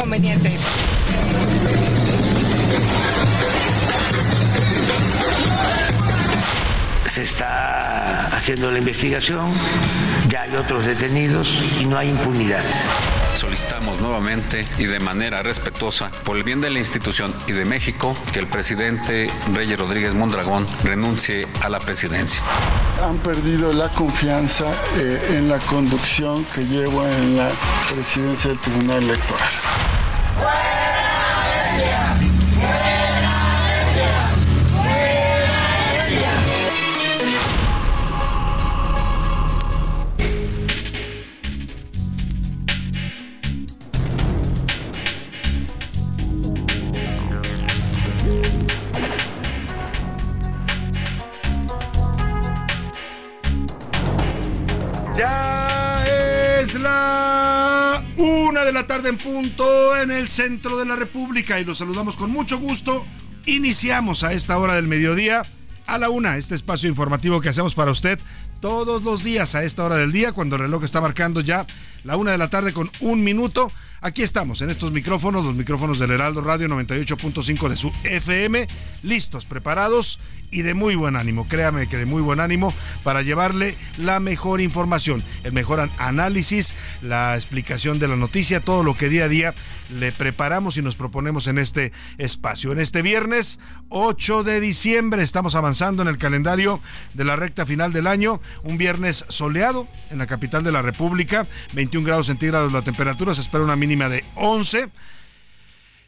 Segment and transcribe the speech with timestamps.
[0.00, 0.50] Conveniente.
[7.06, 9.52] se está haciendo la investigación,
[10.28, 12.62] ya hay otros detenidos y no hay impunidad.
[13.34, 18.16] Solicitamos nuevamente y de manera respetuosa, por el bien de la institución y de México,
[18.32, 22.40] que el presidente Reyes Rodríguez Mondragón renuncie a la presidencia.
[23.02, 27.50] Han perdido la confianza eh, en la conducción que llevo en la
[27.92, 29.50] presidencia del Tribunal Electoral.
[30.40, 31.09] Ya
[58.70, 62.30] de la tarde en punto en el centro de la República y los saludamos con
[62.30, 63.04] mucho gusto.
[63.44, 65.42] Iniciamos a esta hora del mediodía
[65.86, 68.18] a la una este espacio informativo que hacemos para usted
[68.60, 71.66] todos los días a esta hora del día cuando el reloj está marcando ya
[72.04, 73.72] la una de la tarde con un minuto.
[74.02, 78.66] Aquí estamos en estos micrófonos, los micrófonos del Heraldo Radio 98.5 de su FM,
[79.02, 80.18] listos, preparados
[80.50, 81.46] y de muy buen ánimo.
[81.48, 82.72] Créame que de muy buen ánimo
[83.04, 88.82] para llevarle la mejor información, el mejor an- análisis, la explicación de la noticia, todo
[88.82, 89.54] lo que día a día
[89.90, 92.72] le preparamos y nos proponemos en este espacio.
[92.72, 93.58] En este viernes
[93.90, 95.69] 8 de diciembre estamos avanzando
[96.02, 96.80] en el calendario
[97.14, 101.46] de la recta final del año, un viernes soleado en la capital de la República,
[101.74, 104.88] 21 grados centígrados la temperatura, se espera una mínima de 11.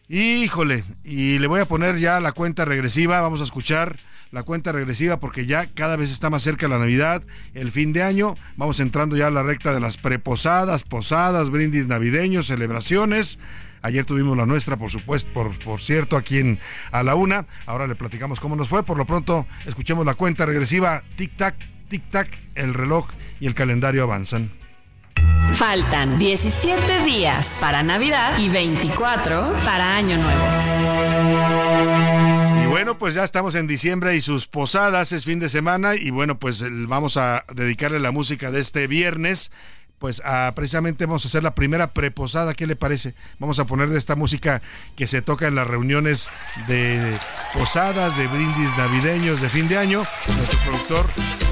[0.09, 3.99] Híjole, y le voy a poner ya la cuenta regresiva, vamos a escuchar
[4.33, 7.23] la cuenta regresiva porque ya cada vez está más cerca la Navidad,
[7.55, 11.87] el fin de año, vamos entrando ya a la recta de las preposadas, posadas, brindis
[11.87, 13.39] navideños, celebraciones.
[13.83, 16.59] Ayer tuvimos la nuestra, por supuesto, por, por cierto, aquí en
[16.93, 17.47] A la Una.
[17.67, 18.85] Ahora le platicamos cómo nos fue.
[18.85, 21.03] Por lo pronto, escuchemos la cuenta regresiva.
[21.17, 21.55] Tic-tac,
[21.91, 23.09] tic-tac, el reloj
[23.41, 24.53] y el calendario avanzan.
[25.55, 30.43] Faltan 17 días para Navidad y 24 para Año Nuevo.
[32.63, 36.11] Y bueno, pues ya estamos en diciembre y sus posadas es fin de semana y
[36.11, 39.51] bueno, pues vamos a dedicarle la música de este viernes.
[40.03, 43.15] Pues a- precisamente vamos a hacer la primera preposada, ¿qué le parece?
[43.39, 44.61] Vamos a poner de esta música
[44.97, 46.29] que se toca en las reuniones
[46.67, 47.17] de
[47.55, 50.05] posadas, de brindis navideños de fin de año.
[50.27, 51.07] Nuestro productor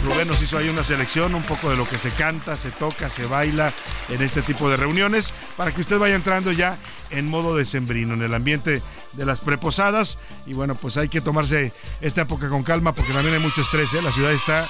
[0.04, 3.08] Rubén nos hizo ahí una selección, un poco de lo que se canta, se toca,
[3.08, 3.72] se baila
[4.08, 6.76] en este tipo de reuniones, para que usted vaya entrando ya
[7.10, 8.82] en modo decembrino, en el ambiente
[9.12, 10.18] de las preposadas.
[10.46, 13.92] Y bueno, pues hay que tomarse esta época con calma porque también hay mucho estrés.
[13.94, 14.02] ¿eh?
[14.02, 14.68] La ciudad está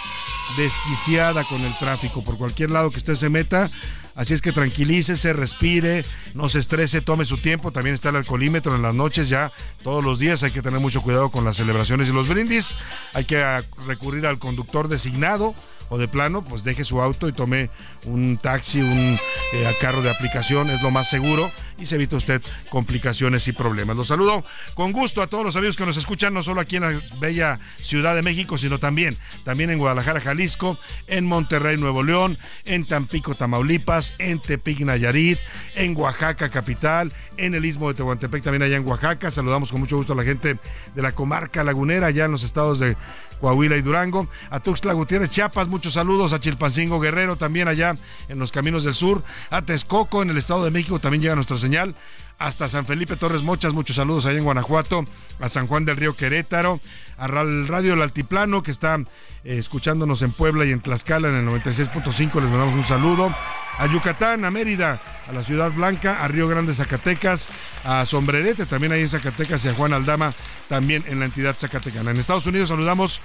[0.57, 3.71] desquiciada con el tráfico por cualquier lado que usted se meta.
[4.17, 7.71] Así es que tranquilícese, respire, no se estrese, tome su tiempo.
[7.71, 9.53] También está el alcoholímetro en las noches ya
[9.83, 10.43] todos los días.
[10.43, 12.75] Hay que tener mucho cuidado con las celebraciones y los brindis.
[13.15, 15.55] Hay que ah, recurrir al conductor designado
[15.91, 17.69] o de plano, pues deje su auto y tome
[18.07, 19.19] un taxi, un
[19.53, 21.51] eh, carro de aplicación, es lo más seguro
[21.81, 23.97] y se evita usted complicaciones y problemas.
[23.97, 24.45] Los saludo
[24.75, 27.59] con gusto a todos los amigos que nos escuchan, no solo aquí en la bella
[27.83, 33.35] Ciudad de México, sino también, también en Guadalajara, Jalisco, en Monterrey, Nuevo León, en Tampico,
[33.35, 35.39] Tamaulipas, en Tepic, Nayarit,
[35.75, 39.31] en Oaxaca, capital, en el Istmo de Tehuantepec, también allá en Oaxaca.
[39.31, 40.59] Saludamos con mucho gusto a la gente
[40.95, 42.97] de la comarca lagunera, allá en los estados de
[43.41, 47.97] Coahuila y Durango, a Tuxtla Gutiérrez, Chiapas, muchos saludos, a Chilpancingo Guerrero, también allá
[48.29, 51.57] en los caminos del sur, a Texcoco, en el Estado de México, también llega nuestra
[51.57, 51.71] señal.
[51.71, 51.95] señal
[52.41, 53.75] hasta San Felipe Torres Mochas.
[53.75, 55.05] Muchos saludos ahí en Guanajuato,
[55.39, 56.81] a San Juan del Río Querétaro,
[57.19, 61.47] al Radio El Altiplano que está eh, escuchándonos en Puebla y en Tlaxcala en el
[61.47, 62.41] 96.5.
[62.41, 63.33] Les mandamos un saludo.
[63.79, 67.49] A Yucatán, a Mérida, a la Ciudad Blanca, a Río Grande, Zacatecas,
[67.85, 70.35] a Sombrerete, también ahí en Zacatecas, y a Juan Aldama,
[70.69, 72.11] también en la entidad zacatecana.
[72.11, 73.23] En Estados Unidos saludamos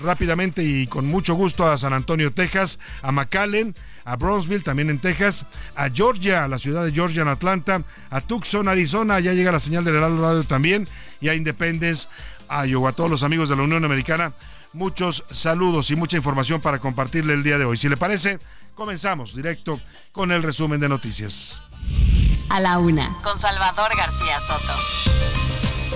[0.00, 3.74] rápidamente y con mucho gusto a San Antonio, Texas, a McAllen,
[4.08, 5.44] a Brownsville, también en Texas,
[5.76, 9.60] a Georgia, a la ciudad de Georgia en Atlanta, a Tucson, Arizona, ya llega la
[9.60, 10.88] señal del Heraldo Radio también,
[11.20, 12.08] y a Independence,
[12.48, 14.32] a Iowa, a todos los amigos de la Unión Americana.
[14.72, 17.76] Muchos saludos y mucha información para compartirle el día de hoy.
[17.76, 18.38] Si le parece,
[18.74, 19.78] comenzamos directo
[20.10, 21.60] con el resumen de noticias.
[22.48, 24.72] A la una, con Salvador García Soto.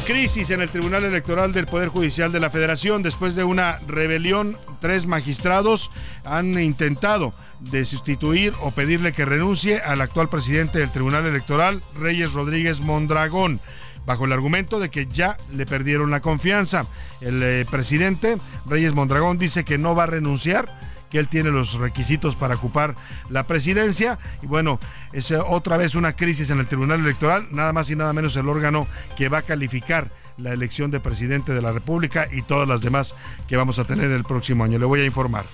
[0.05, 3.03] Crisis en el Tribunal Electoral del Poder Judicial de la Federación.
[3.03, 5.91] Después de una rebelión, tres magistrados
[6.25, 12.35] han intentado de sustituir o pedirle que renuncie al actual presidente del Tribunal Electoral, Reyes
[12.35, 13.61] Rodríguez Mondragón
[14.05, 16.87] bajo el argumento de que ya le perdieron la confianza.
[17.21, 18.37] El eh, presidente
[18.67, 20.69] Reyes Mondragón dice que no va a renunciar
[21.09, 22.97] que él tiene los requisitos para ocupar
[23.31, 24.19] la presidencia.
[24.43, 24.81] Y bueno,
[25.13, 28.35] es eh, otra vez una crisis en el Tribunal Electoral, nada más y nada menos
[28.37, 32.69] el órgano que va a calificar la elección de presidente de la República y todas
[32.69, 33.15] las demás
[33.49, 34.79] que vamos a tener el próximo año.
[34.79, 35.47] Le voy a informar.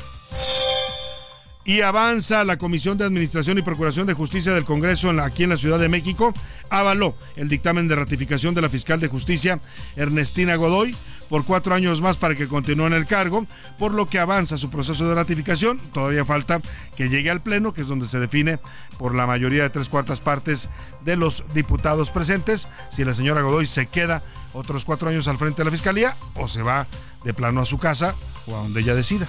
[1.69, 5.59] Y avanza la Comisión de Administración y Procuración de Justicia del Congreso aquí en la
[5.59, 6.33] Ciudad de México.
[6.71, 9.61] Avaló el dictamen de ratificación de la fiscal de justicia
[9.95, 10.97] Ernestina Godoy
[11.29, 13.47] por cuatro años más para que continúe en el cargo,
[13.79, 15.79] por lo que avanza su proceso de ratificación.
[15.93, 16.63] Todavía falta
[16.97, 18.59] que llegue al Pleno, que es donde se define
[18.97, 20.71] por la mayoría de tres cuartas partes
[21.05, 24.23] de los diputados presentes si la señora Godoy se queda
[24.55, 26.87] otros cuatro años al frente de la Fiscalía o se va
[27.25, 28.15] de plano a su casa
[28.47, 29.29] o a donde ella decida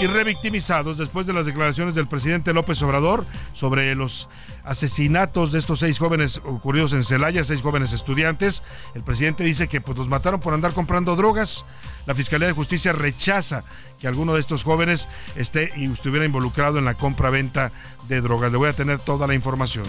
[0.00, 4.28] y revictimizados después de las declaraciones del presidente López Obrador sobre los
[4.64, 8.62] asesinatos de estos seis jóvenes ocurridos en Celaya, seis jóvenes estudiantes.
[8.94, 11.64] El presidente dice que pues, los mataron por andar comprando drogas.
[12.04, 13.64] La Fiscalía de Justicia rechaza
[13.98, 17.72] que alguno de estos jóvenes esté y estuviera involucrado en la compra-venta
[18.06, 18.52] de drogas.
[18.52, 19.86] Le voy a tener toda la información.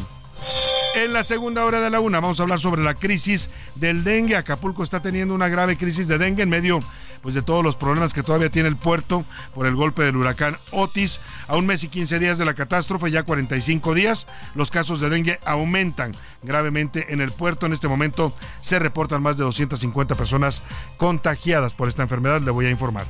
[0.96, 4.36] En la segunda hora de la una vamos a hablar sobre la crisis del dengue.
[4.36, 6.80] Acapulco está teniendo una grave crisis de dengue en medio
[7.22, 10.58] pues, de todos los problemas que todavía tiene el puerto por el golpe del huracán
[10.72, 11.20] Otis.
[11.48, 15.10] A un mes y 15 días de la catástrofe, ya 45 días, los casos de
[15.10, 17.66] dengue aumentan gravemente en el puerto.
[17.66, 20.64] En este momento se reportan más de 250 personas
[20.98, 22.42] contagiadas por esta enfermedad.
[22.42, 23.08] Le voy a informar.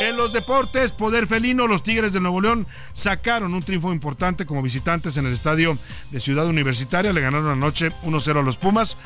[0.00, 4.60] En los deportes, Poder Felino, los Tigres de Nuevo León sacaron un triunfo importante como
[4.60, 5.78] visitantes en el estadio
[6.10, 7.12] de Ciudad Universitaria.
[7.12, 8.96] Le ganaron anoche 1-0 a los Pumas.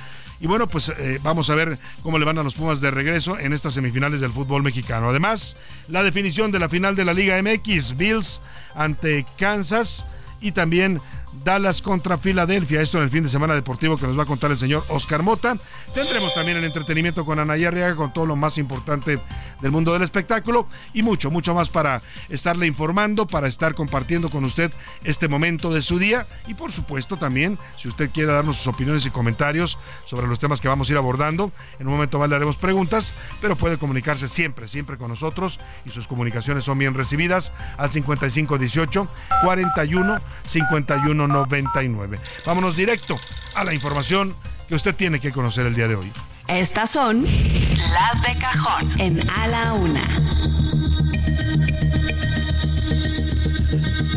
[0.41, 3.39] Y bueno, pues eh, vamos a ver cómo le van a los Pumas de regreso
[3.39, 5.11] en estas semifinales del fútbol mexicano.
[5.11, 5.57] Además,
[5.89, 8.43] la definición de la final de la Liga MX, Bills
[8.75, 10.07] ante Kansas
[10.41, 11.01] y también
[11.45, 12.81] Dallas contra Filadelfia.
[12.81, 15.23] Esto en el fin de semana deportivo que nos va a contar el señor Oscar
[15.23, 15.57] Mota.
[15.95, 19.21] Tendremos también el entretenimiento con Anaya Arriaga con todo lo más importante
[19.61, 24.45] del mundo del espectáculo y mucho, mucho más para estarle informando, para estar compartiendo con
[24.45, 24.73] usted
[25.05, 29.07] este momento de su día y por supuesto también si usted quiere darnos sus opiniones
[29.07, 32.37] y comentarios sobre los temas que vamos a ir abordando, en un momento más le
[32.37, 37.53] haremos preguntas, pero puede comunicarse siempre, siempre con nosotros y sus comunicaciones son bien recibidas
[37.77, 39.09] al 5518
[39.43, 42.21] 41 51 99.
[42.45, 43.17] Vámonos directo
[43.55, 44.35] a la información
[44.69, 46.13] que usted tiene que conocer el día de hoy.
[46.49, 50.03] Estas son las de cajón en A la Una.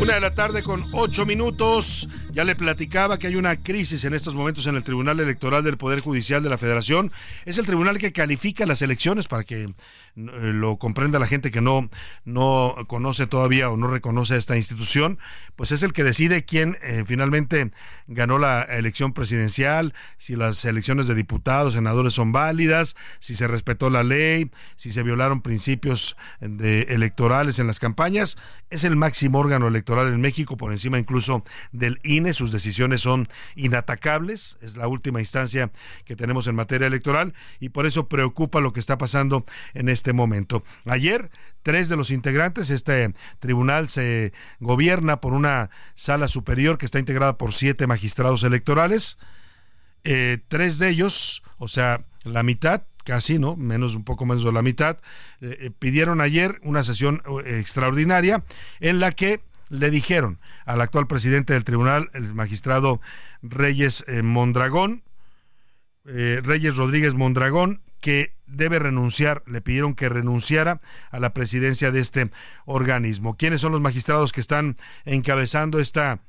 [0.00, 2.08] Una de la tarde con ocho minutos.
[2.32, 5.76] Ya le platicaba que hay una crisis en estos momentos en el Tribunal Electoral del
[5.76, 7.10] Poder Judicial de la Federación.
[7.44, 9.68] Es el tribunal que califica las elecciones para que
[10.26, 11.88] lo comprenda la gente que no,
[12.24, 15.18] no conoce todavía o no reconoce esta institución,
[15.56, 17.70] pues es el que decide quién eh, finalmente
[18.06, 23.90] ganó la elección presidencial, si las elecciones de diputados, senadores son válidas, si se respetó
[23.90, 28.36] la ley, si se violaron principios de electorales en las campañas.
[28.70, 32.32] Es el máximo órgano electoral en México, por encima incluso del INE.
[32.32, 34.56] Sus decisiones son inatacables.
[34.60, 35.70] Es la última instancia
[36.04, 40.09] que tenemos en materia electoral y por eso preocupa lo que está pasando en este
[40.10, 40.64] este momento.
[40.86, 41.30] Ayer,
[41.62, 47.38] tres de los integrantes, este tribunal se gobierna por una sala superior que está integrada
[47.38, 49.18] por siete magistrados electorales.
[50.02, 53.54] Eh, tres de ellos, o sea, la mitad, casi, ¿no?
[53.54, 54.98] Menos, un poco menos de la mitad,
[55.40, 58.42] eh, eh, pidieron ayer una sesión extraordinaria
[58.80, 63.00] en la que le dijeron al actual presidente del tribunal, el magistrado
[63.42, 65.04] Reyes Mondragón,
[66.04, 70.80] Reyes Rodríguez Mondragón, que debe renunciar, le pidieron que renunciara
[71.10, 72.30] a la presidencia de este
[72.66, 73.36] organismo.
[73.36, 76.20] ¿Quiénes son los magistrados que están encabezando esta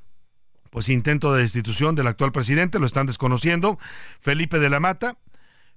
[0.72, 3.78] pues intento de destitución del actual presidente, lo están desconociendo.
[4.20, 5.18] Felipe de la Mata,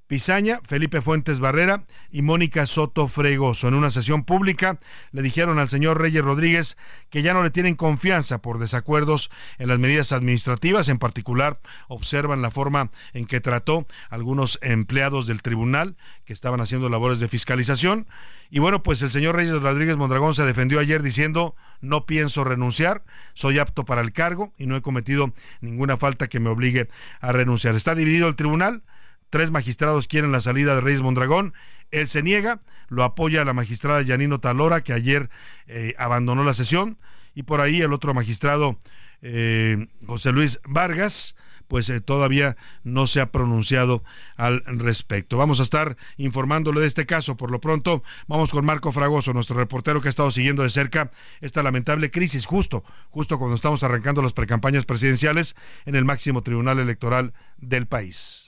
[0.07, 3.67] Pizaña, Felipe Fuentes Barrera y Mónica Soto Fregoso.
[3.67, 4.77] En una sesión pública
[5.11, 6.77] le dijeron al señor Reyes Rodríguez
[7.09, 10.89] que ya no le tienen confianza por desacuerdos en las medidas administrativas.
[10.89, 16.87] En particular, observan la forma en que trató algunos empleados del tribunal que estaban haciendo
[16.89, 18.07] labores de fiscalización.
[18.51, 23.03] Y bueno, pues el señor Reyes Rodríguez Mondragón se defendió ayer diciendo no pienso renunciar,
[23.33, 26.89] soy apto para el cargo y no he cometido ninguna falta que me obligue
[27.21, 27.73] a renunciar.
[27.73, 28.83] Está dividido el tribunal
[29.35, 31.53] Tres magistrados quieren la salida de Reyes Mondragón.
[31.91, 35.29] Él se niega, lo apoya la magistrada Yanino Talora, que ayer
[35.67, 36.97] eh, abandonó la sesión.
[37.33, 38.79] Y por ahí el otro magistrado,
[39.21, 41.35] eh, José Luis Vargas,
[41.67, 44.05] pues eh, todavía no se ha pronunciado
[44.37, 45.35] al respecto.
[45.35, 47.35] Vamos a estar informándole de este caso.
[47.35, 51.11] Por lo pronto, vamos con Marco Fragoso, nuestro reportero que ha estado siguiendo de cerca
[51.41, 56.79] esta lamentable crisis, justo, justo cuando estamos arrancando las precampañas presidenciales en el máximo tribunal
[56.79, 58.44] electoral del país.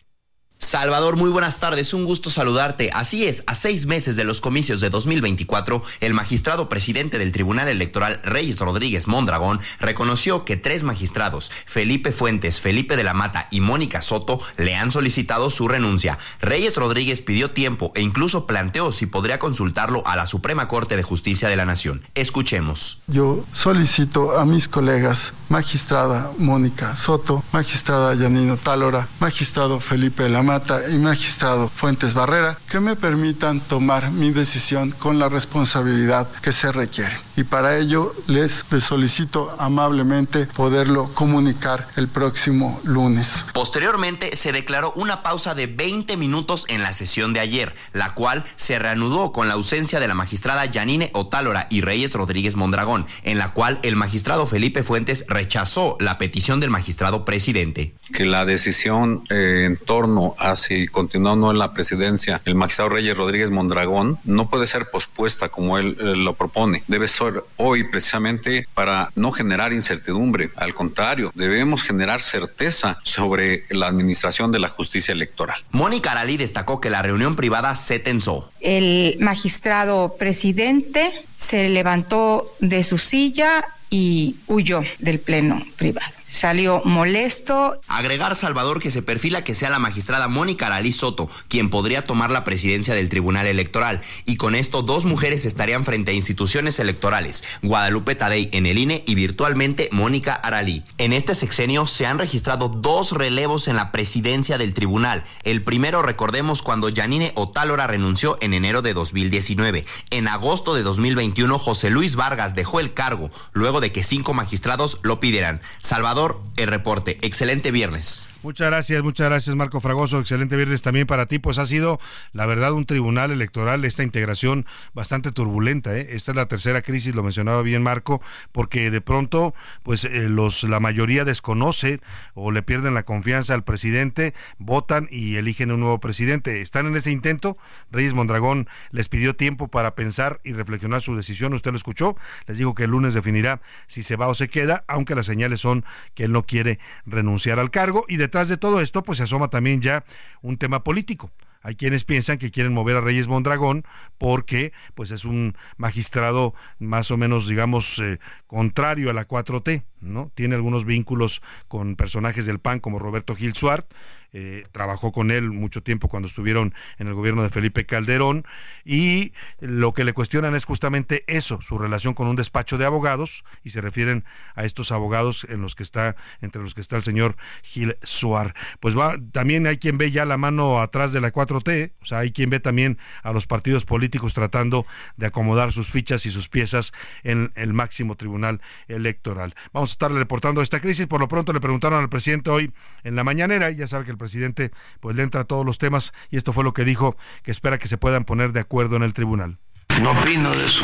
[0.60, 2.90] Salvador, muy buenas tardes, un gusto saludarte.
[2.92, 7.68] Así es, a seis meses de los comicios de 2024, el magistrado presidente del Tribunal
[7.68, 13.62] Electoral, Reyes Rodríguez Mondragón, reconoció que tres magistrados, Felipe Fuentes, Felipe de la Mata y
[13.62, 16.18] Mónica Soto, le han solicitado su renuncia.
[16.42, 21.04] Reyes Rodríguez pidió tiempo e incluso planteó si podría consultarlo a la Suprema Corte de
[21.04, 22.02] Justicia de la Nación.
[22.16, 23.00] Escuchemos.
[23.06, 30.47] Yo solicito a mis colegas, magistrada Mónica Soto, magistrada Yanino Tálora, magistrado Felipe de la
[30.48, 36.54] Mata y magistrado Fuentes Barrera que me permitan tomar mi decisión con la responsabilidad que
[36.54, 37.12] se requiere.
[37.36, 43.44] Y para ello les, solicito amablemente poderlo comunicar el próximo lunes.
[43.54, 48.46] Posteriormente se declaró una pausa de 20 minutos en la sesión de ayer, la cual
[48.56, 53.38] se reanudó con la ausencia de la magistrada Yanine Otálora y Reyes Rodríguez Mondragón, en
[53.38, 57.94] la cual el magistrado Felipe Fuentes rechazó la petición del magistrado presidente.
[58.14, 63.18] Que la decisión eh, en torno así continuó no en la presidencia el magistrado Reyes
[63.18, 66.84] Rodríguez Mondragón, no puede ser pospuesta como él eh, lo propone.
[66.88, 70.52] Debe ser hoy precisamente para no generar incertidumbre.
[70.56, 75.64] Al contrario, debemos generar certeza sobre la administración de la justicia electoral.
[75.72, 78.52] Mónica Aralí destacó que la reunión privada se tensó.
[78.60, 87.80] El magistrado presidente se levantó de su silla y huyó del pleno privado salió molesto.
[87.88, 92.30] Agregar Salvador que se perfila que sea la magistrada Mónica Aralí Soto quien podría tomar
[92.30, 97.44] la presidencia del Tribunal Electoral y con esto dos mujeres estarían frente a instituciones electorales,
[97.62, 100.84] Guadalupe Tadei en el INE y virtualmente Mónica Aralí.
[100.98, 105.24] En este sexenio se han registrado dos relevos en la presidencia del tribunal.
[105.44, 109.86] El primero recordemos cuando Yanine Otálora renunció en enero de 2019.
[110.10, 115.00] En agosto de 2021 José Luis Vargas dejó el cargo luego de que cinco magistrados
[115.04, 115.62] lo pidieran.
[115.82, 116.17] Salvador
[116.56, 117.20] el reporte.
[117.22, 118.28] Excelente viernes.
[118.44, 120.20] Muchas gracias, muchas gracias Marco Fragoso.
[120.20, 121.40] Excelente viernes también para ti.
[121.40, 122.00] Pues ha sido,
[122.34, 125.98] la verdad, un tribunal electoral, esta integración bastante turbulenta.
[125.98, 126.08] ¿eh?
[126.12, 130.64] Esta es la tercera crisis, lo mencionaba bien Marco, porque de pronto, pues eh, los
[130.64, 132.00] la mayoría desconoce
[132.36, 136.62] o le pierden la confianza al presidente, votan y eligen un nuevo presidente.
[136.62, 137.58] Están en ese intento.
[137.92, 141.56] Reyes Mondragón les pidió tiempo para pensar y reflexionar su decisión.
[141.56, 142.16] Usted lo escuchó.
[142.46, 145.60] Les digo que el lunes definirá si se va o se queda, aunque las señales
[145.60, 149.50] son que él no quiere renunciar al cargo y de todo esto, pues se asoma
[149.50, 150.06] también ya
[150.42, 151.32] un tema político.
[151.64, 153.84] Hay quienes piensan que quieren mover a Reyes Mondragón
[154.18, 160.32] porque pues es un magistrado más o menos digamos eh, contrario a la 4T, ¿no?
[160.36, 163.86] Tiene algunos vínculos con personajes del PAN como Roberto Gil Suart,
[164.34, 168.46] eh, trabajó con él mucho tiempo cuando estuvieron en el gobierno de Felipe Calderón
[168.84, 173.44] y lo que le cuestionan es justamente eso, su relación con un despacho de abogados
[173.64, 177.04] y se refieren a estos abogados en los que está entre los que está el
[177.04, 178.54] señor Gil Suar.
[178.80, 182.20] Pues va también hay quien ve ya la mano atrás de la 4T, o sea,
[182.20, 186.50] hay quien ve también a los partidos políticos tratando de acomodar sus fichas y sus
[186.50, 186.94] piezas
[187.24, 189.56] en el máximo tribunal electoral.
[189.74, 192.72] Vamos a estarle reportando esta crisis, por lo pronto le preguntaron al presidente hoy
[193.04, 196.14] en la mañanera, y ya sabe que presidente pues le entra a todos los temas
[196.30, 199.04] y esto fue lo que dijo, que espera que se puedan poner de acuerdo en
[199.04, 199.60] el tribunal.
[200.02, 200.84] No opino de eso.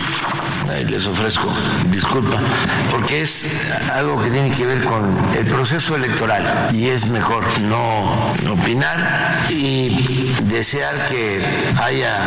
[0.89, 1.53] Les ofrezco
[1.91, 2.39] disculpa,
[2.89, 3.47] porque es
[3.91, 10.33] algo que tiene que ver con el proceso electoral y es mejor no opinar y
[10.45, 11.45] desear que
[11.79, 12.17] haya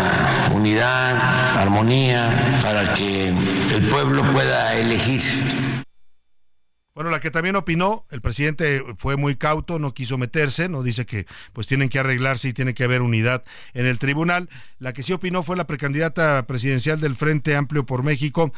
[0.52, 1.16] unidad,
[1.58, 5.22] armonía, para que el pueblo pueda elegir
[6.96, 11.04] Bueno, la que también opinó, el presidente fue muy cauto, no quiso meterse, no dice
[11.04, 14.48] que pues tienen que arreglarse y tiene que haber unidad en el tribunal.
[14.78, 18.50] La que sí opinó fue la precandidata presidencial del Frente Amplio por México,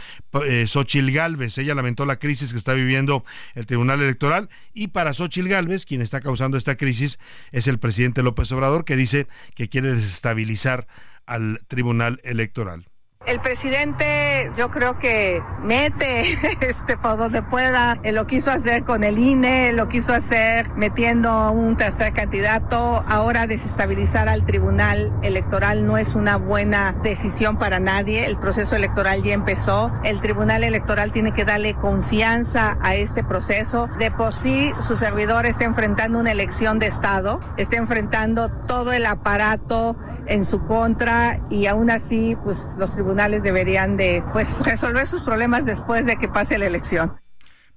[0.47, 1.59] eh, Xochil Gálvez.
[1.59, 3.25] Ella lamentó la crisis que está viviendo
[3.57, 7.19] el Tribunal Electoral y para Xochil Gálvez, quien está causando esta crisis,
[7.51, 9.27] es el presidente López Obrador, que dice
[9.57, 10.87] que quiere desestabilizar
[11.27, 12.87] al Tribunal Electoral.
[13.27, 19.19] El presidente yo creo que mete este por donde pueda, lo quiso hacer con el
[19.19, 26.15] INE, lo quiso hacer metiendo un tercer candidato, ahora desestabilizar al tribunal electoral no es
[26.15, 31.45] una buena decisión para nadie, el proceso electoral ya empezó, el tribunal electoral tiene que
[31.45, 36.87] darle confianza a este proceso, de por sí su servidor está enfrentando una elección de
[36.87, 39.97] Estado, está enfrentando todo el aparato
[40.29, 45.65] en su contra y aún así pues los tribunales deberían de pues resolver sus problemas
[45.65, 47.19] después de que pase la elección.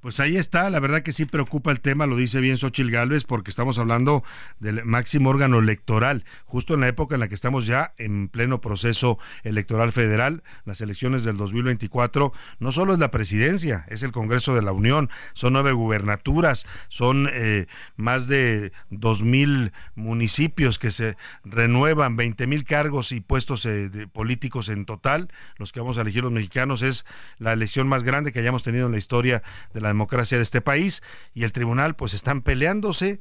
[0.02, 3.24] Pues ahí está, la verdad que sí preocupa el tema, lo dice bien Xochil Gálvez,
[3.24, 4.24] porque estamos hablando
[4.60, 8.62] del máximo órgano electoral, justo en la época en la que estamos ya en pleno
[8.62, 14.56] proceso electoral federal, las elecciones del 2024, no solo es la presidencia, es el Congreso
[14.56, 21.16] de la Unión, son nueve gubernaturas, son eh, más de dos mil municipios que se
[21.44, 25.28] renuevan, veinte mil cargos y puestos eh, políticos en total,
[25.58, 27.06] los que vamos a elegir los mexicanos, es
[27.38, 29.44] la elección más grande que hayamos tenido en la historia
[29.76, 33.20] de la democracia de este país y el tribunal pues están peleándose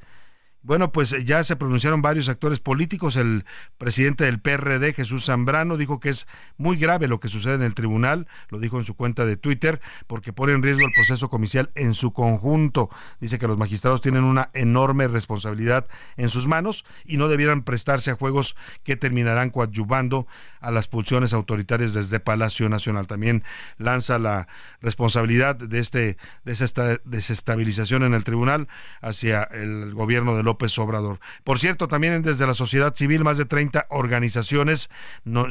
[0.63, 3.17] bueno, pues eh, ya se pronunciaron varios actores políticos.
[3.17, 3.45] El
[3.79, 6.27] presidente del PRD, Jesús Zambrano, dijo que es
[6.59, 9.81] muy grave lo que sucede en el tribunal, lo dijo en su cuenta de Twitter,
[10.07, 12.91] porque pone en riesgo el proceso comicial en su conjunto.
[13.21, 15.87] Dice que los magistrados tienen una enorme responsabilidad
[16.17, 20.27] en sus manos y no debieran prestarse a juegos que terminarán coadyuvando
[20.61, 23.07] a las pulsiones autoritarias desde Palacio Nacional.
[23.07, 23.45] También
[23.79, 24.47] lanza la
[24.83, 28.69] responsabilidad de, este, de esta desestabilización en el tribunal
[29.01, 31.21] hacia el gobierno de López Obrador.
[31.45, 34.91] Por cierto, también desde la sociedad civil, más de 30 organizaciones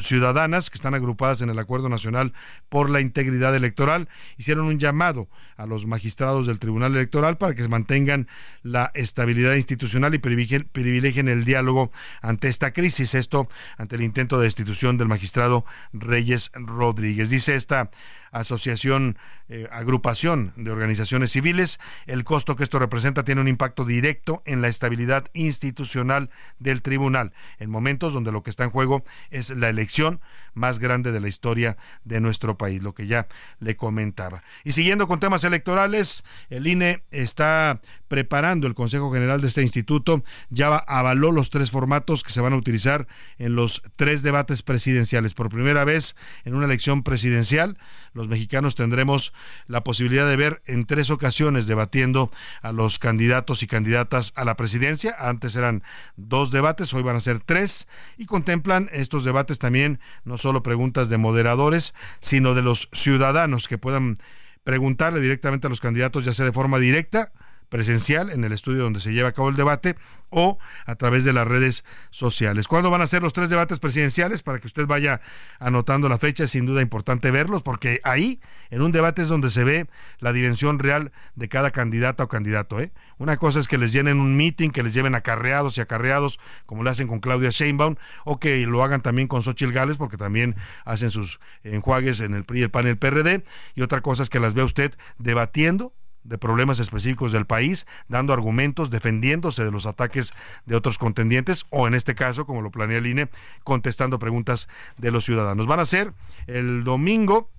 [0.02, 2.34] ciudadanas que están agrupadas en el Acuerdo Nacional
[2.68, 7.66] por la Integridad Electoral hicieron un llamado a los magistrados del Tribunal Electoral para que
[7.66, 8.28] mantengan
[8.62, 11.90] la estabilidad institucional y privilegien el diálogo
[12.20, 13.14] ante esta crisis.
[13.14, 15.64] Esto ante el intento de destitución del magistrado
[15.94, 17.30] Reyes Rodríguez.
[17.30, 17.90] Dice esta
[18.30, 19.16] asociación,
[19.48, 21.80] eh, agrupación de organizaciones civiles.
[22.06, 27.32] El costo que esto representa tiene un impacto directo en la estabilidad institucional del tribunal,
[27.58, 30.20] en momentos donde lo que está en juego es la elección
[30.54, 34.42] más grande de la historia de nuestro país, lo que ya le comentaba.
[34.64, 40.24] Y siguiendo con temas electorales, el INE está preparando el Consejo General de este instituto,
[40.48, 43.06] ya avaló los tres formatos que se van a utilizar
[43.38, 45.34] en los tres debates presidenciales.
[45.34, 47.78] Por primera vez en una elección presidencial,
[48.12, 49.32] los mexicanos tendremos
[49.66, 52.30] la posibilidad de ver en tres ocasiones debatiendo
[52.62, 55.14] a los candidatos y candidatas a la presidencia.
[55.18, 55.82] Antes eran
[56.16, 61.08] dos debates, hoy van a ser tres y contemplan estos debates también no solo preguntas
[61.08, 64.18] de moderadores, sino de los ciudadanos que puedan
[64.64, 67.32] preguntarle directamente a los candidatos, ya sea de forma directa,
[67.70, 69.96] presencial, en el estudio donde se lleva a cabo el debate,
[70.30, 72.68] o a través de las redes sociales.
[72.68, 74.42] ¿Cuándo van a ser los tres debates presidenciales?
[74.42, 75.20] Para que usted vaya
[75.58, 79.50] anotando la fecha, es sin duda importante verlos, porque ahí, en un debate, es donde
[79.50, 82.80] se ve la dimensión real de cada candidata o candidato.
[82.80, 82.92] ¿eh?
[83.18, 86.82] Una cosa es que les llenen un meeting, que les lleven acarreados y acarreados, como
[86.82, 90.54] lo hacen con Claudia Sheinbaum, o que lo hagan también con Xochitl Gales, porque también
[90.84, 93.44] hacen sus enjuagues en el PRI, el PAN y el PRD.
[93.74, 95.92] Y otra cosa es que las vea usted debatiendo
[96.24, 100.32] de problemas específicos del país, dando argumentos, defendiéndose de los ataques
[100.66, 103.28] de otros contendientes o en este caso, como lo planea el INE,
[103.64, 105.66] contestando preguntas de los ciudadanos.
[105.66, 106.12] Van a ser
[106.46, 107.50] el domingo,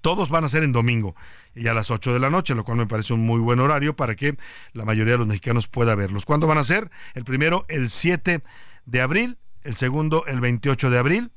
[0.00, 1.14] todos van a ser en domingo
[1.54, 3.96] y a las 8 de la noche, lo cual me parece un muy buen horario
[3.96, 4.36] para que
[4.72, 6.24] la mayoría de los mexicanos pueda verlos.
[6.24, 6.90] ¿Cuándo van a ser?
[7.14, 8.42] El primero, el 7
[8.86, 11.32] de abril, el segundo, el 28 de abril,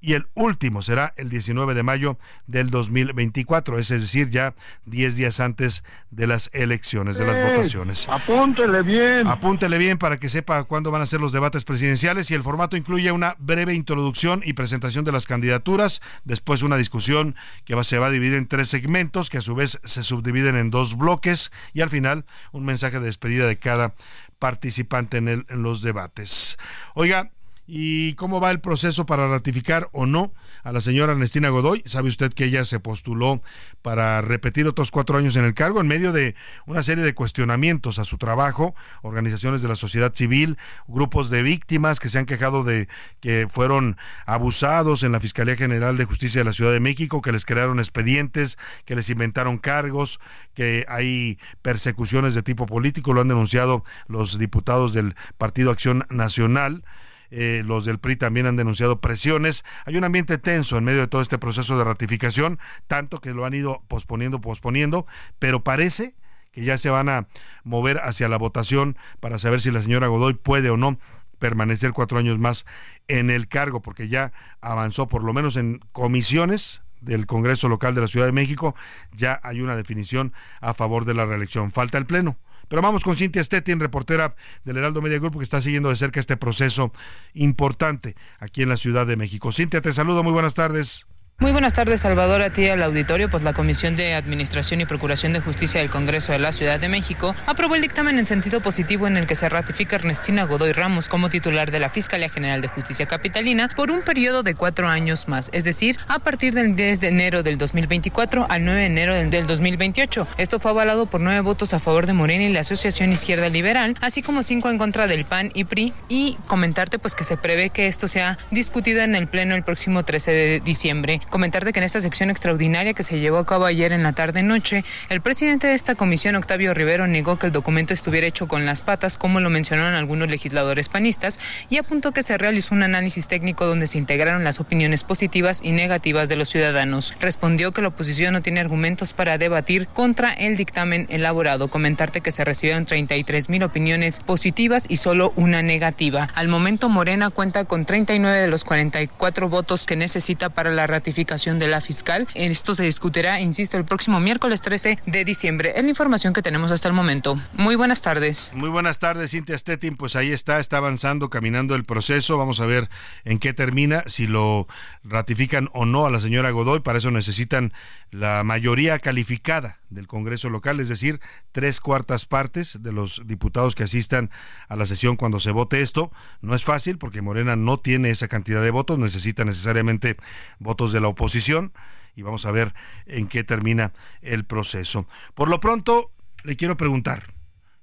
[0.00, 4.54] y el último será el 19 de mayo del 2024, es decir, ya
[4.86, 8.06] 10 días antes de las elecciones, de las votaciones.
[8.08, 9.26] Apúntele bien.
[9.26, 12.76] Apúntele bien para que sepa cuándo van a ser los debates presidenciales y el formato
[12.76, 17.34] incluye una breve introducción y presentación de las candidaturas, después una discusión
[17.64, 20.70] que se va a dividir en tres segmentos que a su vez se subdividen en
[20.70, 23.94] dos bloques y al final un mensaje de despedida de cada
[24.38, 26.58] participante en, el, en los debates.
[26.94, 27.30] Oiga,
[27.72, 31.84] ¿Y cómo va el proceso para ratificar o no a la señora Ernestina Godoy?
[31.86, 33.42] Sabe usted que ella se postuló
[33.80, 36.34] para repetir otros cuatro años en el cargo en medio de
[36.66, 42.00] una serie de cuestionamientos a su trabajo, organizaciones de la sociedad civil, grupos de víctimas
[42.00, 42.88] que se han quejado de
[43.20, 47.30] que fueron abusados en la Fiscalía General de Justicia de la Ciudad de México, que
[47.30, 50.18] les crearon expedientes, que les inventaron cargos,
[50.54, 56.82] que hay persecuciones de tipo político, lo han denunciado los diputados del Partido Acción Nacional.
[57.30, 59.64] Eh, los del PRI también han denunciado presiones.
[59.84, 63.44] Hay un ambiente tenso en medio de todo este proceso de ratificación, tanto que lo
[63.44, 65.06] han ido posponiendo, posponiendo,
[65.38, 66.14] pero parece
[66.52, 67.28] que ya se van a
[67.62, 70.98] mover hacia la votación para saber si la señora Godoy puede o no
[71.38, 72.66] permanecer cuatro años más
[73.08, 78.02] en el cargo, porque ya avanzó por lo menos en comisiones del Congreso Local de
[78.02, 78.74] la Ciudad de México,
[79.12, 81.72] ya hay una definición a favor de la reelección.
[81.72, 82.36] Falta el Pleno.
[82.70, 84.32] Pero vamos con Cintia Stettin, reportera
[84.64, 86.92] del Heraldo Media Group, que está siguiendo de cerca este proceso
[87.34, 89.50] importante aquí en la Ciudad de México.
[89.50, 91.09] Cintia, te saludo, muy buenas tardes.
[91.40, 93.30] Muy buenas tardes, Salvador, a ti al auditorio.
[93.30, 96.90] Pues la Comisión de Administración y Procuración de Justicia del Congreso de la Ciudad de
[96.90, 101.08] México aprobó el dictamen en sentido positivo en el que se ratifica Ernestina Godoy Ramos
[101.08, 105.28] como titular de la Fiscalía General de Justicia Capitalina por un periodo de cuatro años
[105.28, 109.14] más, es decir, a partir del 10 de enero del 2024 al 9 de enero
[109.14, 110.28] del 2028.
[110.36, 113.96] Esto fue avalado por nueve votos a favor de Morena y la Asociación Izquierda Liberal,
[114.02, 115.94] así como cinco en contra del PAN y PRI.
[116.10, 120.04] Y comentarte pues que se prevé que esto sea discutido en el Pleno el próximo
[120.04, 121.22] 13 de diciembre.
[121.30, 124.84] Comentarte que en esta sección extraordinaria que se llevó a cabo ayer en la tarde-noche,
[125.10, 128.82] el presidente de esta comisión, Octavio Rivero, negó que el documento estuviera hecho con las
[128.82, 131.38] patas, como lo mencionaron algunos legisladores panistas,
[131.68, 135.70] y apuntó que se realizó un análisis técnico donde se integraron las opiniones positivas y
[135.70, 137.14] negativas de los ciudadanos.
[137.20, 141.68] Respondió que la oposición no tiene argumentos para debatir contra el dictamen elaborado.
[141.68, 146.28] Comentarte que se recibieron 33 mil opiniones positivas y solo una negativa.
[146.34, 151.19] Al momento, Morena cuenta con 39 de los 44 votos que necesita para la ratificación
[151.58, 152.26] de la fiscal.
[152.34, 155.72] Esto se discutirá, insisto, el próximo miércoles 13 de diciembre.
[155.76, 157.40] Es la información que tenemos hasta el momento.
[157.52, 158.52] Muy buenas tardes.
[158.54, 159.96] Muy buenas tardes, Cintia Stettin.
[159.96, 162.38] Pues ahí está, está avanzando, caminando el proceso.
[162.38, 162.88] Vamos a ver
[163.24, 164.66] en qué termina, si lo
[165.04, 166.80] ratifican o no a la señora Godoy.
[166.80, 167.72] Para eso necesitan
[168.10, 171.20] la mayoría calificada del Congreso local, es decir,
[171.52, 174.30] tres cuartas partes de los diputados que asistan
[174.68, 176.10] a la sesión cuando se vote esto.
[176.40, 180.16] No es fácil porque Morena no tiene esa cantidad de votos, necesita necesariamente
[180.58, 181.72] votos de la oposición
[182.14, 182.74] y vamos a ver
[183.06, 185.06] en qué termina el proceso.
[185.34, 186.12] Por lo pronto,
[186.44, 187.34] le quiero preguntar,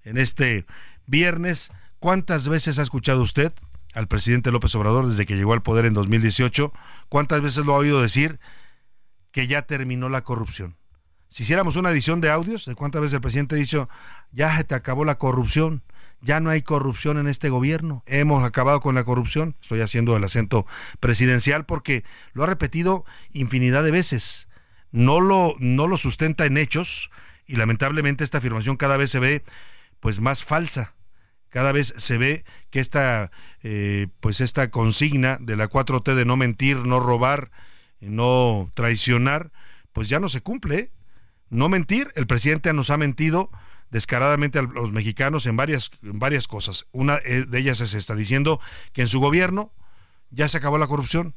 [0.03, 0.65] en este
[1.05, 3.53] viernes, ¿cuántas veces ha escuchado usted
[3.93, 6.73] al presidente López Obrador desde que llegó al poder en 2018?
[7.09, 8.39] ¿Cuántas veces lo ha oído decir
[9.31, 10.77] que ya terminó la corrupción?
[11.29, 13.89] Si hiciéramos una edición de audios, de cuántas veces el presidente ha dicho,
[14.31, 15.83] ya te acabó la corrupción,
[16.21, 19.56] ya no hay corrupción en este gobierno, hemos acabado con la corrupción.
[19.62, 20.65] Estoy haciendo el acento
[20.99, 22.03] presidencial porque
[22.34, 24.47] lo ha repetido infinidad de veces.
[24.91, 27.12] No lo, no lo sustenta en hechos
[27.45, 29.43] y lamentablemente esta afirmación cada vez se ve
[29.99, 30.93] pues más falsa.
[31.49, 33.32] Cada vez se ve que esta,
[33.63, 37.51] eh, pues esta consigna de la 4T de no mentir, no robar,
[37.99, 39.51] no traicionar,
[39.93, 40.91] pues ya no se cumple.
[41.49, 43.49] No mentir, el presidente nos ha mentido
[43.89, 46.88] descaradamente a los mexicanos en varias, varias cosas.
[46.91, 48.60] Una de ellas es esta, diciendo
[48.93, 49.73] que en su gobierno
[50.30, 51.36] ya se acabó la corrupción.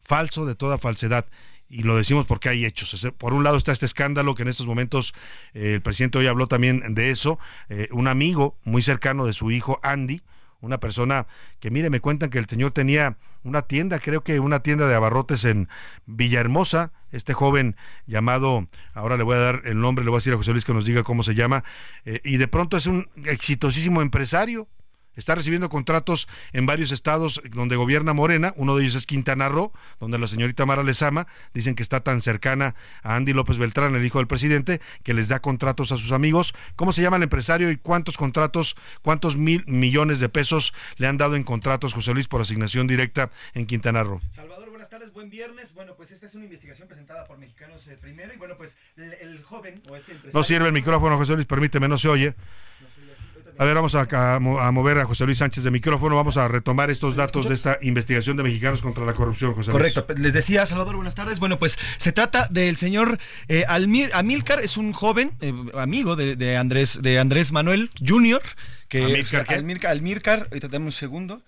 [0.00, 1.26] Falso de toda falsedad.
[1.68, 3.10] Y lo decimos porque hay hechos.
[3.16, 5.14] Por un lado está este escándalo que en estos momentos
[5.54, 7.38] eh, el presidente hoy habló también de eso.
[7.68, 10.22] Eh, un amigo muy cercano de su hijo, Andy,
[10.60, 11.26] una persona
[11.60, 14.94] que, mire, me cuentan que el señor tenía una tienda, creo que una tienda de
[14.94, 15.68] abarrotes en
[16.06, 20.34] Villahermosa, este joven llamado, ahora le voy a dar el nombre, le voy a decir
[20.34, 21.64] a José Luis que nos diga cómo se llama,
[22.04, 24.68] eh, y de pronto es un exitosísimo empresario,
[25.16, 29.72] Está recibiendo contratos en varios estados donde gobierna Morena, uno de ellos es Quintana Roo,
[30.00, 34.04] donde la señorita Mara Lezama dicen que está tan cercana a Andy López Beltrán, el
[34.04, 36.52] hijo del presidente, que les da contratos a sus amigos.
[36.74, 41.16] ¿Cómo se llama el empresario y cuántos contratos, cuántos mil millones de pesos le han
[41.16, 44.20] dado en contratos, José Luis, por asignación directa en Quintana Roo?
[44.30, 45.74] Salvador, tardes, buen viernes.
[45.74, 49.42] Bueno, pues esta es una investigación presentada por Mexicanos eh, Primero y bueno, pues el,
[49.42, 50.38] joven o este empresario...
[50.38, 52.34] No sirve el micrófono, José Luis, permíteme, no se oye.
[53.58, 56.14] A ver, vamos a, a, mover a José Luis Sánchez de micrófono.
[56.14, 59.94] Vamos a retomar estos datos de esta investigación de mexicanos contra la corrupción, José Luis.
[59.94, 60.14] Correcto.
[60.22, 61.40] Les decía, Salvador, buenas tardes.
[61.40, 67.02] Bueno, pues se trata del señor eh, Amilcar, es un joven eh, amigo de, Andrés,
[67.02, 68.42] de Andrés Manuel Jr.
[68.86, 69.56] Que, Amilcar, ¿qué?
[69.56, 71.42] Amilcar, Amilcar, ahorita dame un segundo.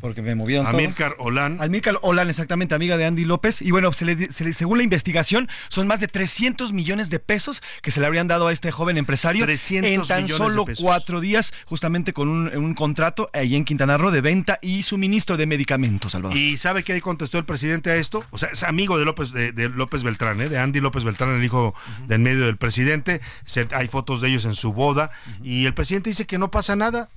[0.00, 0.66] Porque me movieron.
[0.66, 1.58] Amílcar Olán.
[1.60, 3.62] Amílcar Olán, exactamente, amiga de Andy López.
[3.62, 7.18] Y bueno, se le, se le- según la investigación, son más de 300 millones de
[7.20, 11.20] pesos que se le habrían dado a este joven empresario 300 en tan solo cuatro
[11.20, 15.46] días, justamente con un, un contrato ahí en Quintana Roo de venta y suministro de
[15.46, 16.36] medicamentos, Salvador.
[16.36, 18.24] ¿Y sabe qué contestó el presidente a esto?
[18.30, 20.48] O sea, es amigo de López, de, de López Beltrán, ¿eh?
[20.48, 21.74] de Andy López Beltrán, el hijo
[22.06, 23.20] del medio del presidente.
[23.44, 25.10] Se- hay fotos de ellos en su boda.
[25.42, 27.10] Y el presidente dice que no pasa nada,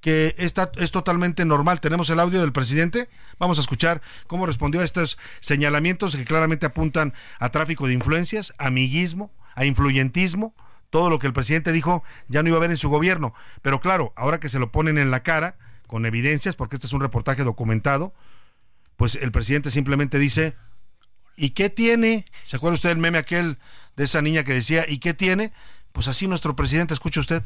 [0.00, 1.80] que es totalmente normal.
[1.80, 3.08] Tenemos el audio del presidente.
[3.38, 8.54] Vamos a escuchar cómo respondió a estos señalamientos que claramente apuntan a tráfico de influencias,
[8.58, 10.54] amiguismo, a influyentismo.
[10.90, 13.34] Todo lo que el presidente dijo ya no iba a haber en su gobierno.
[13.60, 15.56] Pero claro, ahora que se lo ponen en la cara,
[15.86, 18.14] con evidencias, porque este es un reportaje documentado,
[18.96, 20.54] pues el presidente simplemente dice,
[21.36, 22.26] ¿y qué tiene?
[22.44, 23.58] ¿Se acuerda usted del meme aquel
[23.96, 25.52] de esa niña que decía, ¿y qué tiene?
[25.92, 27.42] Pues así nuestro presidente, escuche usted.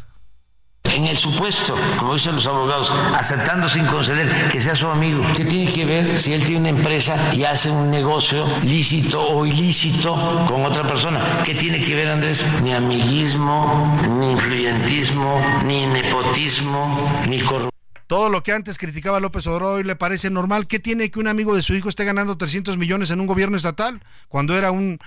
[0.84, 5.24] En el supuesto, como dicen los abogados, aceptando sin conceder que sea su amigo.
[5.36, 9.46] ¿Qué tiene que ver si él tiene una empresa y hace un negocio lícito o
[9.46, 10.14] ilícito
[10.46, 11.42] con otra persona?
[11.44, 12.44] ¿Qué tiene que ver, Andrés?
[12.62, 17.70] Ni amiguismo, ni influyentismo, ni nepotismo, ni corrupción.
[18.06, 20.66] Todo lo que antes criticaba López Obrador hoy le parece normal.
[20.66, 23.56] ¿Qué tiene que un amigo de su hijo esté ganando 300 millones en un gobierno
[23.56, 24.98] estatal cuando era un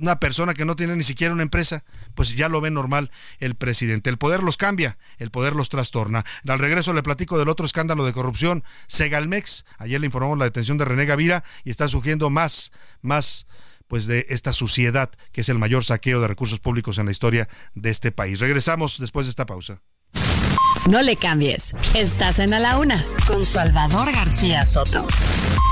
[0.00, 1.84] una persona que no tiene ni siquiera una empresa?
[2.14, 4.10] Pues ya lo ve normal el presidente.
[4.10, 6.24] El poder los cambia, el poder los trastorna.
[6.46, 9.64] Al regreso le platico del otro escándalo de corrupción, Segalmex.
[9.78, 13.46] Ayer le informamos la detención de René Gavira y está surgiendo más, más
[13.88, 17.48] pues de esta suciedad que es el mayor saqueo de recursos públicos en la historia
[17.74, 18.38] de este país.
[18.38, 19.82] Regresamos después de esta pausa.
[20.88, 21.74] No le cambies.
[21.94, 25.06] Estás en A la Una con Salvador García Soto.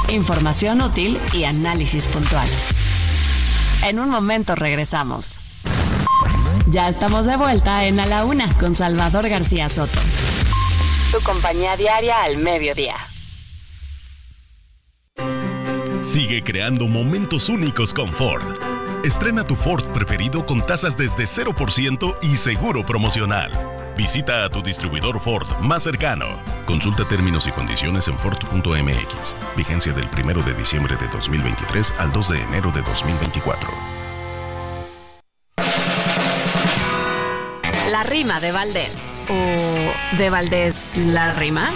[0.09, 2.49] Información útil y análisis puntual.
[3.85, 5.39] En un momento regresamos.
[6.69, 10.01] Ya estamos de vuelta en A la Una con Salvador García Soto.
[11.13, 12.97] Tu compañía diaria al mediodía.
[16.03, 18.68] Sigue creando momentos únicos con Ford.
[19.05, 23.53] Estrena tu Ford preferido con tasas desde 0% y seguro promocional.
[23.97, 26.41] Visita a tu distribuidor Ford más cercano.
[26.67, 29.37] Consulta términos y condiciones en Ford.mx.
[29.57, 33.71] Vigencia del 1 de diciembre de 2023 al 2 de enero de 2024.
[37.91, 39.15] La rima de Valdés.
[39.29, 41.73] ¿O de Valdés la rima?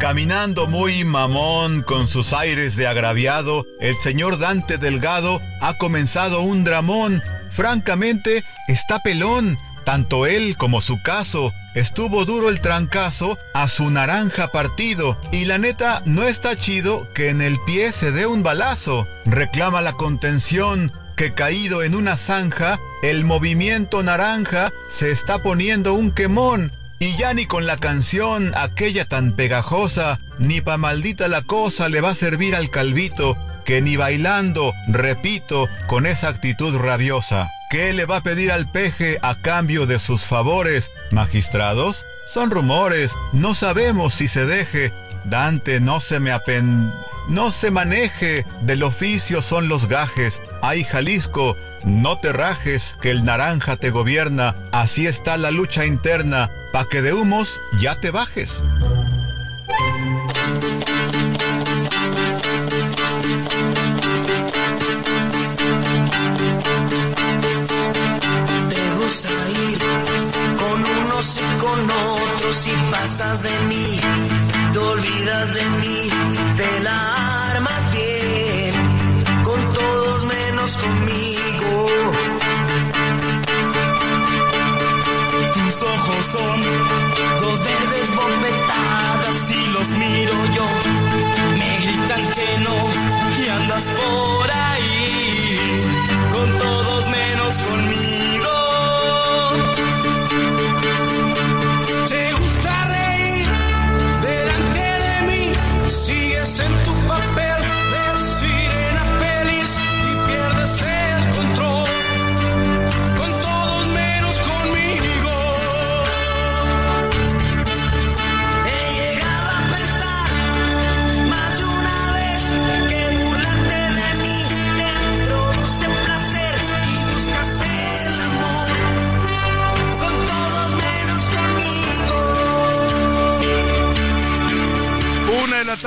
[0.00, 6.64] Caminando muy mamón con sus aires de agraviado, el señor Dante Delgado ha comenzado un
[6.64, 7.22] dramón.
[7.50, 9.58] Francamente, está pelón.
[9.84, 11.52] Tanto él como su caso.
[11.74, 15.18] Estuvo duro el trancazo a su naranja partido.
[15.32, 19.06] Y la neta, no está chido que en el pie se dé un balazo.
[19.26, 26.10] Reclama la contención que caído en una zanja, el movimiento naranja se está poniendo un
[26.10, 26.72] quemón.
[27.02, 32.02] Y ya ni con la canción, aquella tan pegajosa, ni pa' maldita la cosa le
[32.02, 37.48] va a servir al calvito, que ni bailando, repito, con esa actitud rabiosa.
[37.70, 42.04] ¿Qué le va a pedir al peje a cambio de sus favores, magistrados?
[42.26, 44.92] Son rumores, no sabemos si se deje.
[45.24, 46.92] Dante, no se me apen...
[47.28, 50.42] No se maneje, del oficio son los gajes.
[50.62, 54.56] Ay, Jalisco, no te rajes, que el naranja te gobierna.
[54.72, 58.62] Así está la lucha interna, pa' que de humos ya te bajes.
[72.62, 74.00] Y pasas de mí,
[74.72, 76.10] te olvidas de mí,
[76.56, 78.74] te la armas bien,
[79.42, 81.88] con todos menos conmigo.
[85.54, 86.62] Tus ojos son
[87.40, 90.68] dos verdes bofetadas y los miro yo,
[91.58, 92.76] me gritan que no
[93.42, 95.58] y andas por ahí,
[96.30, 98.29] con todos menos conmigo.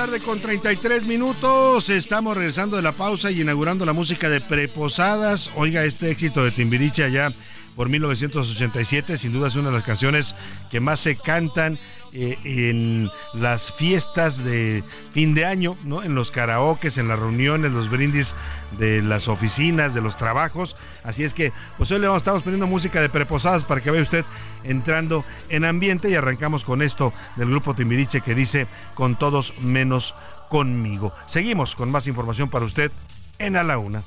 [0.08, 1.90] Tarde con 33 minutos.
[1.90, 5.50] Estamos regresando de la pausa y inaugurando la música de Preposadas.
[5.56, 7.32] Oiga, este éxito de Timbiriche allá
[7.78, 9.18] por 1987.
[9.18, 10.36] Sin duda es una de las canciones
[10.70, 11.80] que más se cantan
[12.16, 16.04] eh, en las fiestas de fin de año, ¿no?
[16.04, 18.36] En los karaokes, en las reuniones, los brindis
[18.78, 20.76] de las oficinas, de los trabajos.
[21.04, 24.02] Así es que, pues hoy le vamos, estamos poniendo música de preposadas para que vea
[24.02, 24.26] usted
[24.64, 30.14] entrando en ambiente y arrancamos con esto del grupo Timbiriche que dice con todos menos
[30.50, 31.14] conmigo.
[31.26, 32.92] Seguimos con más información para usted
[33.40, 34.04] en A la Una.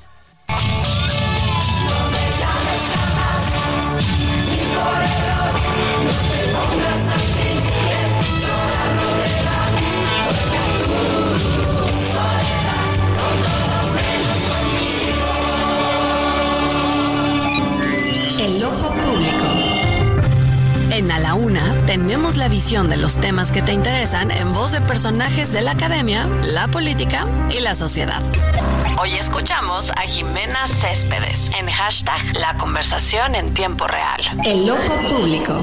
[21.07, 24.73] En A la Una tenemos la visión de los temas que te interesan en voz
[24.73, 28.21] de personajes de la academia, la política y la sociedad.
[28.99, 34.19] Hoy escuchamos a Jimena Céspedes en hashtag La conversación en tiempo real.
[34.43, 35.57] El ojo público.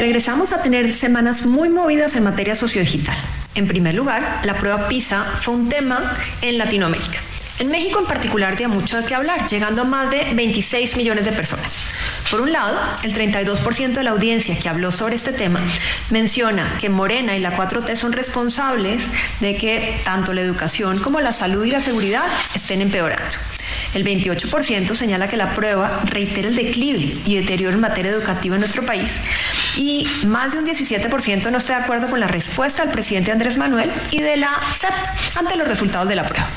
[0.00, 3.16] Regresamos a tener semanas muy movidas en materia sociodigital.
[3.54, 7.20] En primer lugar, la prueba PISA fue un tema en Latinoamérica.
[7.58, 11.24] En México en particular dio mucho de qué hablar, llegando a más de 26 millones
[11.24, 11.80] de personas.
[12.30, 15.60] Por un lado, el 32% de la audiencia que habló sobre este tema
[16.10, 19.04] menciona que Morena y la 4T son responsables
[19.40, 23.36] de que tanto la educación como la salud y la seguridad estén empeorando.
[23.94, 28.60] El 28% señala que la prueba reitera el declive y deterioro en materia educativa en
[28.60, 29.18] nuestro país
[29.76, 33.56] y más de un 17% no está de acuerdo con la respuesta del presidente Andrés
[33.56, 34.92] Manuel y de la CEP
[35.36, 36.48] ante los resultados de la prueba.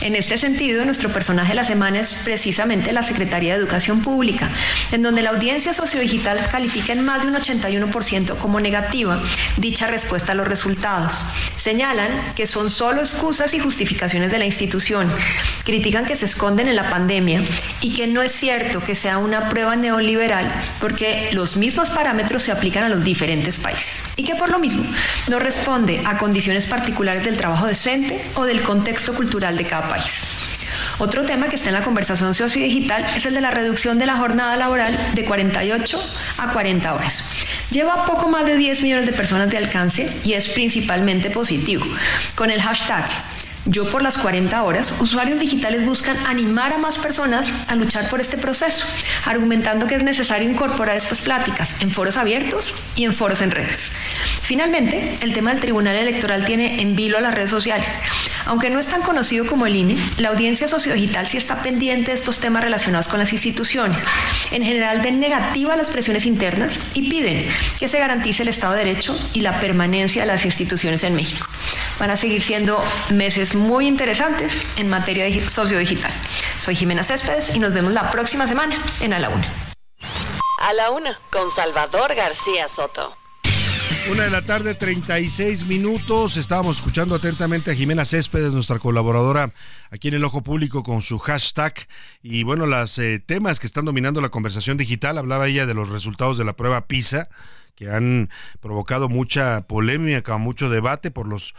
[0.00, 4.50] En este sentido, nuestro personaje de la semana es precisamente la Secretaría de Educación Pública,
[4.92, 9.22] en donde la audiencia sociodigital califica en más de un 81% como negativa
[9.56, 11.26] dicha respuesta a los resultados.
[11.56, 15.12] Señalan que son solo excusas y justificaciones de la institución,
[15.64, 17.42] critican que se esconden en la pandemia
[17.80, 22.52] y que no es cierto que sea una prueba neoliberal porque los mismos parámetros se
[22.52, 24.84] aplican a los diferentes países y que por lo mismo
[25.28, 30.22] no responde a condiciones particulares del trabajo decente o del contexto cultural de cada país.
[30.98, 34.16] Otro tema que está en la conversación sociodigital es el de la reducción de la
[34.16, 36.00] jornada laboral de 48
[36.38, 37.24] a 40 horas.
[37.70, 41.84] Lleva poco más de 10 millones de personas de alcance y es principalmente positivo.
[42.36, 43.06] Con el hashtag
[43.66, 48.20] yo por las 40 horas, usuarios digitales buscan animar a más personas a luchar por
[48.20, 48.86] este proceso,
[49.24, 53.88] argumentando que es necesario incorporar estas pláticas en foros abiertos y en foros en redes.
[54.42, 57.88] Finalmente, el tema del Tribunal Electoral tiene en vilo a las redes sociales.
[58.44, 62.16] Aunque no es tan conocido como el INE, la audiencia sociodigital sí está pendiente de
[62.18, 64.02] estos temas relacionados con las instituciones.
[64.50, 67.48] En general ven negativas las presiones internas y piden
[67.80, 71.48] que se garantice el Estado de Derecho y la permanencia de las instituciones en México.
[71.98, 76.12] Van a seguir siendo meses muy interesantes en materia sociodigital.
[76.58, 79.46] Soy Jimena Céspedes y nos vemos la próxima semana en A la Una.
[80.62, 83.16] A la Una, con Salvador García Soto.
[84.10, 86.36] Una de la tarde, 36 minutos.
[86.36, 89.50] Estábamos escuchando atentamente a Jimena Céspedes, nuestra colaboradora
[89.90, 91.72] aquí en el Ojo Público con su hashtag.
[92.22, 95.16] Y bueno, los eh, temas que están dominando la conversación digital.
[95.16, 97.30] Hablaba ella de los resultados de la prueba PISA,
[97.76, 98.28] que han
[98.60, 101.54] provocado mucha polémica, mucho debate por los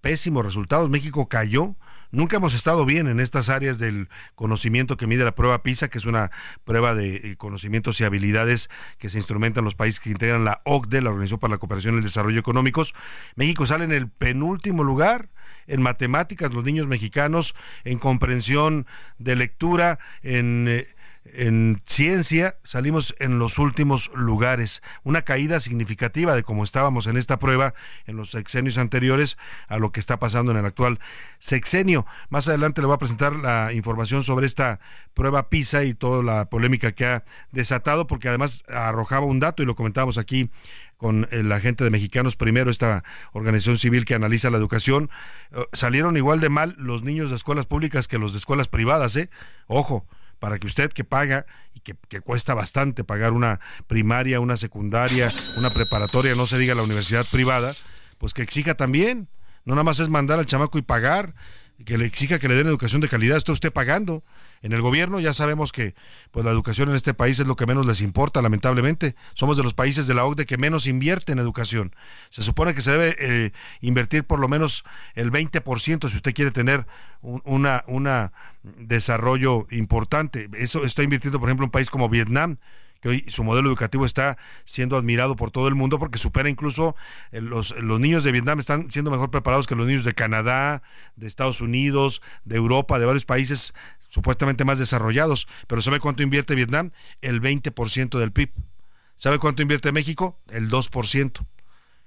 [0.00, 0.90] pésimos resultados.
[0.90, 1.76] México cayó
[2.12, 5.98] Nunca hemos estado bien en estas áreas del conocimiento que mide la prueba PISA, que
[5.98, 6.30] es una
[6.64, 10.62] prueba de eh, conocimientos y habilidades que se instrumentan en los países que integran la
[10.64, 12.94] OCDE, la Organización para la Cooperación y el Desarrollo Económicos.
[13.34, 15.30] México sale en el penúltimo lugar
[15.66, 18.86] en matemáticas, los niños mexicanos, en comprensión
[19.18, 20.66] de lectura, en...
[20.68, 20.86] Eh,
[21.34, 24.82] en ciencia salimos en los últimos lugares.
[25.02, 27.74] Una caída significativa de cómo estábamos en esta prueba
[28.06, 29.36] en los sexenios anteriores
[29.68, 30.98] a lo que está pasando en el actual
[31.38, 32.06] sexenio.
[32.28, 34.80] Más adelante le voy a presentar la información sobre esta
[35.14, 39.66] prueba PISA y toda la polémica que ha desatado, porque además arrojaba un dato y
[39.66, 40.50] lo comentábamos aquí
[40.96, 45.10] con la gente de Mexicanos Primero, esta organización civil que analiza la educación,
[45.52, 49.16] eh, salieron igual de mal los niños de escuelas públicas que los de escuelas privadas,
[49.16, 49.28] ¿eh?
[49.66, 50.06] Ojo,
[50.38, 55.28] para que usted que paga y que, que, cuesta bastante pagar una primaria, una secundaria,
[55.58, 57.74] una preparatoria, no se diga la universidad privada,
[58.18, 59.28] pues que exija también.
[59.64, 61.34] No nada más es mandar al chamaco y pagar,
[61.84, 64.22] que le exija que le den educación de calidad, está usted pagando.
[64.62, 65.94] En el gobierno ya sabemos que
[66.30, 69.16] pues la educación en este país es lo que menos les importa, lamentablemente.
[69.34, 71.94] Somos de los países de la OCDE que menos invierte en educación.
[72.30, 76.50] Se supone que se debe eh, invertir por lo menos el 20% si usted quiere
[76.50, 76.86] tener
[77.22, 80.48] un una, una desarrollo importante.
[80.54, 82.58] Eso está invirtiendo, por ejemplo, un país como Vietnam,
[83.08, 86.96] hoy su modelo educativo está siendo admirado por todo el mundo porque supera incluso
[87.32, 90.82] eh, los, los niños de Vietnam están siendo mejor preparados que los niños de Canadá,
[91.16, 93.74] de Estados Unidos, de Europa, de varios países
[94.08, 95.48] supuestamente más desarrollados.
[95.66, 96.90] Pero ¿sabe cuánto invierte Vietnam?
[97.20, 98.50] El 20% del PIB.
[99.16, 100.38] ¿Sabe cuánto invierte México?
[100.48, 101.46] El 2%.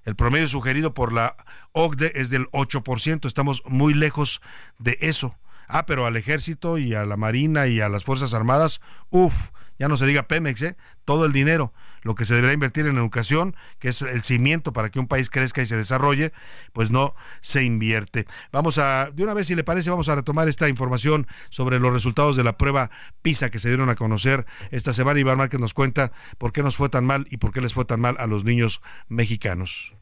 [0.06, 1.36] El promedio sugerido por la
[1.72, 3.28] OCDE es del 8%.
[3.28, 4.42] Estamos muy lejos
[4.78, 5.36] de eso.
[5.68, 8.82] Ah, pero al ejército y a la marina y a las fuerzas armadas,
[9.12, 10.76] uff, ya no se diga Pemex, ¿eh?
[11.06, 14.90] todo el dinero, lo que se debería invertir en educación, que es el cimiento para
[14.90, 16.34] que un país crezca y se desarrolle,
[16.74, 18.28] pues no se invierte.
[18.52, 21.94] Vamos a, de una vez, si le parece, vamos a retomar esta información sobre los
[21.94, 25.20] resultados de la prueba PISA que se dieron a conocer esta semana.
[25.20, 27.86] Iván Márquez nos cuenta por qué nos fue tan mal y por qué les fue
[27.86, 29.94] tan mal a los niños mexicanos.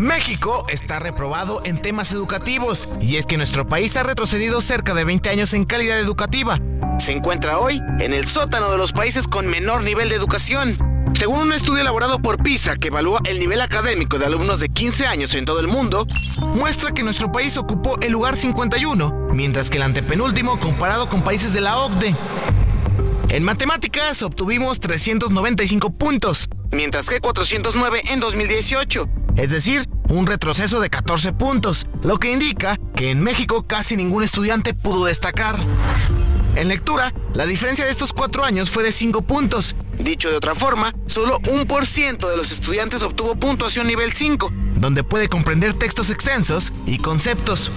[0.00, 5.04] México está reprobado en temas educativos y es que nuestro país ha retrocedido cerca de
[5.04, 6.58] 20 años en calidad educativa.
[6.98, 10.78] Se encuentra hoy en el sótano de los países con menor nivel de educación.
[11.18, 15.04] Según un estudio elaborado por PISA que evalúa el nivel académico de alumnos de 15
[15.04, 16.06] años en todo el mundo,
[16.56, 21.52] muestra que nuestro país ocupó el lugar 51, mientras que el antepenúltimo comparado con países
[21.52, 22.16] de la OCDE.
[23.28, 29.08] En matemáticas obtuvimos 395 puntos, mientras que 409 en 2018,
[29.40, 34.22] es decir, un retroceso de 14 puntos, lo que indica que en México casi ningún
[34.22, 35.58] estudiante pudo destacar.
[36.56, 39.76] En lectura, la diferencia de estos cuatro años fue de 5 puntos.
[39.98, 44.52] Dicho de otra forma, solo un por ciento de los estudiantes obtuvo puntuación nivel 5,
[44.74, 47.70] donde puede comprender textos extensos y conceptos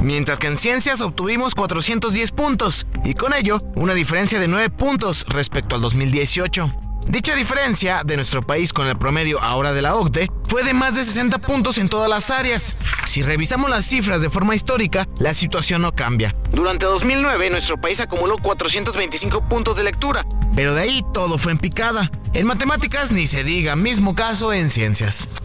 [0.00, 5.24] mientras que en ciencias obtuvimos 410 puntos y con ello una diferencia de 9 puntos
[5.28, 6.93] respecto al 2018.
[7.06, 10.96] Dicha diferencia de nuestro país con el promedio ahora de la OCDE fue de más
[10.96, 12.80] de 60 puntos en todas las áreas.
[13.04, 16.34] Si revisamos las cifras de forma histórica, la situación no cambia.
[16.52, 20.26] Durante 2009 nuestro país acumuló 425 puntos de lectura,
[20.56, 22.10] pero de ahí todo fue en picada.
[22.32, 25.36] En matemáticas ni se diga, mismo caso en ciencias.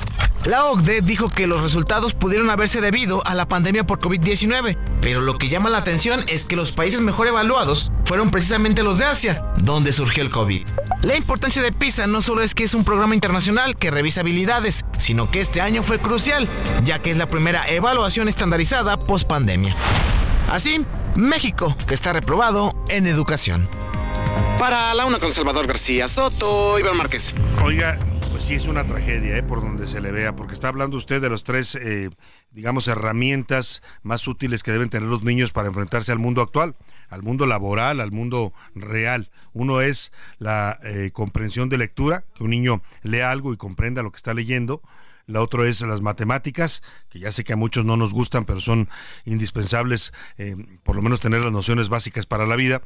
[0.45, 5.19] La OCDE dijo que los resultados pudieron haberse debido a la pandemia por COVID-19, pero
[5.19, 9.05] lo que llama la atención es que los países mejor evaluados fueron precisamente los de
[9.05, 10.65] Asia, donde surgió el COVID.
[11.03, 14.83] La importancia de PISA no solo es que es un programa internacional que revisa habilidades,
[14.97, 16.47] sino que este año fue crucial,
[16.83, 19.75] ya que es la primera evaluación estandarizada post pandemia.
[20.49, 20.83] Así,
[21.15, 23.69] México, que está reprobado en educación.
[24.57, 27.35] Para la una con Salvador García Soto, Iván Márquez.
[27.63, 27.99] Oiga,
[28.31, 29.43] pues sí es una tragedia, ¿eh?
[29.43, 32.09] por donde se le vea, porque está hablando usted de las tres, eh,
[32.49, 36.73] digamos, herramientas más útiles que deben tener los niños para enfrentarse al mundo actual,
[37.09, 39.29] al mundo laboral, al mundo real.
[39.53, 44.11] Uno es la eh, comprensión de lectura, que un niño lea algo y comprenda lo
[44.11, 44.81] que está leyendo.
[45.29, 48.61] La otra es las matemáticas, que ya sé que a muchos no nos gustan, pero
[48.61, 48.89] son
[49.25, 52.81] indispensables, eh, por lo menos tener las nociones básicas para la vida.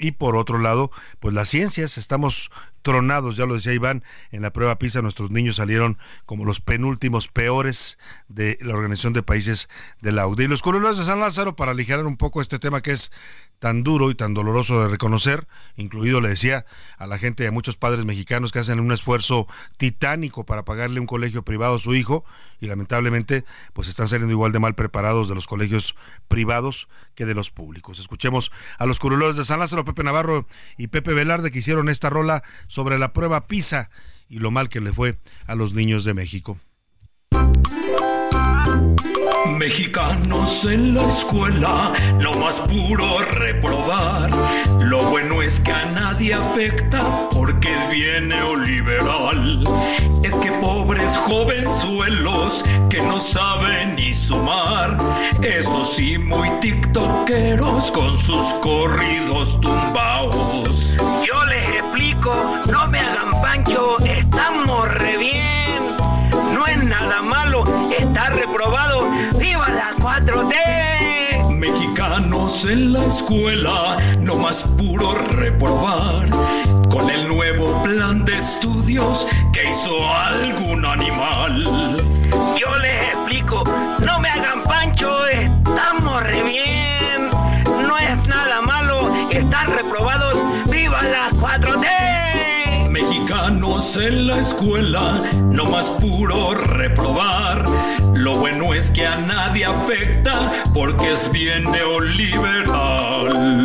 [0.00, 2.52] Y por otro lado, pues las ciencias, estamos
[2.82, 7.26] tronados, ya lo decía Iván, en la prueba PISA nuestros niños salieron como los penúltimos
[7.26, 7.98] peores
[8.28, 9.68] de la Organización de Países
[10.00, 10.44] de la UDI.
[10.44, 13.10] Y los colores de San Lázaro, para aligerar un poco este tema que es
[13.58, 15.46] tan duro y tan doloroso de reconocer,
[15.76, 16.64] incluido, le decía,
[16.96, 19.46] a la gente a muchos padres mexicanos que hacen un esfuerzo
[19.76, 22.24] titánico para pagarle un colegio privado a su hijo
[22.60, 25.96] y lamentablemente pues están saliendo igual de mal preparados de los colegios
[26.28, 27.98] privados que de los públicos.
[27.98, 30.46] Escuchemos a los curuleros de San Lázaro, Pepe Navarro
[30.76, 33.90] y Pepe Velarde que hicieron esta rola sobre la prueba PISA
[34.28, 36.58] y lo mal que le fue a los niños de México.
[39.46, 44.30] Mexicanos en la escuela, lo más puro reprobar.
[44.80, 49.64] Lo bueno es que a nadie afecta porque es bien neoliberal.
[50.22, 54.98] Es que pobres jovenzuelos que no saben ni sumar.
[55.42, 60.96] Eso sí, muy tiktokeros con sus corridos tumbados.
[61.26, 62.34] Yo les explico,
[62.70, 65.07] no me hagan pancho, estamos re
[70.08, 71.50] 4T!
[71.50, 76.30] Mexicanos en la escuela, no más puro reprobar.
[76.88, 81.97] Con el nuevo plan de estudios que hizo algún animal.
[93.96, 97.64] En la escuela, no más puro reprobar.
[98.14, 103.64] Lo bueno es que a nadie afecta porque es bien neoliberal.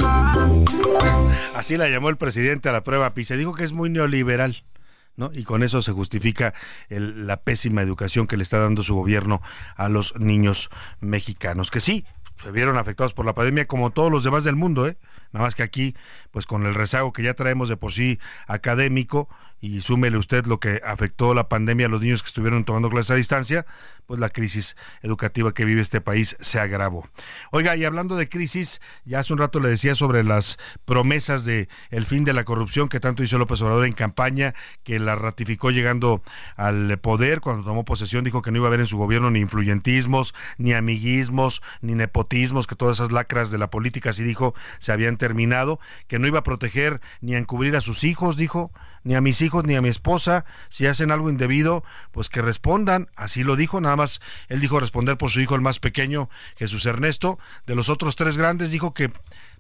[1.53, 3.35] Así la llamó el presidente a la prueba PISA.
[3.35, 4.63] Dijo que es muy neoliberal.
[5.17, 5.29] ¿No?
[5.33, 6.53] Y con eso se justifica
[6.89, 9.41] la pésima educación que le está dando su gobierno
[9.75, 10.69] a los niños
[11.01, 12.05] mexicanos, que sí,
[12.41, 14.97] se vieron afectados por la pandemia como todos los demás del mundo, ¿eh?
[15.31, 15.95] nada más que aquí,
[16.31, 19.29] pues con el rezago que ya traemos de por sí académico,
[19.63, 23.11] y súmele usted lo que afectó la pandemia a los niños que estuvieron tomando clases
[23.11, 23.65] a distancia,
[24.05, 27.07] pues la crisis educativa que vive este país se agravó.
[27.51, 31.67] Oiga, y hablando de crisis, ya hace un rato le decía sobre las promesas de
[31.89, 35.71] el fin de la corrupción que tanto hizo López Obrador en campaña, que la ratificó
[35.71, 36.21] llegando
[36.55, 39.39] al poder, cuando tomó posesión dijo que no iba a haber en su gobierno ni
[39.39, 44.91] influyentismos, ni amiguismos, ni nepotismos, que todas esas lacras de la política, así dijo, se
[44.91, 48.71] habían terminado, que no iba a proteger ni a encubrir a sus hijos, dijo,
[49.03, 50.45] ni a mis hijos ni a mi esposa.
[50.69, 53.09] Si hacen algo indebido, pues que respondan.
[53.15, 56.85] Así lo dijo, nada más él dijo responder por su hijo el más pequeño, Jesús
[56.85, 57.39] Ernesto.
[57.65, 59.11] De los otros tres grandes dijo que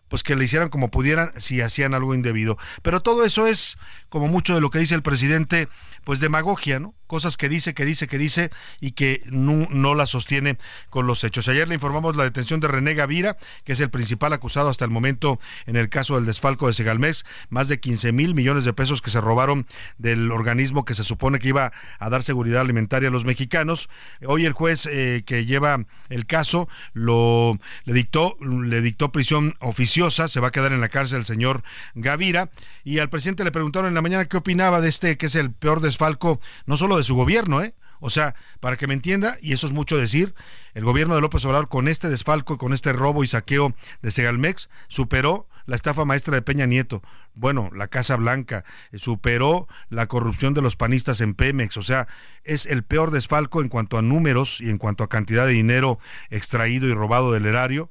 [0.07, 2.57] pues que le hicieran como pudieran si hacían algo indebido.
[2.83, 3.77] Pero todo eso es,
[4.09, 5.69] como mucho de lo que dice el presidente,
[6.03, 6.93] pues demagogia, ¿no?
[7.13, 8.49] Cosas que dice, que dice, que dice
[8.81, 10.57] y que no, no la sostiene
[10.89, 11.47] con los hechos.
[11.47, 14.89] Ayer le informamos la detención de René Gavira, que es el principal acusado hasta el
[14.89, 19.03] momento en el caso del desfalco de Segalmex, más de 15 mil millones de pesos
[19.03, 19.67] que se robaron
[19.99, 23.89] del organismo que se supone que iba a dar seguridad alimentaria a los mexicanos.
[24.25, 30.27] Hoy el juez eh, que lleva el caso lo le dictó, le dictó prisión oficiosa,
[30.27, 31.61] se va a quedar en la cárcel el señor
[31.93, 32.49] Gavira,
[32.83, 35.51] y al presidente le preguntaron en la mañana qué opinaba de este, que es el
[35.51, 37.73] peor desfalco, no solo de su gobierno, ¿eh?
[38.05, 40.35] O sea, para que me entienda, y eso es mucho decir,
[40.73, 44.69] el gobierno de López Obrador con este desfalco, con este robo y saqueo de Segalmex,
[44.89, 47.01] superó la estafa maestra de Peña Nieto.
[47.33, 51.77] Bueno, la Casa Blanca eh, superó la corrupción de los panistas en Pemex.
[51.77, 52.09] O sea,
[52.43, 55.97] es el peor desfalco en cuanto a números y en cuanto a cantidad de dinero
[56.29, 57.89] extraído y robado del erario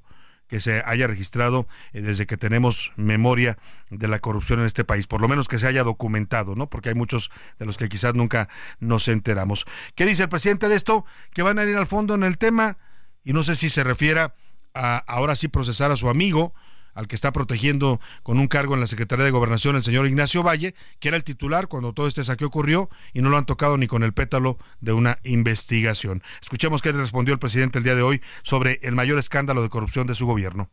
[0.52, 3.56] que se haya registrado eh, desde que tenemos memoria
[3.88, 6.68] de la corrupción en este país, por lo menos que se haya documentado, ¿no?
[6.68, 9.64] Porque hay muchos de los que quizás nunca nos enteramos.
[9.94, 11.06] ¿Qué dice el presidente de esto?
[11.32, 12.76] Que van a ir al fondo en el tema
[13.24, 14.34] y no sé si se refiera
[14.74, 16.52] a ahora sí procesar a su amigo,
[16.94, 20.42] al que está protegiendo con un cargo en la Secretaría de Gobernación, el señor Ignacio
[20.42, 23.76] Valle, que era el titular cuando todo este saqueo ocurrió y no lo han tocado
[23.78, 26.22] ni con el pétalo de una investigación.
[26.40, 29.68] Escuchemos qué le respondió el presidente el día de hoy sobre el mayor escándalo de
[29.68, 30.70] corrupción de su gobierno.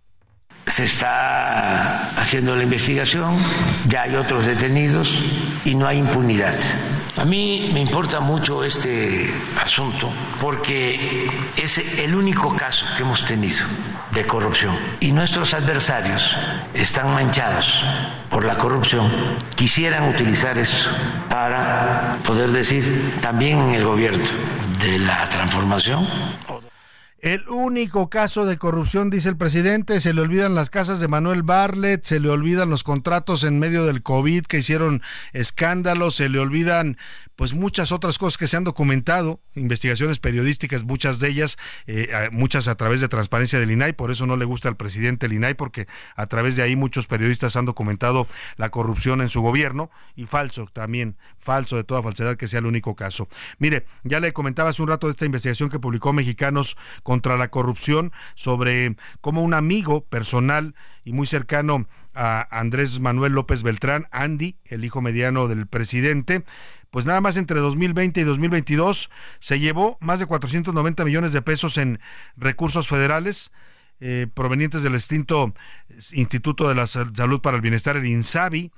[0.67, 3.37] Se está haciendo la investigación,
[3.87, 5.23] ya hay otros detenidos
[5.65, 6.59] y no hay impunidad.
[7.19, 9.29] A mí me importa mucho este
[9.61, 10.09] asunto
[10.39, 13.65] porque es el único caso que hemos tenido
[14.11, 16.37] de corrupción y nuestros adversarios
[16.73, 17.83] están manchados
[18.29, 19.11] por la corrupción.
[19.55, 20.89] Quisieran utilizar esto
[21.29, 24.23] para poder decir también en el gobierno
[24.79, 26.07] de la transformación
[27.21, 31.43] el único caso de corrupción, dice el presidente, se le olvidan las casas de Manuel
[31.43, 35.01] Barlet, se le olvidan los contratos en medio del COVID que hicieron
[35.33, 36.97] escándalos, se le olvidan
[37.39, 41.57] pues muchas otras cosas que se han documentado, investigaciones periodísticas, muchas de ellas,
[41.87, 45.27] eh, muchas a través de transparencia del INAI, por eso no le gusta al presidente
[45.27, 49.41] el INAI, porque a través de ahí muchos periodistas han documentado la corrupción en su
[49.41, 53.29] gobierno, y falso también, falso de toda falsedad que sea el único caso.
[53.57, 56.75] Mire, ya le comentaba hace un rato de esta investigación que publicó Mexicanos
[57.09, 63.63] contra la corrupción sobre cómo un amigo personal y muy cercano a Andrés Manuel López
[63.63, 66.43] Beltrán, Andy, el hijo mediano del presidente,
[66.91, 71.79] pues nada más entre 2020 y 2022 se llevó más de 490 millones de pesos
[71.79, 71.99] en
[72.37, 73.51] recursos federales
[73.99, 75.51] eh, provenientes del extinto
[76.11, 78.71] Instituto de la Salud para el Bienestar, el INSABI.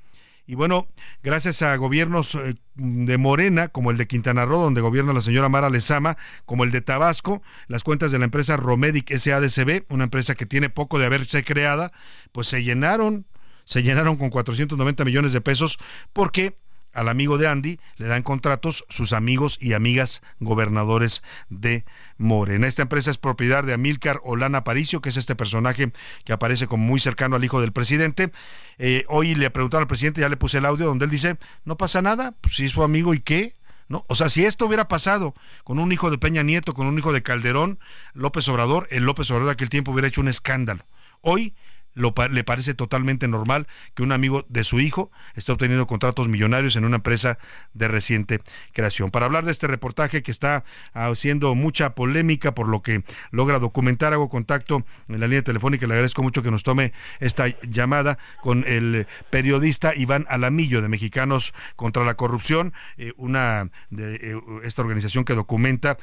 [0.48, 0.88] Y bueno,
[1.24, 5.50] gracias a gobiernos eh, de Morena, como el de Quintana Roo, donde gobierna la señora
[5.50, 10.36] Mara Lezama, como el de Tabasco, las cuentas de la empresa Romedic SADCB, una empresa
[10.36, 11.92] que tiene poco de haberse creada,
[12.32, 13.28] pues se llenaron,
[13.66, 15.78] se llenaron con 490 millones de pesos
[16.12, 16.58] porque
[16.94, 21.86] al amigo de Andy le dan contratos sus amigos y amigas gobernadores de
[22.18, 22.68] Morena.
[22.68, 25.92] Esta empresa es propiedad de Amílcar Olana Paricio, que es este personaje
[26.24, 28.32] que aparece como muy cercano al hijo del presidente.
[28.78, 31.78] Eh, hoy le preguntaron al presidente, ya le puse el audio donde él dice, no
[31.78, 33.56] pasa nada, pues si es su amigo y qué.
[33.88, 34.06] ¿No?
[34.08, 35.36] O sea, si esto hubiera pasado
[35.66, 37.78] con un hijo de Peña Nieto, con un hijo de Calderón,
[38.14, 40.86] López Obrador, el López Obrador de aquel tiempo hubiera hecho un escándalo.
[41.20, 41.54] Hoy
[41.94, 46.86] le parece totalmente normal que un amigo de su hijo esté obteniendo contratos millonarios en
[46.86, 47.38] una empresa
[47.74, 48.42] de reciente
[48.74, 49.12] creación.
[49.12, 50.64] Para hablar de este reportaje que está
[50.94, 55.86] haciendo mucha polémica por lo que logra documentar, hago contacto en la línea telefónica.
[55.88, 61.54] Le agradezco mucho que nos tome esta llamada con el periodista Iván Alamillo de Mexicanos
[61.76, 65.98] contra la Corrupción, eh, una de eh, esta organización que documenta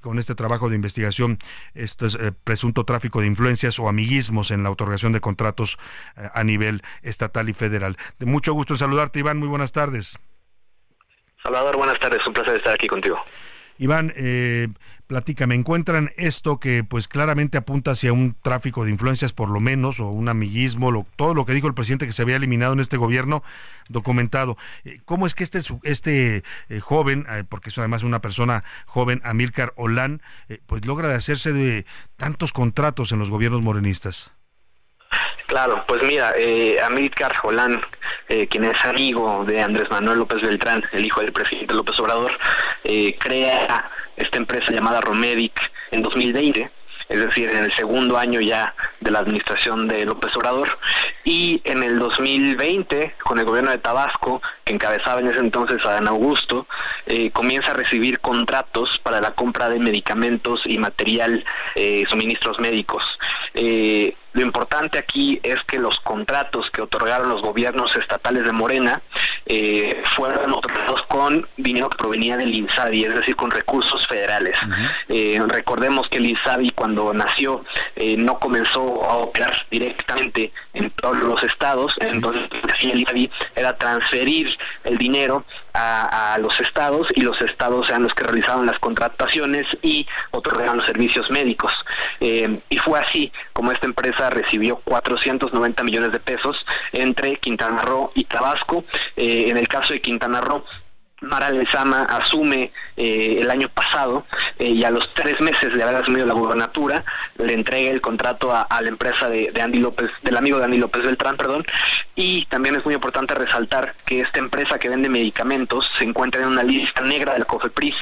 [0.00, 1.38] con este trabajo de investigación
[1.74, 5.31] este presunto tráfico de influencias o amiguismos en la otorgación de contratos
[6.16, 7.96] eh, a nivel estatal y federal.
[8.18, 9.38] De mucho gusto en saludarte, Iván.
[9.38, 10.18] Muy buenas tardes.
[11.42, 12.26] Salvador, buenas tardes.
[12.26, 13.18] Un placer estar aquí contigo.
[13.78, 14.68] Iván, eh,
[15.08, 19.98] platícame, encuentran esto que pues claramente apunta hacia un tráfico de influencias por lo menos,
[19.98, 22.80] o un amiguismo, lo- todo lo que dijo el presidente que se había eliminado en
[22.80, 23.42] este gobierno,
[23.88, 24.56] documentado.
[24.84, 29.20] Eh, ¿Cómo es que este, este eh, joven, eh, porque es además una persona joven,
[29.24, 31.84] Amílcar Olán, eh, pues logra de hacerse de
[32.16, 34.30] tantos contratos en los gobiernos morenistas?
[35.52, 37.82] Claro, pues mira, eh, Amílcar Jolán,
[38.30, 42.32] eh, quien es amigo de Andrés Manuel López Beltrán, el hijo del presidente López Obrador,
[42.84, 45.52] eh, crea esta empresa llamada Romedic
[45.90, 46.70] en 2020,
[47.10, 50.78] es decir, en el segundo año ya de la administración de López Obrador,
[51.24, 55.92] y en el 2020, con el gobierno de Tabasco, que encabezaba en ese entonces a
[55.92, 56.66] Dan Augusto,
[57.04, 61.44] eh, comienza a recibir contratos para la compra de medicamentos y material,
[62.08, 63.18] suministros médicos.
[64.32, 69.02] Lo importante aquí es que los contratos que otorgaron los gobiernos estatales de Morena
[69.46, 74.56] eh, fueron otorgados con dinero que provenía del INSABI, es decir, con recursos federales.
[75.08, 77.64] Eh, recordemos que el INSABI cuando nació
[77.96, 83.00] eh, no comenzó a operar directamente en todos los estados, entonces lo que hacía el
[83.00, 88.24] INSABI era transferir el dinero a, a los estados y los estados eran los que
[88.24, 91.72] realizaban las contrataciones y otorgaban los servicios médicos.
[92.20, 98.12] Eh, y fue así como esta empresa recibió 490 millones de pesos entre Quintana Roo
[98.14, 98.84] y Tabasco.
[99.16, 100.64] Eh, en el caso de Quintana Roo,
[101.22, 104.26] Mara Lezama asume eh, el año pasado
[104.58, 107.04] eh, y a los tres meses de haber asumido la gubernatura
[107.38, 110.78] le entrega el contrato a, la empresa de, de Andy López, del amigo de Andy
[110.78, 111.64] López Beltrán, perdón,
[112.14, 116.48] y también es muy importante resaltar que esta empresa que vende medicamentos se encuentra en
[116.48, 117.96] una lista negra de la COFEPRIS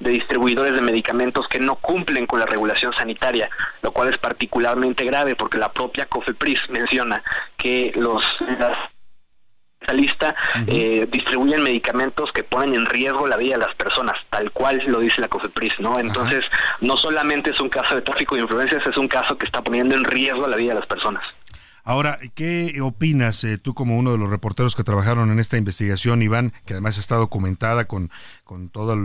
[0.00, 3.50] de distribuidores de medicamentos que no cumplen con la regulación sanitaria,
[3.82, 7.22] lo cual es particularmente grave porque la propia COFEPRIS menciona
[7.56, 8.24] que los
[8.58, 8.76] las
[9.86, 10.34] esta lista
[10.66, 14.98] eh, distribuyen medicamentos que ponen en riesgo la vida de las personas, tal cual lo
[15.00, 16.00] dice la COFEPRIS, ¿no?
[16.00, 16.44] Entonces,
[16.80, 19.94] no solamente es un caso de tráfico de influencias, es un caso que está poniendo
[19.94, 21.22] en riesgo la vida de las personas.
[21.88, 26.20] Ahora, ¿qué opinas eh, tú como uno de los reporteros que trabajaron en esta investigación,
[26.20, 28.10] Iván, que además está documentada con,
[28.42, 28.98] con todas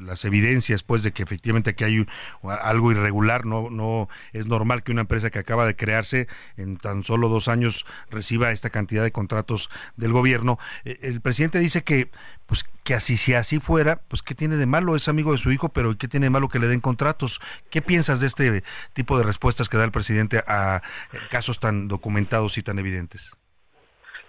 [0.00, 2.06] las evidencias, pues, de que efectivamente aquí hay
[2.44, 7.02] algo irregular, no, no es normal que una empresa que acaba de crearse en tan
[7.02, 10.60] solo dos años reciba esta cantidad de contratos del gobierno.
[10.84, 12.12] Eh, el presidente dice que,
[12.46, 14.96] pues, que así si así fuera, pues, ¿qué tiene de malo?
[14.96, 17.40] Es amigo de su hijo, pero ¿qué tiene de malo que le den contratos?
[17.70, 20.82] ¿Qué piensas de este tipo de respuestas que da el presidente a
[21.12, 23.32] eh, casos tan documentados y tan evidentes?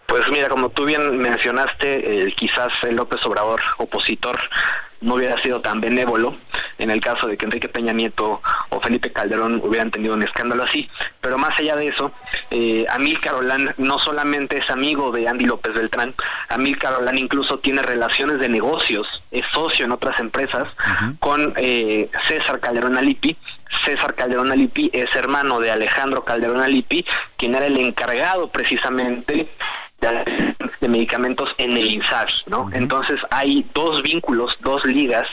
[0.08, 4.40] Pues mira, como tú bien mencionaste, eh, quizás el López Obrador opositor
[5.02, 6.36] no hubiera sido tan benévolo
[6.78, 10.64] en el caso de que Enrique Peña Nieto o Felipe Calderón hubieran tenido un escándalo
[10.64, 10.90] así.
[11.22, 12.12] Pero más allá de eso,
[12.52, 16.14] eh, Amílcar Olán no solamente es amigo de Andy López Beltrán,
[16.50, 20.68] Amílcar Olán incluso tiene relaciones de negocios, es socio en otras empresas
[21.20, 23.36] con eh, César Calderón Alipi.
[23.84, 29.50] César Calderón Alipi es hermano de Alejandro Calderón Alipi, quien era el encargado precisamente
[30.02, 32.70] de, de medicamentos en el INSABI, ¿no?
[32.72, 35.28] Entonces hay dos vínculos, dos ligas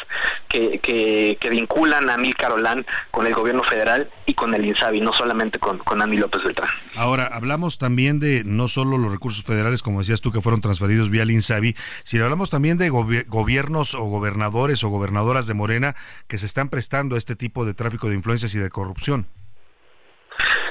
[0.48, 5.00] que, que, que vinculan a Mil Carolán con el gobierno federal y con el INSABI,
[5.00, 6.70] no solamente con, con Andy López Beltrán.
[6.96, 11.10] Ahora, hablamos también de no solo los recursos federales, como decías tú, que fueron transferidos
[11.10, 15.94] vía el INSABI, sino hablamos también de gobi- gobiernos o gobernadores o gobernadoras de Morena
[16.26, 19.26] que se están prestando a este tipo de tráfico de influencias y de corrupción.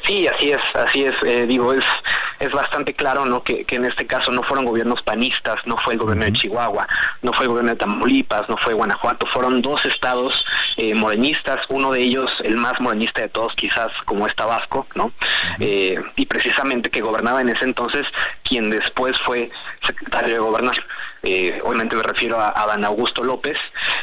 [0.04, 1.86] Sí, así es, así es, eh, digo, es,
[2.40, 3.42] es bastante claro, ¿no?
[3.44, 6.88] Que, que en este caso no fueron gobiernos panistas, no fue el gobierno de Chihuahua,
[7.22, 10.46] no fue el gobierno de Tamaulipas, no fue Guanajuato, fueron dos estados
[10.76, 15.14] eh, morenistas, uno de ellos el más morenista de todos quizás como es Tabasco, ¿no?
[15.60, 18.06] Eh, y precisamente que gobernaba en ese entonces
[18.44, 19.50] quien después fue
[19.82, 20.76] secretario de gobernar.
[21.26, 23.58] Eh, obviamente me refiero a, a Dan Augusto López,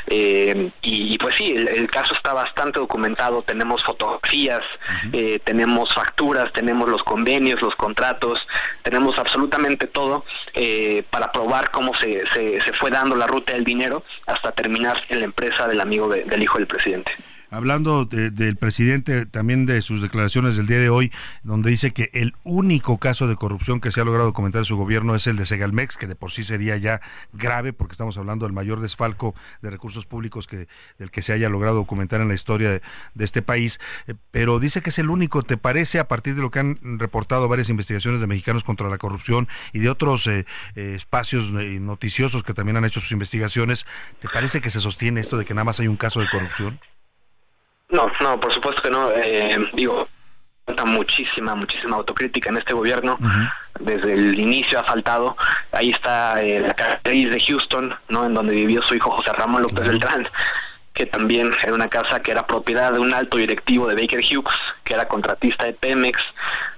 [0.07, 4.63] eh, y, y pues sí, el, el caso está bastante documentado, tenemos fotografías,
[5.13, 8.41] eh, tenemos facturas, tenemos los convenios, los contratos,
[8.83, 10.25] tenemos absolutamente todo
[11.11, 15.19] para probar cómo se, se, se fue dando la ruta del dinero hasta terminar en
[15.21, 17.13] la empresa del amigo de- del hijo del presidente.
[17.51, 22.09] Hablando de- del presidente, también de sus declaraciones del día de hoy, donde dice que
[22.13, 25.37] el único caso de corrupción que se ha logrado documentar en su gobierno es el
[25.37, 27.01] de Segalmex, que de por sí sería ya
[27.33, 31.49] grave, porque estamos hablando del mayor desfalco de recursos públicos que del que se haya
[31.49, 32.83] logrado documentar en la historia de,
[33.19, 33.81] este país.
[34.07, 36.79] Eh, pero dice que es el único, ¿te parece, a partir de lo que han
[36.99, 40.47] reportado varias investigaciones de mexicanos contra la corrupción y de otros eh,
[40.77, 43.87] eh, espacios noticiosos que también han hecho sus investigaciones,
[44.21, 46.79] ¿te parece que se sostiene esto de que nada más hay un caso de corrupción?
[47.91, 49.11] No, no, por supuesto que no.
[49.13, 50.09] Eh, digo,
[50.67, 53.19] falta muchísima, muchísima autocrítica en este gobierno.
[53.81, 55.37] Desde el inicio ha faltado.
[55.73, 58.27] Ahí está eh, la característica de Houston, ¿no?
[58.27, 60.29] En donde vivió su hijo José Ramón López Beltrán.
[60.93, 64.55] que también era una casa que era propiedad de un alto directivo de Baker Hughes,
[64.85, 66.21] que era contratista de Pemex.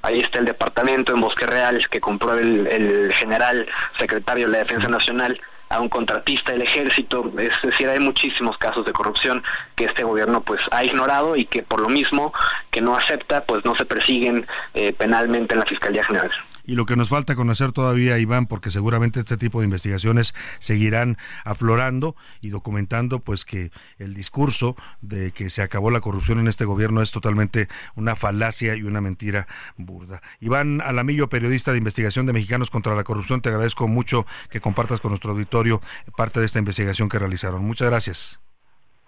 [0.03, 3.67] Ahí está el departamento en Bosque Real que compró el, el general
[3.99, 5.41] secretario de la Defensa Nacional
[5.73, 9.43] a un contratista del ejército, es decir, hay muchísimos casos de corrupción
[9.75, 12.33] que este gobierno pues ha ignorado y que por lo mismo
[12.71, 16.31] que no acepta pues no se persiguen eh, penalmente en la Fiscalía General.
[16.65, 21.19] Y lo que nos falta conocer todavía, Iván, porque seguramente este tipo de investigaciones seguirán
[21.45, 26.65] aflorando y documentando pues que el discurso de que se acabó la corrupción en este
[26.65, 29.47] gobierno es totalmente una falacia y una mentira
[29.77, 30.23] burda.
[30.41, 35.01] Iván Alamillo, periodista de investigación de Mexicanos contra la Corrupción, te agradezco mucho que compartas
[35.01, 35.81] con nuestro auditorio
[36.17, 37.65] parte de esta investigación que realizaron.
[37.65, 38.52] Muchas gracias.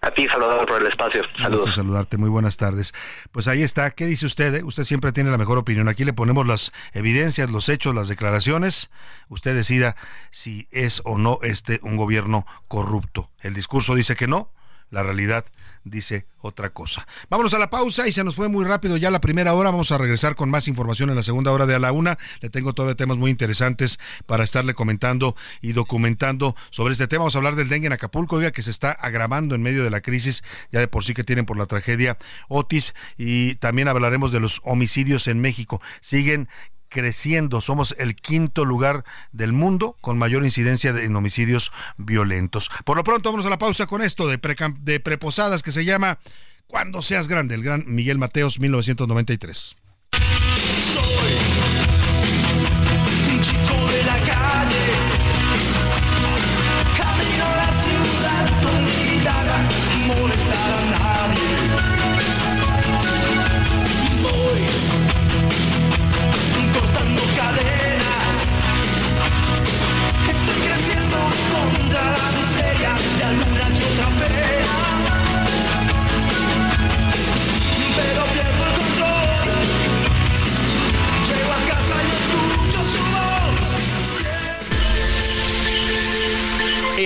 [0.04, 1.22] A ti, Salvador, por el espacio.
[1.38, 1.66] Saludos.
[1.66, 2.92] Gusto saludarte, muy buenas tardes.
[3.32, 4.54] Pues ahí está, ¿qué dice usted?
[4.56, 4.62] eh?
[4.62, 5.88] Usted siempre tiene la mejor opinión.
[5.88, 8.90] Aquí le ponemos las evidencias, los hechos, las declaraciones.
[9.30, 9.96] Usted decida
[10.30, 13.30] si es o no este un gobierno corrupto.
[13.40, 14.52] El discurso dice que no,
[14.90, 15.46] la realidad
[15.84, 17.06] dice otra cosa.
[17.30, 19.70] Vámonos a la pausa y se nos fue muy rápido ya la primera hora.
[19.70, 22.18] Vamos a regresar con más información en la segunda hora de a la una.
[22.40, 27.20] Le tengo todavía temas muy interesantes para estarle comentando y documentando sobre este tema.
[27.20, 29.90] Vamos a hablar del dengue en Acapulco, oiga, que se está agravando en medio de
[29.90, 32.18] la crisis, ya de por sí que tienen por la tragedia
[32.48, 32.94] Otis.
[33.16, 35.80] Y también hablaremos de los homicidios en México.
[36.00, 36.48] Siguen
[36.94, 37.60] creciendo.
[37.60, 42.70] Somos el quinto lugar del mundo con mayor incidencia de, en homicidios violentos.
[42.84, 44.38] Por lo pronto, vamos a la pausa con esto de,
[44.80, 46.20] de preposadas que se llama
[46.68, 49.76] Cuando seas grande, el gran Miguel Mateos, 1993.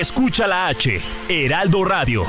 [0.01, 2.25] Escucha la H, Heraldo Radio.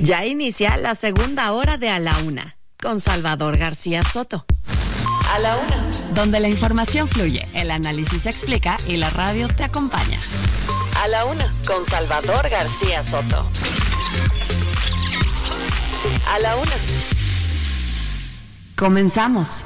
[0.00, 4.46] Ya inicia la segunda hora de A la Una con Salvador García Soto.
[5.32, 5.80] A la Una.
[6.14, 10.20] Donde la información fluye, el análisis se explica y la radio te acompaña.
[11.02, 13.40] A la una, con Salvador García Soto.
[16.32, 16.72] A la una.
[18.76, 19.64] Comenzamos.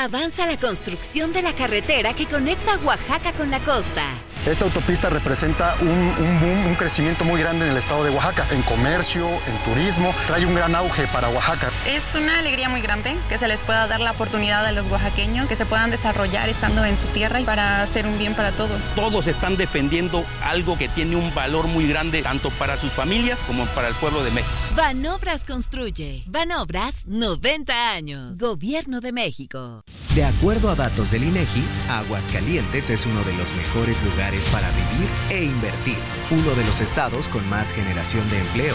[0.00, 4.14] Avanza la construcción de la carretera que conecta Oaxaca con la costa.
[4.48, 8.46] Esta autopista representa un, un boom, un crecimiento muy grande en el estado de Oaxaca,
[8.50, 11.70] en comercio, en turismo, trae un gran auge para Oaxaca.
[11.86, 15.50] Es una alegría muy grande que se les pueda dar la oportunidad a los oaxaqueños
[15.50, 18.94] que se puedan desarrollar estando en su tierra y para hacer un bien para todos.
[18.94, 23.66] Todos están defendiendo algo que tiene un valor muy grande tanto para sus familias como
[23.66, 24.54] para el pueblo de México.
[24.74, 26.24] Banobras construye.
[26.26, 28.38] Banobras 90 años.
[28.38, 29.84] Gobierno de México.
[30.14, 35.08] De acuerdo a datos del INEGI, Aguascalientes es uno de los mejores lugares para vivir
[35.30, 35.98] e invertir,
[36.30, 38.74] uno de los estados con más generación de empleo,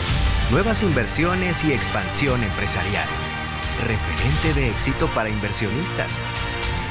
[0.52, 3.08] nuevas inversiones y expansión empresarial,
[3.84, 6.12] referente de éxito para inversionistas.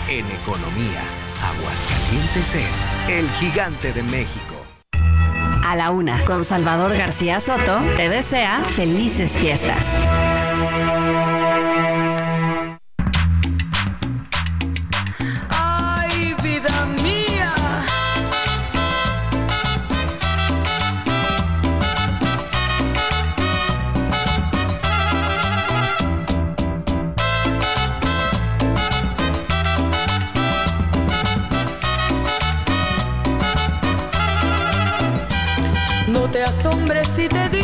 [0.08, 1.02] En economía,
[1.42, 4.64] Aguascalientes es el gigante de México.
[5.64, 9.86] A la Una con Salvador García Soto te desea felices fiestas.
[36.32, 37.61] Te asombres si te digo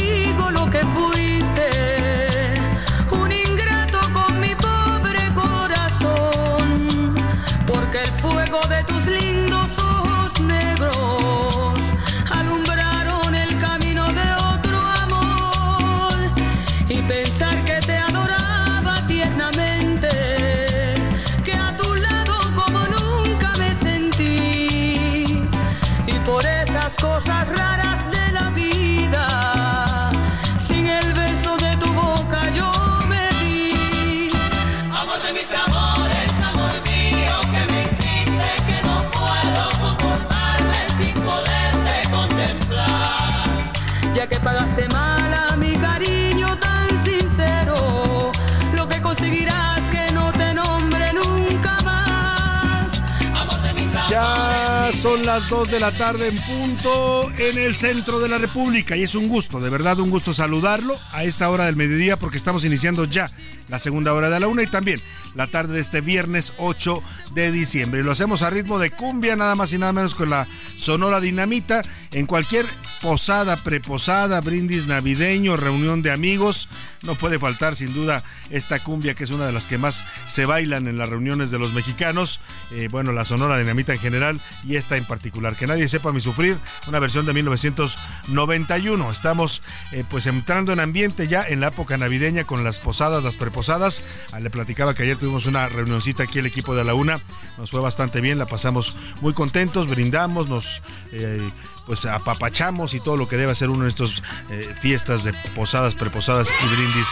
[55.28, 59.14] las 2 de la tarde en punto en el centro de la República y es
[59.14, 63.04] un gusto, de verdad un gusto saludarlo a esta hora del mediodía porque estamos iniciando
[63.04, 63.30] ya
[63.68, 65.02] la segunda hora de la una y también
[65.34, 67.02] la tarde de este viernes 8
[67.34, 68.00] de diciembre.
[68.00, 70.48] Y lo hacemos a ritmo de cumbia, nada más y nada menos con la
[70.78, 72.64] Sonora Dinamita en cualquier
[73.00, 76.68] posada, preposada, brindis navideño, reunión de amigos.
[77.02, 80.46] No puede faltar sin duda esta cumbia que es una de las que más se
[80.46, 82.40] bailan en las reuniones de los mexicanos.
[82.72, 85.56] Eh, bueno, la Sonora Dinamita en general y esta en particular.
[85.56, 89.10] Que nadie sepa mi sufrir, una versión de 1991.
[89.10, 93.36] Estamos eh, pues entrando en ambiente ya en la época navideña con las posadas, las
[93.36, 94.02] preposadas.
[94.32, 97.20] Ah, le platicaba que ayer tuvimos una reunioncita aquí el equipo de la UNA.
[97.56, 100.82] Nos fue bastante bien, la pasamos muy contentos, brindamos, nos...
[101.12, 101.48] Eh,
[101.88, 105.94] pues apapachamos y todo lo que debe ser uno de estos eh, fiestas de posadas,
[105.94, 107.08] preposadas y brindis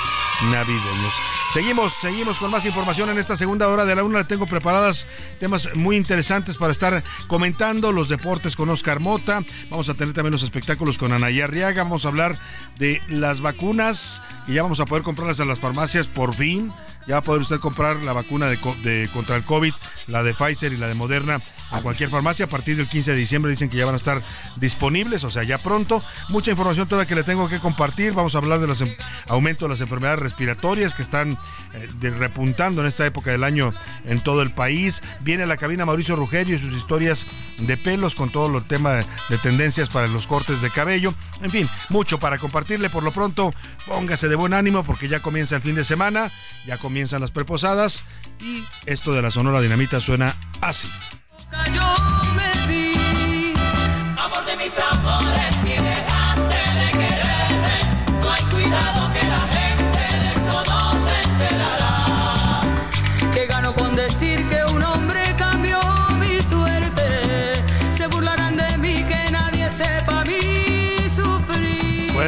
[0.50, 1.14] navideños.
[1.52, 4.18] Seguimos, seguimos con más información en esta segunda hora de la una.
[4.18, 5.06] Le tengo preparadas
[5.40, 9.40] temas muy interesantes para estar comentando, los deportes con Oscar Mota.
[9.70, 11.82] Vamos a tener también los espectáculos con Anaya Arriaga.
[11.82, 12.38] Vamos a hablar
[12.78, 16.70] de las vacunas que ya vamos a poder comprarlas a las farmacias por fin.
[17.06, 19.72] Ya va a poder usted comprar la vacuna de, de, contra el COVID,
[20.08, 21.40] la de Pfizer y la de Moderna
[21.70, 22.46] a cualquier farmacia.
[22.46, 24.22] A partir del 15 de diciembre dicen que ya van a estar
[24.56, 26.02] disponibles, o sea, ya pronto.
[26.28, 28.12] Mucha información todavía que le tengo que compartir.
[28.12, 28.82] Vamos a hablar de los
[29.28, 31.38] aumento de las enfermedades respiratorias que están
[31.72, 33.72] eh, de, repuntando en esta época del año
[34.04, 35.02] en todo el país.
[35.20, 37.26] Viene a la cabina Mauricio Rugerio y sus historias
[37.58, 41.14] de pelos con todo el tema de, de tendencias para los cortes de cabello.
[41.42, 42.90] En fin, mucho para compartirle.
[42.90, 43.52] Por lo pronto,
[43.86, 46.30] póngase de buen ánimo porque ya comienza el fin de semana,
[46.66, 48.04] ya comienzan las preposadas
[48.40, 50.88] y esto de la Sonora Dinamita suena así.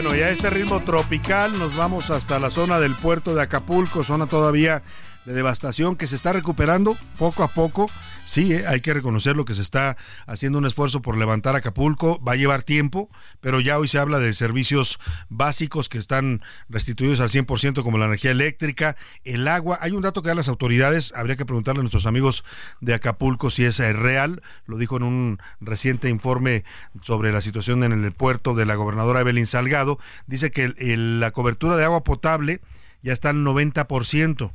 [0.01, 4.27] Bueno, ya este ritmo tropical nos vamos hasta la zona del puerto de Acapulco, zona
[4.27, 4.81] todavía
[5.25, 7.91] de devastación que se está recuperando poco a poco.
[8.29, 12.23] Sí, eh, hay que reconocer lo que se está haciendo un esfuerzo por levantar Acapulco.
[12.23, 13.09] Va a llevar tiempo,
[13.41, 15.01] pero ya hoy se habla de servicios
[15.31, 19.79] básicos que están restituidos al 100% como la energía eléctrica, el agua.
[19.81, 22.45] Hay un dato que dan las autoridades, habría que preguntarle a nuestros amigos
[22.83, 24.43] de Acapulco si es eh, real.
[24.67, 26.65] Lo dijo en un reciente informe
[27.01, 29.99] sobre la situación en el puerto de la gobernadora Evelyn Salgado.
[30.27, 32.61] Dice que el- la cobertura de agua potable
[33.03, 34.53] ya está al 90%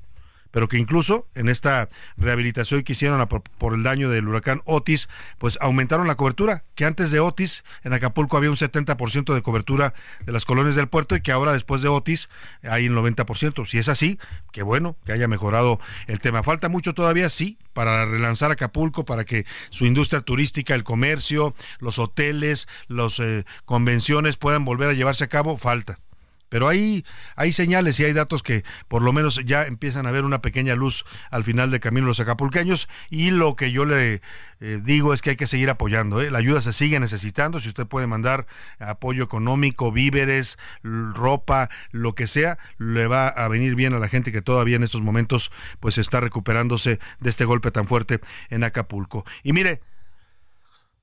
[0.54, 5.58] pero que incluso en esta rehabilitación que hicieron por, el daño del huracán Otis, pues
[5.60, 10.32] aumentaron la cobertura, que antes de Otis en Acapulco había un 70% de cobertura de
[10.32, 12.30] las colonias del puerto y que ahora después de Otis
[12.62, 13.66] hay el 90%.
[13.66, 14.20] Si es así,
[14.51, 16.43] qué bueno que haya mejorado el tema.
[16.43, 21.97] Falta mucho todavía, sí, para relanzar Acapulco, para que su industria turística, el comercio, los
[21.97, 23.20] hoteles, las
[23.66, 25.97] convenciones puedan volver a llevarse a cabo, falta.
[26.54, 27.04] Pero hay,
[27.36, 30.76] hay señales y hay datos que por lo menos ya empiezan a ver una pequeña
[30.76, 34.22] luz al final del camino los acapulqueños y lo que yo le
[34.60, 36.22] eh, digo es que hay que seguir apoyando.
[36.22, 36.30] ¿eh?
[36.30, 37.60] La ayuda se sigue necesitando.
[37.60, 38.45] Si usted puede mandar
[38.78, 44.32] apoyo económico, víveres, ropa, lo que sea, le va a venir bien a la gente
[44.32, 48.20] que todavía en estos momentos pues está recuperándose de este golpe tan fuerte
[48.51, 49.26] en Acapulco.
[49.41, 49.82] Y mire,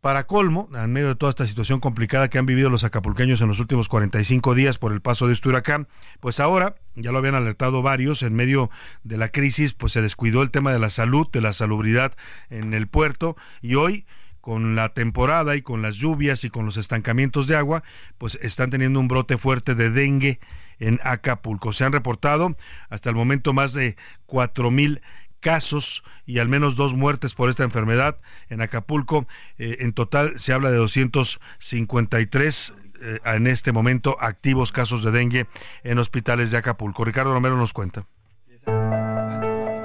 [0.00, 3.48] para colmo, en medio de toda esta situación complicada que han vivido los acapulqueños en
[3.48, 5.88] los últimos 45 días por el paso de este huracán,
[6.20, 8.70] pues ahora, ya lo habían alertado varios, en medio
[9.04, 12.14] de la crisis, pues se descuidó el tema de la salud, de la salubridad
[12.48, 14.06] en el puerto y hoy
[14.40, 17.82] con la temporada y con las lluvias y con los estancamientos de agua,
[18.16, 20.40] pues están teniendo un brote fuerte de dengue
[20.78, 21.74] en Acapulco.
[21.74, 22.56] Se han reportado
[22.88, 25.02] hasta el momento más de cuatro mil
[25.40, 28.18] casos y al menos dos muertes por esta enfermedad
[28.48, 29.26] en Acapulco.
[29.58, 35.46] Eh, en total se habla de 253 eh, en este momento activos casos de dengue
[35.82, 37.04] en hospitales de Acapulco.
[37.04, 38.06] Ricardo Romero nos cuenta.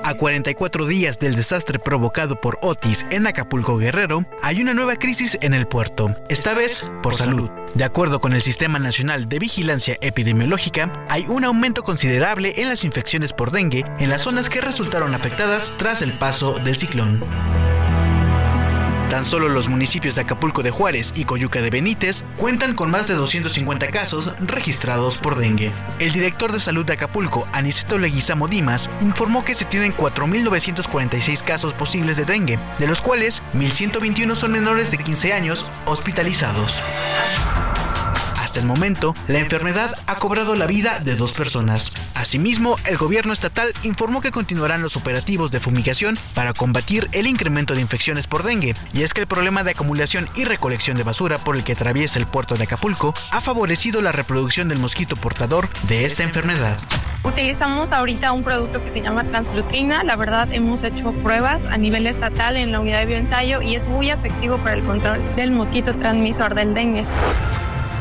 [0.06, 5.36] A 44 días del desastre provocado por Otis en Acapulco Guerrero, hay una nueva crisis
[5.42, 7.50] en el puerto, esta vez por salud.
[7.74, 12.84] De acuerdo con el Sistema Nacional de Vigilancia Epidemiológica, hay un aumento considerable en las
[12.84, 17.24] infecciones por dengue en las zonas que resultaron afectadas tras el paso del ciclón.
[19.10, 23.08] Tan solo los municipios de Acapulco de Juárez y Coyuca de Benítez cuentan con más
[23.08, 25.72] de 250 casos registrados por dengue.
[26.00, 31.74] El director de salud de Acapulco, Aniceto Leguizamo Dimas, informó que se tienen 4.946 casos
[31.74, 36.82] posibles de dengue, de los cuales 1.121 son menores de 15 años hospitalizados.
[38.56, 41.92] Hasta el momento, la enfermedad ha cobrado la vida de dos personas.
[42.14, 47.76] Asimismo, el gobierno estatal informó que continuarán los operativos de fumigación para combatir el incremento
[47.76, 48.74] de infecciones por dengue.
[48.94, 52.18] Y es que el problema de acumulación y recolección de basura por el que atraviesa
[52.18, 56.78] el puerto de Acapulco ha favorecido la reproducción del mosquito portador de esta enfermedad.
[57.26, 60.06] Utilizamos ahorita un producto que se llama translutrina.
[60.06, 63.86] La verdad, hemos hecho pruebas a nivel estatal en la unidad de bioensayo y es
[63.86, 67.04] muy efectivo para el control del mosquito transmisor del dengue.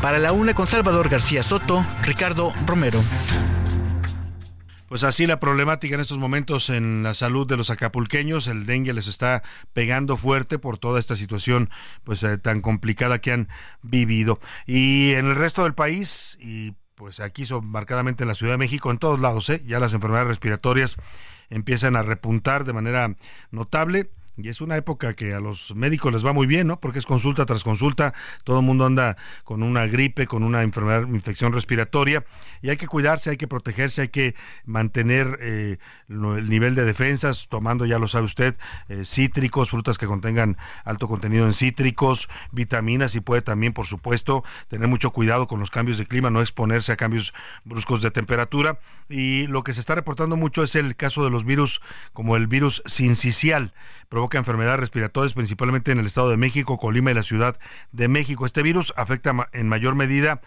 [0.01, 3.01] Para la UNE con Salvador García Soto, Ricardo Romero.
[4.87, 8.93] Pues así la problemática en estos momentos en la salud de los acapulqueños, el dengue
[8.93, 9.43] les está
[9.73, 11.69] pegando fuerte por toda esta situación
[12.03, 13.49] pues eh, tan complicada que han
[13.81, 14.39] vivido.
[14.67, 18.57] Y en el resto del país y pues aquí son marcadamente en la Ciudad de
[18.57, 19.61] México, en todos lados, ¿eh?
[19.65, 20.95] ya las enfermedades respiratorias
[21.49, 23.15] empiezan a repuntar de manera
[23.51, 24.11] notable.
[24.37, 26.79] Y es una época que a los médicos les va muy bien, ¿no?
[26.79, 28.13] Porque es consulta tras consulta,
[28.43, 29.15] todo el mundo anda
[29.45, 32.25] con una gripe, con una enfermedad, infección respiratoria,
[32.61, 35.77] y hay que cuidarse, hay que protegerse, hay que mantener eh,
[36.09, 38.57] el nivel de defensas, tomando, ya lo sabe usted,
[38.89, 44.43] eh, cítricos, frutas que contengan alto contenido en cítricos, vitaminas, y puede también, por supuesto,
[44.67, 47.33] tener mucho cuidado con los cambios de clima, no exponerse a cambios
[47.63, 48.79] bruscos de temperatura.
[49.07, 51.81] Y lo que se está reportando mucho es el caso de los virus,
[52.11, 53.73] como el virus sincicial
[54.09, 57.57] provoca enfermedades respiratorias principalmente en el Estado de México, Colima y la Ciudad
[57.91, 58.45] de México.
[58.45, 60.41] Este virus afecta en mayor medida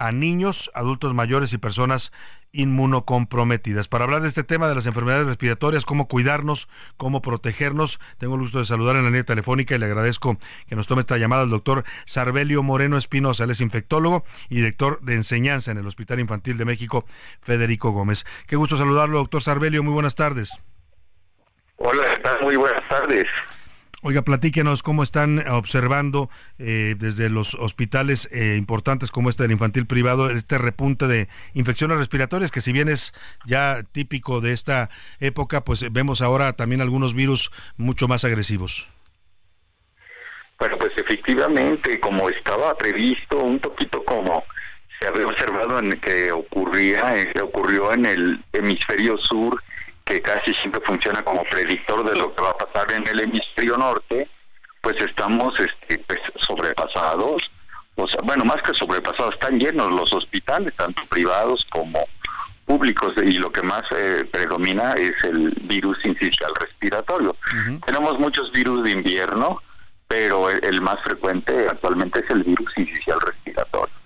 [0.00, 2.10] a niños, adultos mayores y personas
[2.52, 3.86] inmunocomprometidas.
[3.86, 8.40] Para hablar de este tema de las enfermedades respiratorias, cómo cuidarnos, cómo protegernos, tengo el
[8.40, 11.42] gusto de saludar en la línea telefónica y le agradezco que nos tome esta llamada
[11.42, 13.44] al doctor Sarbelio Moreno Espinosa.
[13.44, 17.04] Él es infectólogo y director de enseñanza en el Hospital Infantil de México,
[17.42, 18.24] Federico Gómez.
[18.46, 19.82] Qué gusto saludarlo, doctor Sarbelio.
[19.82, 20.60] Muy buenas tardes.
[21.82, 22.04] Hola,
[22.42, 23.26] Muy buenas tardes.
[24.02, 26.28] Oiga, platíquenos cómo están observando
[26.58, 31.96] eh, desde los hospitales eh, importantes como este del infantil privado este repunte de infecciones
[31.96, 33.14] respiratorias que si bien es
[33.46, 38.86] ya típico de esta época, pues vemos ahora también algunos virus mucho más agresivos.
[40.58, 44.44] Bueno, pues efectivamente, como estaba previsto, un poquito como
[44.98, 49.62] se había observado en que ocurría, eh, ocurrió en el hemisferio sur
[50.10, 53.76] que casi siempre funciona como predictor de lo que va a pasar en el hemisferio
[53.76, 54.28] norte,
[54.80, 57.48] pues estamos este, pues, sobrepasados,
[57.94, 62.04] o sea, bueno, más que sobrepasados, están llenos los hospitales, tanto privados como
[62.64, 67.36] públicos, y lo que más eh, predomina es el virus incisional respiratorio.
[67.86, 69.62] Tenemos muchos virus de invierno,
[70.08, 73.99] pero el, el, más frecuente actualmente es el virus incisional respiratorio.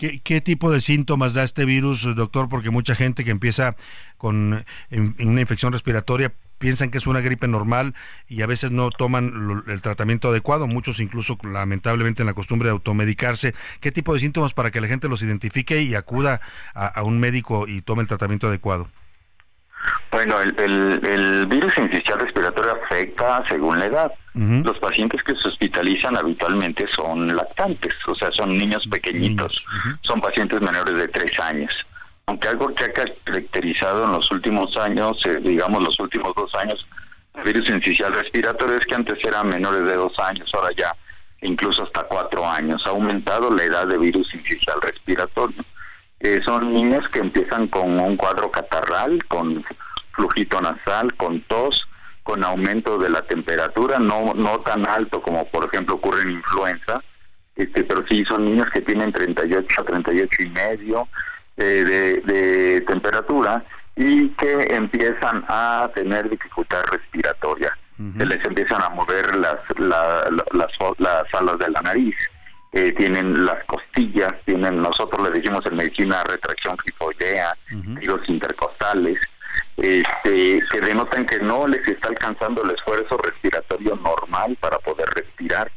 [0.00, 2.48] ¿Qué, tipo de síntomas da este virus, doctor?
[2.48, 3.76] Porque mucha gente que empieza
[4.16, 7.94] con una infección respiratoria piensan que es una gripe normal
[8.26, 12.72] y a veces no toman el tratamiento adecuado, muchos incluso lamentablemente en la costumbre de
[12.72, 13.54] automedicarse.
[13.80, 16.40] ¿Qué tipo de síntomas para que la gente los identifique y acuda
[16.72, 18.88] a un médico y tome el tratamiento adecuado?
[20.10, 24.12] Bueno, el, el, virus incisional respiratorio afecta según la edad.
[24.34, 29.66] Los pacientes que se hospitalizan habitualmente son lactantes, o sea, son niños pequeñitos,
[30.02, 31.74] son pacientes menores de tres años.
[32.26, 36.86] Aunque algo que ha caracterizado en los últimos años, eh, digamos los últimos dos años,
[37.34, 40.94] el virus incisional respiratorio es que antes eran menores de dos años, ahora ya
[41.42, 42.86] incluso hasta cuatro años.
[42.86, 45.64] Ha aumentado la edad de virus incisional respiratorio.
[46.20, 49.64] Eh, son niños que empiezan con un cuadro catarral, con
[50.12, 51.88] flujito nasal, con tos,
[52.22, 57.02] con aumento de la temperatura, no no tan alto como por ejemplo ocurre en influenza,
[57.56, 61.08] este, pero sí son niños que tienen 38 a 38 y medio
[61.56, 63.64] eh, de, temperatura
[63.96, 67.76] y que empiezan a tener dificultad respiratoria.
[68.16, 72.16] Se les empiezan a mover las, las, las alas de la nariz
[72.72, 79.18] eh, tienen las costillas, tienen, nosotros le decimos en medicina retracción gifoidea, uh intercostales,
[79.76, 85.70] este, que denotan que no les está alcanzando el esfuerzo respiratorio normal para poder respirar.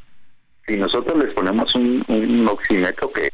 [0.67, 3.29] Si nosotros les ponemos un, un oxímetro que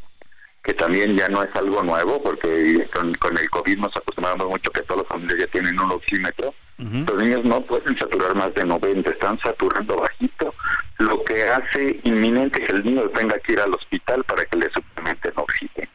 [0.70, 4.70] que también ya no es algo nuevo, porque con, con el COVID nos acostumbramos mucho
[4.70, 6.54] que todas las familias ya tienen un oxímetro.
[6.78, 10.54] Los niños no pueden saturar más de 90, están saturando bajito,
[11.00, 14.70] lo que hace inminente que el niño tenga que ir al hospital para que le
[14.70, 15.90] suplementen oxígeno.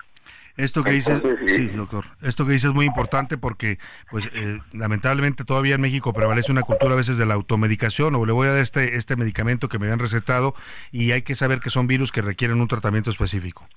[0.56, 3.78] Esto que dices, sí, doctor, esto que dices es muy importante porque,
[4.10, 8.26] pues, eh, lamentablemente todavía en México prevalece una cultura a veces de la automedicación o
[8.26, 10.52] le voy a dar este, este medicamento que me habían recetado
[10.90, 13.68] y hay que saber que son virus que requieren un tratamiento específico.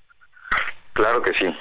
[0.98, 1.56] Claro que sí.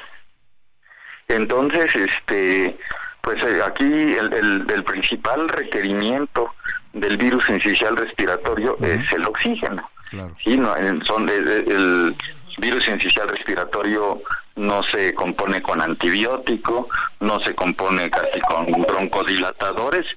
[1.28, 2.76] Entonces, este,
[3.22, 6.56] pues eh, aquí el, el, principal requerimiento
[6.94, 9.88] del virus incisional respiratorio es el oxígeno.
[10.10, 10.36] Claro.
[10.44, 10.74] Sí, no,
[11.06, 12.16] son el,
[12.58, 14.24] virus incisional respiratorio
[14.56, 20.08] no se compone con antibiótico, no se compone casi con broncodilatadores,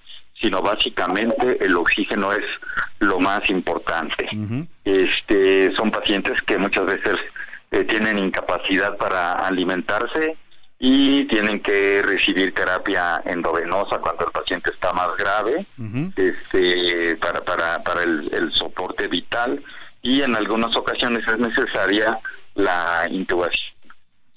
[0.40, 2.46] sino básicamente el oxígeno es
[3.00, 4.26] lo más importante.
[4.86, 7.16] Este son pacientes que muchas veces
[7.70, 10.36] eh, tienen incapacidad para alimentarse
[10.78, 15.66] y tienen que recibir terapia endovenosa cuando el paciente está más grave,
[16.16, 19.62] este, para para para el, el soporte vital
[20.02, 22.18] y en algunas ocasiones es necesaria
[22.54, 23.70] la intubación.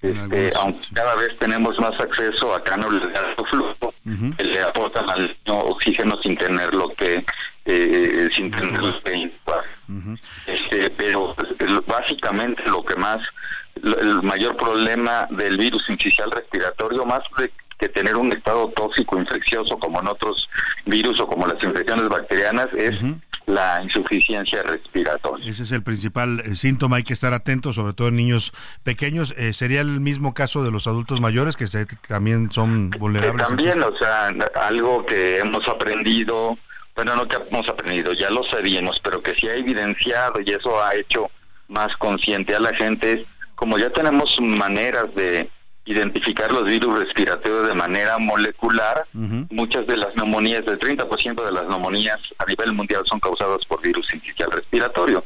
[0.01, 3.93] Este, aunque cada vez tenemos más acceso a cánulas de alto flujo
[4.37, 7.25] que le aportan al niño oxígeno sin tenerlo que
[7.63, 9.01] eh, sin tenerlo.
[9.01, 9.63] que intubar.
[10.47, 11.35] Este, pero
[11.87, 13.19] básicamente lo que más
[13.81, 19.77] el mayor problema del virus incisional respiratorio más de que tener un estado tóxico infeccioso
[19.77, 20.47] como en otros
[20.85, 22.95] virus o como las infecciones bacterianas es
[23.45, 25.51] la insuficiencia respiratoria.
[25.51, 28.53] Ese es el principal eh, síntoma, hay que estar atentos, sobre todo en niños
[28.83, 29.33] pequeños.
[29.37, 33.47] Eh, ¿Sería el mismo caso de los adultos mayores, que se, también son vulnerables?
[33.47, 36.57] también, o sea, algo que hemos aprendido,
[36.95, 40.81] bueno, no que hemos aprendido, ya lo sabíamos, pero que sí ha evidenciado y eso
[40.83, 41.29] ha hecho
[41.67, 45.49] más consciente a la gente, es como ya tenemos maneras de
[45.85, 49.05] identificar los virus respiratorios de manera molecular.
[49.49, 53.81] Muchas de las neumonías, el 30% de las neumonías a nivel mundial son causadas por
[53.81, 55.23] virus sincicial respiratorio.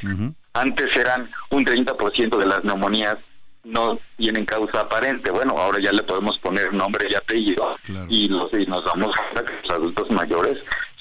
[0.53, 3.18] Antes eran un 30% de las neumonías
[3.63, 5.30] no tienen causa aparente.
[5.30, 7.76] Bueno, ahora ya le podemos poner nombre y apellido
[8.07, 10.57] y, los, y nos damos cuenta que los adultos mayores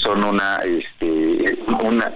[0.06, 2.12] son una este una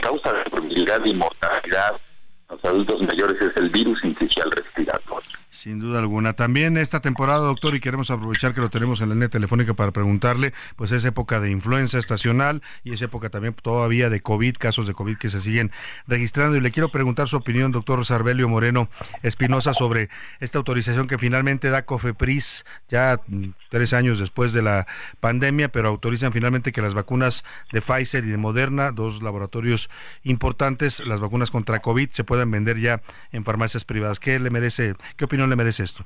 [0.00, 2.00] causa de probabilidad y mortalidad.
[2.48, 5.30] Los adultos mayores es el virus sincicial respiratorio.
[5.64, 6.34] Sin duda alguna.
[6.34, 9.92] También esta temporada, doctor, y queremos aprovechar que lo tenemos en la línea telefónica para
[9.92, 14.86] preguntarle, pues es época de influenza estacional y es época también todavía de COVID, casos
[14.86, 15.72] de COVID que se siguen
[16.06, 16.58] registrando.
[16.58, 18.90] Y le quiero preguntar su opinión, doctor Sarbelio Moreno
[19.22, 24.86] Espinosa, sobre esta autorización que finalmente da COFEPRIS, ya mm, tres años después de la
[25.20, 27.42] pandemia, pero autorizan finalmente que las vacunas
[27.72, 29.88] de Pfizer y de Moderna, dos laboratorios
[30.24, 33.00] importantes, las vacunas contra COVID, se puedan vender ya
[33.32, 34.20] en farmacias privadas.
[34.20, 36.04] ¿Qué le merece, qué opinión le merece esto?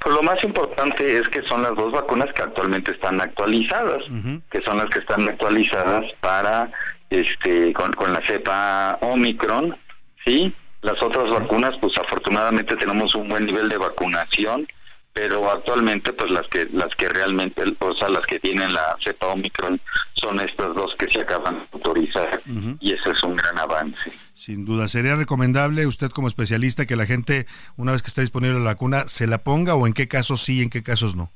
[0.00, 4.02] Pues lo más importante es que son las dos vacunas que actualmente están actualizadas,
[4.50, 6.70] que son las que están actualizadas para
[7.10, 9.76] este con, con la cepa Omicron,
[10.24, 10.54] ¿sí?
[10.82, 14.68] Las otras vacunas, pues afortunadamente tenemos un buen nivel de vacunación,
[15.14, 19.28] pero actualmente pues las que las que realmente, o sea, las que tienen la cepa
[19.28, 19.80] Omicron
[20.14, 22.42] son estas dos que se acaban de autorizar
[22.80, 24.12] y ese es un gran avance.
[24.34, 27.46] Sin duda, ¿sería recomendable usted como especialista que la gente,
[27.76, 30.60] una vez que está disponible la vacuna, se la ponga o en qué casos sí
[30.60, 31.30] en qué casos no?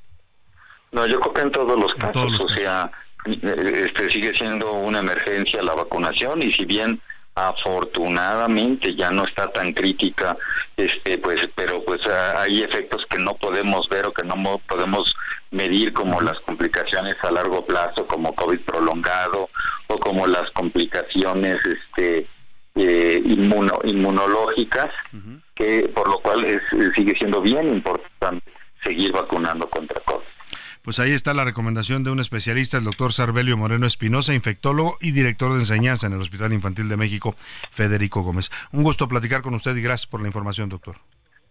[0.91, 2.91] No, yo creo que en todos los casos, o sea,
[3.27, 7.01] eh, este sigue siendo una emergencia la vacunación y si bien
[7.39, 10.37] afortunadamente ya no está tan crítica
[10.77, 14.35] este pues pero pues ah, hay efectos que no podemos ver o que no
[14.67, 15.15] podemos
[15.51, 19.49] medir como las complicaciones a largo plazo como covid prolongado
[19.87, 22.27] o como las complicaciones este
[22.81, 24.91] eh, inmuno, inmunológicas,
[25.57, 26.63] que por lo cual es,
[26.95, 28.45] sigue siendo bien importante
[28.85, 30.18] seguir vacunando contra COVID.
[30.89, 35.11] Pues ahí está la recomendación de un especialista, el doctor Sarbelio Moreno Espinosa, infectólogo y
[35.11, 37.37] director de enseñanza en el Hospital Infantil de México,
[37.71, 38.51] Federico Gómez.
[38.73, 40.97] Un gusto platicar con usted y gracias por la información, doctor.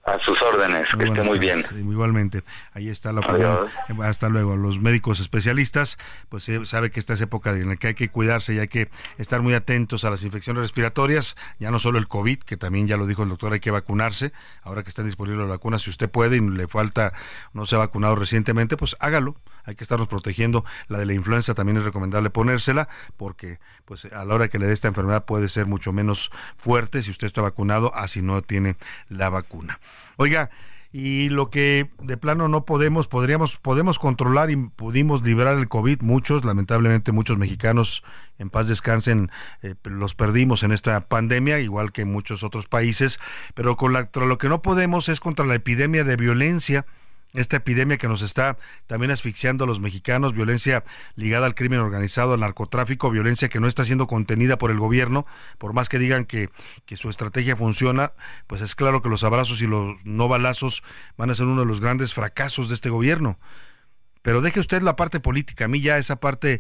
[0.08, 1.62] A sus órdenes, que esté muy bien.
[1.76, 3.68] Igualmente, ahí está la opinión.
[4.02, 4.56] Hasta luego.
[4.56, 5.98] Los médicos especialistas,
[6.30, 8.90] pues sabe que esta es época en la que hay que cuidarse y hay que
[9.18, 12.96] estar muy atentos a las infecciones respiratorias, ya no solo el COVID, que también ya
[12.96, 14.32] lo dijo el doctor, hay que vacunarse.
[14.64, 17.12] Ahora que están disponibles las vacunas, si usted puede y le falta,
[17.52, 19.36] no se ha vacunado recientemente, pues hágalo
[19.68, 20.66] hay que estarnos protegiendo.
[20.88, 22.88] La de la influenza también es recomendable ponérsela
[23.18, 27.04] porque pues a la hora que le dé esta enfermedad puede ser mucho menos fuerte
[27.04, 28.78] si usted está vacunado así no tiene
[29.10, 29.80] la vacuna.
[30.16, 30.50] Oiga,
[30.92, 36.02] y lo que de plano no podemos, podríamos, podemos controlar y pudimos librar el COVID,
[36.02, 38.04] muchos, lamentablemente muchos mexicanos
[38.40, 39.30] en paz descansen,
[39.62, 43.20] eh, los perdimos en esta pandemia, igual que en muchos otros países,
[43.54, 46.86] pero con la, lo que no podemos es contra la epidemia de violencia
[47.38, 48.58] esta epidemia que nos está
[48.88, 50.84] también asfixiando a los mexicanos, violencia
[51.16, 55.26] ligada al crimen organizado, al narcotráfico, violencia que no está siendo contenida por el gobierno,
[55.58, 56.50] por más que digan que,
[56.86, 58.14] que su estrategia funciona,
[58.48, 60.84] pues es claro que los abrazos y los no balazos
[61.16, 63.40] van a ser uno de los grandes fracasos de este gobierno.
[64.24, 66.60] Pero deje usted la parte política, a mí ya esa parte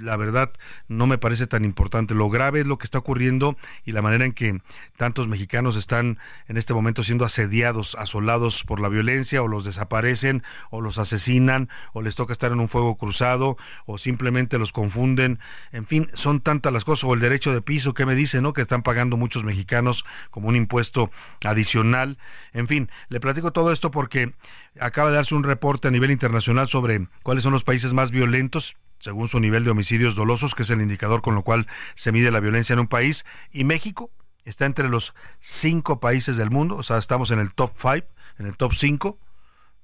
[0.00, 0.52] la verdad
[0.88, 2.14] no me parece tan importante.
[2.14, 4.58] Lo grave es lo que está ocurriendo y la manera en que
[4.96, 6.18] tantos mexicanos están
[6.48, 11.68] en este momento siendo asediados, asolados por la violencia o los desaparecen o los asesinan
[11.92, 15.38] o les toca estar en un fuego cruzado o simplemente los confunden.
[15.72, 18.52] En fin, son tantas las cosas o el derecho de piso que me dicen, ¿no?
[18.52, 21.10] Que están pagando muchos mexicanos como un impuesto
[21.44, 22.18] adicional.
[22.52, 24.34] En fin, le platico todo esto porque
[24.80, 28.76] acaba de darse un reporte a nivel internacional sobre cuáles son los países más violentos
[28.98, 32.30] según su nivel de homicidios dolosos, que es el indicador con lo cual se mide
[32.30, 34.10] la violencia en un país, y México
[34.44, 38.06] está entre los cinco países del mundo, o sea, estamos en el top five,
[38.38, 39.18] en el top cinco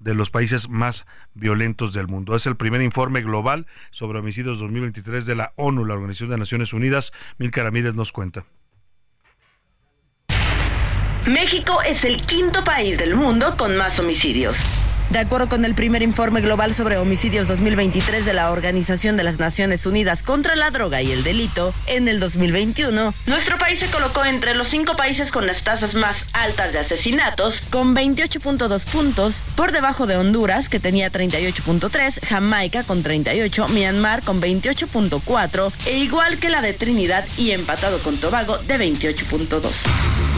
[0.00, 2.34] de los países más violentos del mundo.
[2.34, 6.72] Es el primer informe global sobre homicidios 2023 de la ONU, la Organización de Naciones
[6.72, 7.12] Unidas.
[7.38, 8.46] Milka Ramírez nos cuenta.
[11.26, 14.56] México es el quinto país del mundo con más homicidios.
[15.10, 19.40] De acuerdo con el primer informe global sobre homicidios 2023 de la Organización de las
[19.40, 24.24] Naciones Unidas contra la Droga y el Delito, en el 2021, nuestro país se colocó
[24.24, 29.72] entre los cinco países con las tasas más altas de asesinatos, con 28.2 puntos, por
[29.72, 36.50] debajo de Honduras, que tenía 38.3, Jamaica con 38, Myanmar con 28.4, e igual que
[36.50, 40.29] la de Trinidad y empatado con Tobago de 28.2.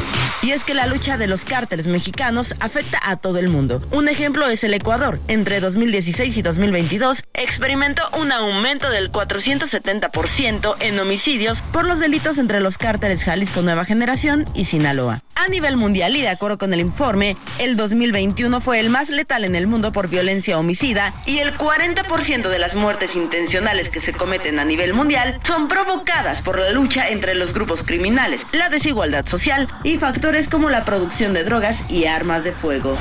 [0.43, 3.83] Y es que la lucha de los cárteles mexicanos afecta a todo el mundo.
[3.91, 5.21] Un ejemplo es el Ecuador.
[5.29, 12.61] Entre 2016 y 2022 experimentó un aumento del 470% en homicidios por los delitos entre
[12.61, 15.23] los cárteles Jalisco Nueva Generación y Sinaloa.
[15.35, 19.45] A nivel mundial y de acuerdo con el informe, el 2021 fue el más letal
[19.45, 24.13] en el mundo por violencia homicida y el 40% de las muertes intencionales que se
[24.13, 29.25] cometen a nivel mundial son provocadas por la lucha entre los grupos criminales, la desigualdad
[29.31, 32.99] social y factores como la producción de drogas y armas de fuego.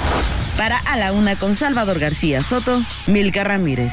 [0.56, 3.92] Para A la Una con Salvador García Soto, Milka Ramírez.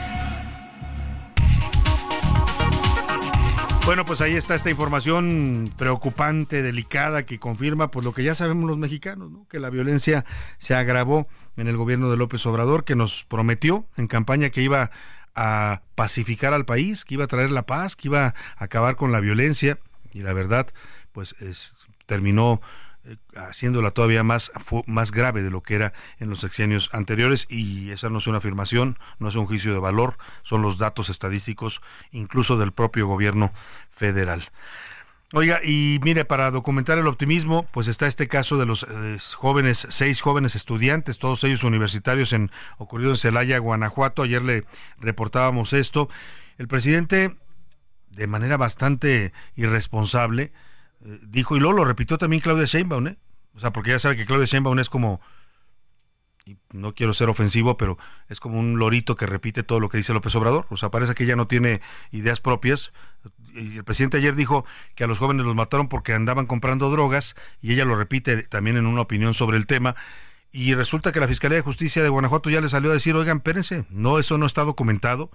[3.87, 8.69] Bueno, pues ahí está esta información preocupante, delicada, que confirma pues lo que ya sabemos
[8.69, 9.47] los mexicanos, ¿no?
[9.49, 10.27] que la violencia
[10.59, 14.91] se agravó en el gobierno de López Obrador, que nos prometió en campaña que iba
[15.35, 19.13] a pacificar al país, que iba a traer la paz, que iba a acabar con
[19.13, 19.79] la violencia,
[20.13, 20.67] y la verdad,
[21.13, 22.61] pues es, terminó
[23.37, 24.53] haciéndola todavía más,
[24.87, 28.39] más grave de lo que era en los sexenios anteriores y esa no es una
[28.39, 31.81] afirmación, no es un juicio de valor, son los datos estadísticos
[32.11, 33.53] incluso del propio gobierno
[33.91, 34.51] federal.
[35.35, 39.87] Oiga, y mire, para documentar el optimismo, pues está este caso de los eh, jóvenes,
[39.91, 44.23] seis jóvenes estudiantes, todos ellos universitarios, en ocurrido en Celaya, Guanajuato.
[44.23, 44.65] Ayer le
[44.99, 46.09] reportábamos esto.
[46.57, 47.37] El presidente,
[48.09, 50.55] de manera bastante irresponsable,
[51.05, 53.16] eh, dijo, y luego lo repitió también Claudia Sheinbaum, ¿eh?
[53.55, 55.20] O sea, porque ya sabe que Claudia Sheinbaum es como,
[56.73, 57.99] no quiero ser ofensivo, pero
[58.29, 60.66] es como un lorito que repite todo lo que dice López Obrador.
[60.70, 61.81] O sea, parece que ella no tiene
[62.11, 62.93] ideas propias.
[63.53, 64.65] Y el presidente ayer dijo
[64.95, 68.77] que a los jóvenes los mataron porque andaban comprando drogas, y ella lo repite también
[68.77, 69.97] en una opinión sobre el tema.
[70.53, 73.39] Y resulta que la Fiscalía de Justicia de Guanajuato ya le salió a decir, oigan,
[73.39, 75.31] espérense, no, eso no está documentado.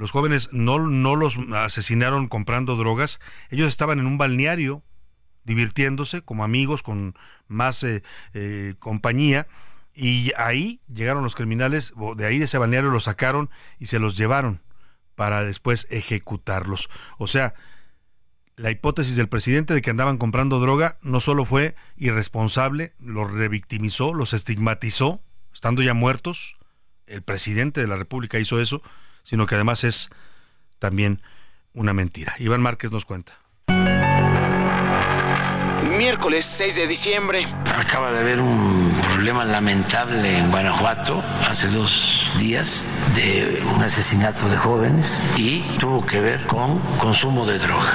[0.00, 3.20] Los jóvenes no, no los asesinaron comprando drogas.
[3.50, 4.82] Ellos estaban en un balneario
[5.44, 7.14] divirtiéndose como amigos con
[7.48, 8.02] más eh,
[8.32, 9.46] eh, compañía
[9.94, 14.16] y ahí llegaron los criminales, de ahí de ese balneario los sacaron y se los
[14.16, 14.62] llevaron
[15.16, 16.88] para después ejecutarlos.
[17.18, 17.52] O sea,
[18.56, 24.14] la hipótesis del presidente de que andaban comprando droga no solo fue irresponsable, los revictimizó,
[24.14, 25.20] los estigmatizó,
[25.52, 26.56] estando ya muertos,
[27.06, 28.80] el presidente de la República hizo eso,
[29.30, 30.10] sino que además es
[30.80, 31.22] también
[31.72, 32.34] una mentira.
[32.40, 33.38] Iván Márquez nos cuenta.
[35.96, 37.46] Miércoles 6 de diciembre.
[37.64, 42.84] Acaba de haber un problema lamentable en Guanajuato hace dos días
[43.14, 47.92] de un asesinato de jóvenes y tuvo que ver con consumo de droga.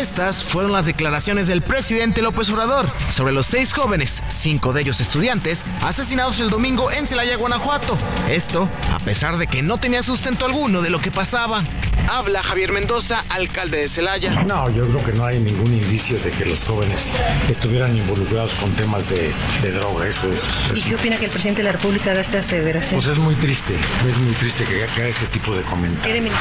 [0.00, 4.98] Estas fueron las declaraciones del presidente López Obrador sobre los seis jóvenes, cinco de ellos
[5.02, 7.98] estudiantes, asesinados el domingo en Celaya, Guanajuato.
[8.26, 11.64] Esto a pesar de que no tenía sustento alguno de lo que pasaba.
[12.08, 14.42] Habla Javier Mendoza, alcalde de Celaya.
[14.44, 17.10] No, yo creo que no hay ningún indicio de que los jóvenes
[17.50, 20.08] estuvieran involucrados con temas de, de droga.
[20.08, 20.78] Eso es.
[20.78, 23.00] ¿Y qué opina que el presidente de la República haga esta aseveración?
[23.02, 23.74] Pues es muy triste,
[24.10, 26.32] es muy triste que haga ese tipo de comentarios.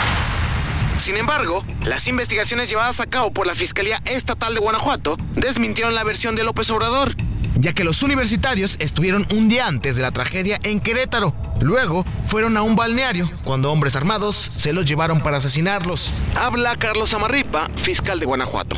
[0.99, 6.03] Sin embargo, las investigaciones llevadas a cabo por la Fiscalía Estatal de Guanajuato desmintieron la
[6.03, 7.15] versión de López Obrador,
[7.55, 11.33] ya que los universitarios estuvieron un día antes de la tragedia en Querétaro.
[11.61, 16.11] Luego fueron a un balneario cuando hombres armados se los llevaron para asesinarlos.
[16.35, 18.77] Habla Carlos Amarripa, fiscal de Guanajuato.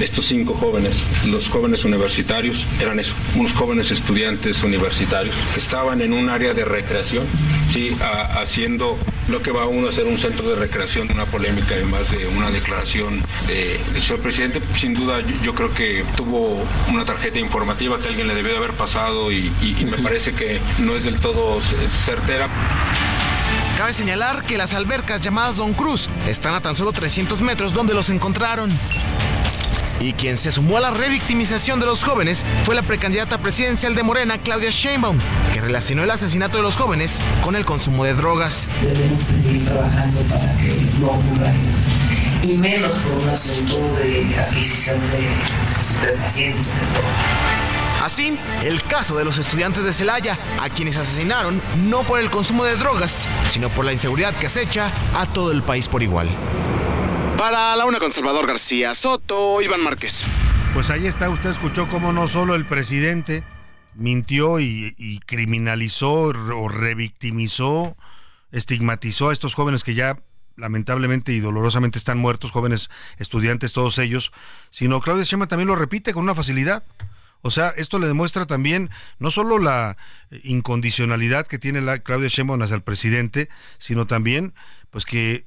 [0.00, 0.96] Estos cinco jóvenes,
[1.26, 6.64] los jóvenes universitarios, eran eso, unos jóvenes estudiantes universitarios que estaban en un área de
[6.64, 7.24] recreación,
[7.72, 8.98] sí, a, haciendo
[9.28, 12.26] lo que va uno a ser un centro de recreación, una polémica y más de
[12.26, 17.38] una declaración de, del señor presidente, sin duda yo, yo creo que tuvo una tarjeta
[17.38, 20.96] informativa que alguien le debió de haber pasado y, y- y me parece que no
[20.96, 22.48] es del todo certera.
[23.78, 27.94] Cabe señalar que las albercas llamadas Don Cruz están a tan solo 300 metros donde
[27.94, 28.70] los encontraron.
[30.02, 34.02] Y quien se sumó a la revictimización de los jóvenes fue la precandidata presidencial de
[34.02, 35.16] Morena, Claudia Sheinbaum,
[35.54, 38.66] que relacionó el asesinato de los jóvenes con el consumo de drogas.
[38.82, 41.52] Debemos de seguir trabajando para que no ocurra
[42.42, 45.28] y menos por un asunto de adquisición de
[45.80, 46.66] estupefacientes.
[48.02, 52.64] Así, el caso de los estudiantes de Celaya, a quienes asesinaron no por el consumo
[52.64, 56.28] de drogas, sino por la inseguridad que acecha a todo el país por igual.
[57.42, 60.22] Para la una con Salvador García Soto, Iván Márquez.
[60.74, 63.42] Pues ahí está, usted escuchó cómo no solo el presidente
[63.96, 67.96] mintió y, y criminalizó o revictimizó,
[68.52, 70.22] estigmatizó a estos jóvenes que ya
[70.54, 74.30] lamentablemente y dolorosamente están muertos, jóvenes estudiantes, todos ellos,
[74.70, 76.84] sino Claudia Sheinbaum también lo repite con una facilidad.
[77.40, 78.88] O sea, esto le demuestra también
[79.18, 79.96] no solo la
[80.44, 83.48] incondicionalidad que tiene la Claudia Sheinbaum hacia el presidente,
[83.78, 84.54] sino también
[84.92, 85.44] pues que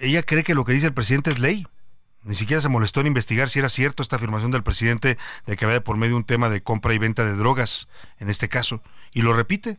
[0.00, 1.66] ella cree que lo que dice el presidente es ley.
[2.22, 5.64] Ni siquiera se molestó en investigar si era cierto esta afirmación del presidente de que
[5.66, 7.88] había por medio un tema de compra y venta de drogas,
[8.18, 8.82] en este caso.
[9.12, 9.78] Y lo repite.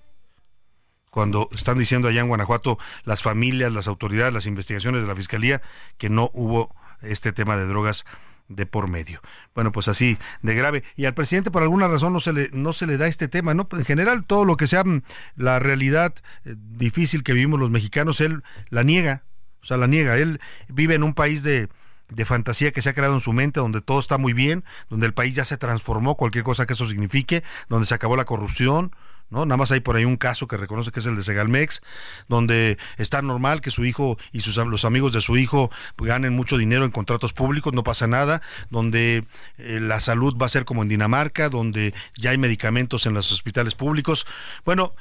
[1.09, 5.61] Cuando están diciendo allá en Guanajuato las familias, las autoridades, las investigaciones de la fiscalía,
[5.97, 8.05] que no hubo este tema de drogas
[8.47, 9.21] de por medio.
[9.53, 10.83] Bueno, pues así de grave.
[10.95, 13.53] Y al presidente por alguna razón no se le, no se le da este tema,
[13.53, 13.67] ¿no?
[13.71, 15.01] En general, todo lo que sea mm,
[15.35, 16.13] la realidad
[16.43, 19.23] eh, difícil que vivimos los mexicanos, él la niega.
[19.65, 20.15] O sea, la niega.
[20.15, 21.69] Él vive en un país de,
[22.09, 25.07] de fantasía que se ha creado en su mente, donde todo está muy bien, donde
[25.07, 28.91] el país ya se transformó, cualquier cosa que eso signifique, donde se acabó la corrupción,
[29.31, 29.43] ¿no?
[29.47, 31.81] Nada más hay por ahí un caso que reconoce que es el de Segalmex,
[32.27, 36.59] donde está normal que su hijo y sus los amigos de su hijo ganen mucho
[36.59, 39.25] dinero en contratos públicos, no pasa nada, donde
[39.57, 43.31] eh, la salud va a ser como en Dinamarca, donde ya hay medicamentos en los
[43.31, 44.27] hospitales públicos.
[44.63, 44.93] Bueno,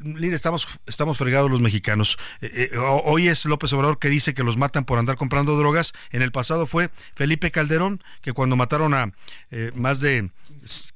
[0.00, 2.18] Mire, estamos, estamos fregados los mexicanos.
[2.40, 5.92] Eh, eh, hoy es López Obrador que dice que los matan por andar comprando drogas.
[6.10, 9.12] En el pasado fue Felipe Calderón, que cuando mataron a
[9.50, 10.30] eh, más de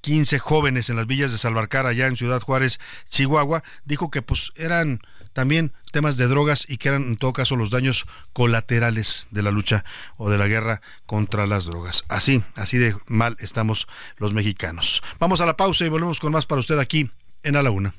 [0.02, 2.78] 15 jóvenes en las villas de Salvarcar, allá en Ciudad Juárez,
[3.08, 5.00] Chihuahua, dijo que pues eran
[5.32, 9.50] también temas de drogas y que eran en todo caso los daños colaterales de la
[9.50, 9.84] lucha
[10.16, 12.04] o de la guerra contra las drogas.
[12.08, 13.88] Así, así de mal estamos
[14.18, 15.02] los mexicanos.
[15.18, 17.10] Vamos a la pausa y volvemos con más para usted aquí
[17.42, 17.94] en A la Una.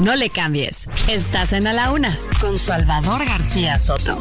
[0.00, 0.88] No le cambies.
[1.08, 4.18] Estás en A la Una con Salvador García Soto.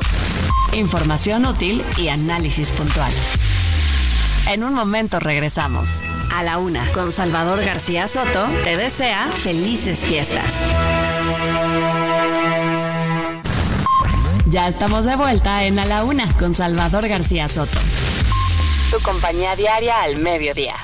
[0.73, 3.13] Información útil y análisis puntual.
[4.49, 6.01] En un momento regresamos.
[6.33, 10.53] A la Una con Salvador García Soto te desea felices fiestas.
[14.47, 17.79] Ya estamos de vuelta en A la Una con Salvador García Soto.
[18.91, 20.75] Tu compañía diaria al mediodía.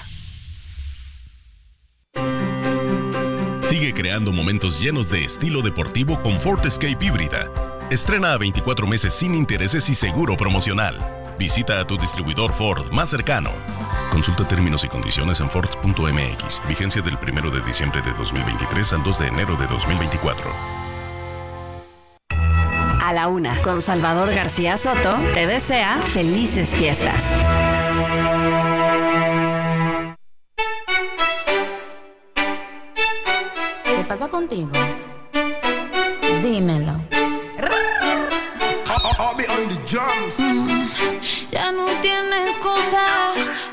[3.68, 7.50] Sigue creando momentos llenos de estilo deportivo con Ford Escape híbrida.
[7.90, 11.00] Estrena a 24 meses sin intereses y seguro promocional.
[11.40, 13.50] Visita a tu distribuidor Ford más cercano.
[14.12, 16.62] Consulta términos y condiciones en Ford.mx.
[16.68, 20.52] Vigencia del 1 de diciembre de 2023 al 2 de enero de 2024.
[23.02, 27.24] A la Una con Salvador García Soto te desea felices fiestas.
[34.26, 34.72] Pasa contigo?
[36.42, 36.94] Dímelo.
[41.52, 43.04] Ya no tiene excusa.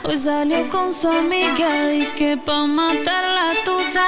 [0.04, 1.86] Hoy salió con su amiga.
[1.88, 4.06] Dice que pa' matar la tusa.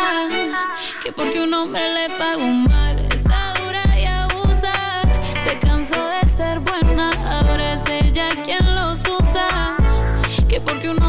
[1.02, 2.98] Que porque un hombre le pagó mal.
[3.10, 5.02] Está dura y abusa.
[5.46, 7.10] Se cansó de ser buena.
[7.38, 9.76] Ahora es ella quien los usa.
[10.48, 11.02] Que porque un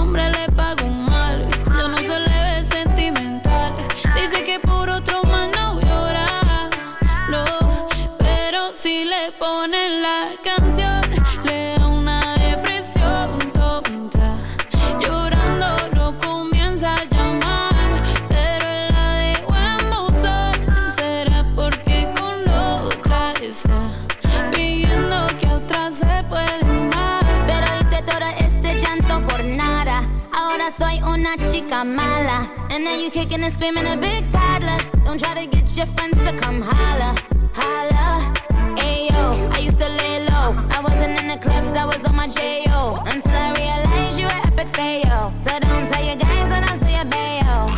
[31.35, 32.49] una chica mala.
[32.71, 34.77] And now you kicking and screaming a big toddler.
[35.03, 37.15] Don't try to get your friends to come holla.
[37.53, 38.33] Holla.
[38.77, 40.55] Ayo, I used to lay low.
[40.71, 43.03] I wasn't in the clubs, I was on my J.O.
[43.05, 45.33] Until I realized you were epic fail.
[45.43, 47.74] So don't tell your guys that I'm still your bayo.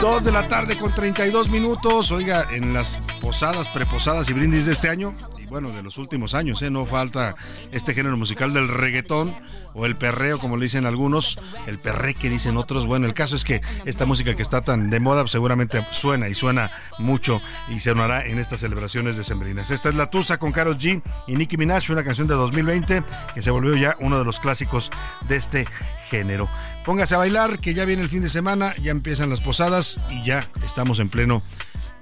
[0.00, 2.10] Dos de la tarde con 32 minutos.
[2.12, 6.34] Oiga, en las posadas, preposadas y brindis de este año, y bueno, de los últimos
[6.34, 6.70] años, ¿eh?
[6.70, 7.34] no falta
[7.72, 9.34] este género musical del reggaetón
[9.76, 12.86] o el perreo, como le dicen algunos, el perre que dicen otros.
[12.86, 16.34] Bueno, el caso es que esta música que está tan de moda seguramente suena y
[16.34, 19.70] suena mucho y se sonará en estas celebraciones decembrinas.
[19.70, 23.02] Esta es La Tusa con Karol G y Nicki Minaj, una canción de 2020
[23.34, 24.90] que se volvió ya uno de los clásicos
[25.28, 25.66] de este
[26.10, 26.48] género.
[26.84, 30.24] Póngase a bailar, que ya viene el fin de semana, ya empiezan las posadas y
[30.24, 31.42] ya estamos en pleno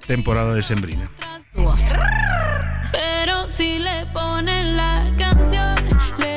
[0.07, 1.11] temporada decembrina.
[2.93, 5.75] Pero si le ponen la canción,
[6.19, 6.34] le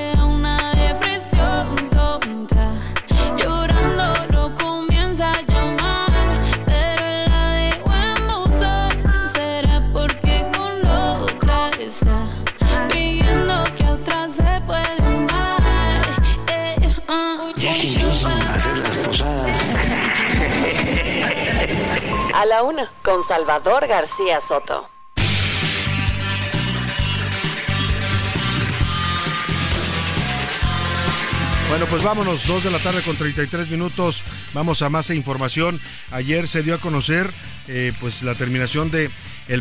[22.37, 24.87] A la una, con Salvador García Soto.
[31.67, 34.23] Bueno, pues vámonos, dos de la tarde con 33 minutos.
[34.53, 35.81] Vamos a más información.
[36.11, 37.33] Ayer se dio a conocer
[37.67, 39.09] eh, pues la terminación de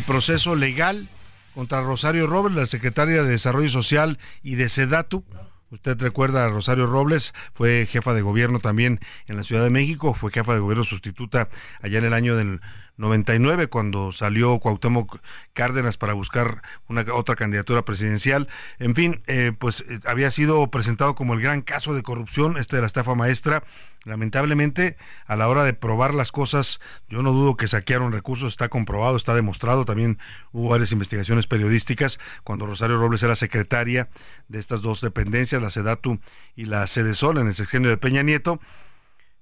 [0.05, 1.09] proceso legal
[1.55, 5.25] contra Rosario Robles, la secretaria de Desarrollo Social y de Sedatu.
[5.69, 10.13] Usted recuerda a Rosario Robles, fue jefa de gobierno también en la Ciudad de México,
[10.13, 11.49] fue jefa de gobierno sustituta
[11.81, 12.61] allá en el año del
[12.97, 15.19] 99 cuando salió Cuauhtémoc
[15.53, 18.47] Cárdenas para buscar una otra candidatura presidencial.
[18.79, 22.75] En fin, eh, pues eh, había sido presentado como el gran caso de corrupción este
[22.75, 23.63] de la estafa maestra.
[24.03, 26.79] Lamentablemente, a la hora de probar las cosas,
[27.09, 29.85] yo no dudo que saquearon recursos, está comprobado, está demostrado.
[29.85, 30.17] También
[30.51, 34.09] hubo varias investigaciones periodísticas cuando Rosario Robles era secretaria
[34.47, 36.19] de estas dos dependencias, la SEDATU
[36.55, 38.59] y la SEDESOL en el sexenio de Peña Nieto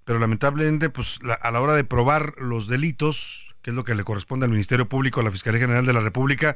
[0.05, 3.95] pero lamentablemente pues la- a la hora de probar los delitos, que es lo que
[3.95, 6.55] le corresponde al Ministerio Público, a la Fiscalía General de la República,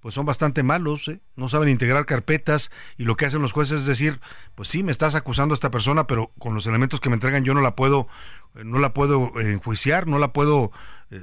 [0.00, 1.20] pues son bastante malos, ¿eh?
[1.34, 4.20] no saben integrar carpetas y lo que hacen los jueces es decir,
[4.54, 7.42] pues sí, me estás acusando a esta persona, pero con los elementos que me entregan
[7.44, 8.06] yo no la puedo,
[8.54, 10.72] eh, no la puedo eh, enjuiciar, no la puedo
[11.10, 11.22] eh,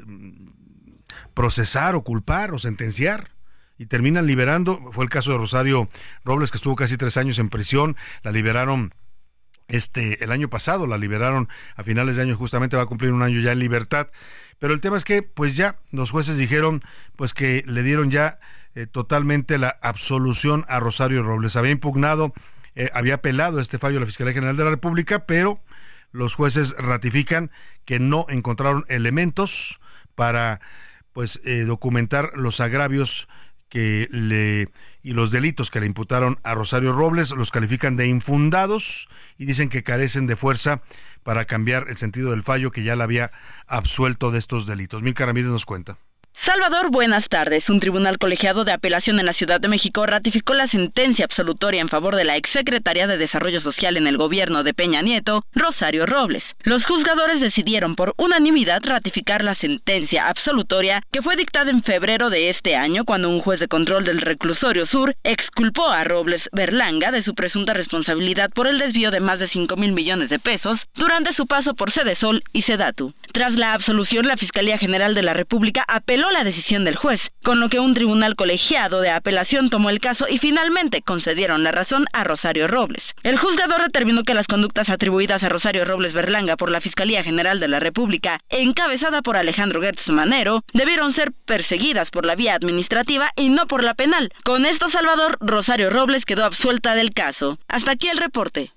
[1.33, 3.31] procesar o culpar o sentenciar
[3.77, 4.79] y terminan liberando.
[4.91, 5.87] Fue el caso de Rosario
[6.25, 8.93] Robles, que estuvo casi tres años en prisión, la liberaron
[9.71, 13.23] este el año pasado, la liberaron a finales de año, justamente va a cumplir un
[13.23, 14.07] año ya en libertad.
[14.59, 16.81] Pero el tema es que, pues ya los jueces dijeron,
[17.15, 18.39] pues que le dieron ya
[18.75, 21.55] eh, totalmente la absolución a Rosario Robles.
[21.55, 22.33] Había impugnado,
[22.75, 25.59] eh, había apelado este fallo a la Fiscalía General de la República, pero
[26.11, 27.51] los jueces ratifican
[27.85, 29.79] que no encontraron elementos
[30.15, 30.61] para
[31.13, 33.27] pues eh, documentar los agravios
[33.67, 34.69] que le
[35.03, 39.07] y los delitos que le imputaron a Rosario Robles los califican de infundados
[39.37, 40.81] y dicen que carecen de fuerza
[41.23, 43.31] para cambiar el sentido del fallo que ya la había
[43.67, 45.01] absuelto de estos delitos.
[45.01, 45.97] Milka Ramírez nos cuenta.
[46.45, 47.69] Salvador, buenas tardes.
[47.69, 51.87] Un tribunal colegiado de apelación en la Ciudad de México ratificó la sentencia absolutoria en
[51.87, 56.43] favor de la exsecretaria de Desarrollo Social en el gobierno de Peña Nieto, Rosario Robles.
[56.63, 62.49] Los juzgadores decidieron por unanimidad ratificar la sentencia absolutoria que fue dictada en febrero de
[62.49, 67.23] este año cuando un juez de control del reclusorio sur exculpó a Robles Berlanga de
[67.23, 71.35] su presunta responsabilidad por el desvío de más de 5 mil millones de pesos durante
[71.35, 73.13] su paso por Sedesol y Sedatu.
[73.33, 77.59] Tras la absolución, la Fiscalía General de la República apeló la decisión del juez, con
[77.59, 82.05] lo que un tribunal colegiado de apelación tomó el caso y finalmente concedieron la razón
[82.11, 83.03] a Rosario Robles.
[83.23, 87.59] El juzgador determinó que las conductas atribuidas a Rosario Robles Berlanga por la Fiscalía General
[87.59, 93.31] de la República, encabezada por Alejandro Gertz Manero, debieron ser perseguidas por la vía administrativa
[93.37, 94.31] y no por la penal.
[94.43, 97.57] Con esto, Salvador, Rosario Robles quedó absuelta del caso.
[97.67, 98.71] Hasta aquí el reporte.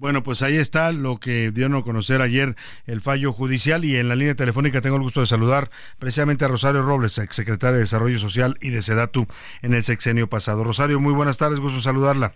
[0.00, 2.56] Bueno, pues ahí está lo que dieron a conocer ayer
[2.86, 5.68] el fallo judicial y en la línea telefónica tengo el gusto de saludar
[5.98, 9.26] precisamente a Rosario Robles, exsecretaria de Desarrollo Social y de Sedatu
[9.60, 10.64] en el sexenio pasado.
[10.64, 12.32] Rosario, muy buenas tardes, gusto saludarla.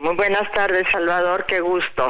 [0.00, 1.46] Muy buenas tardes, Salvador.
[1.46, 2.08] Qué gusto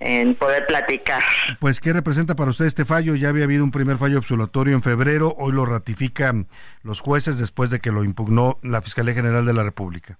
[0.00, 1.22] en poder platicar.
[1.60, 3.14] Pues, ¿qué representa para usted este fallo?
[3.16, 6.46] Ya había habido un primer fallo absolutorio en febrero, hoy lo ratifican
[6.82, 10.18] los jueces después de que lo impugnó la Fiscalía General de la República.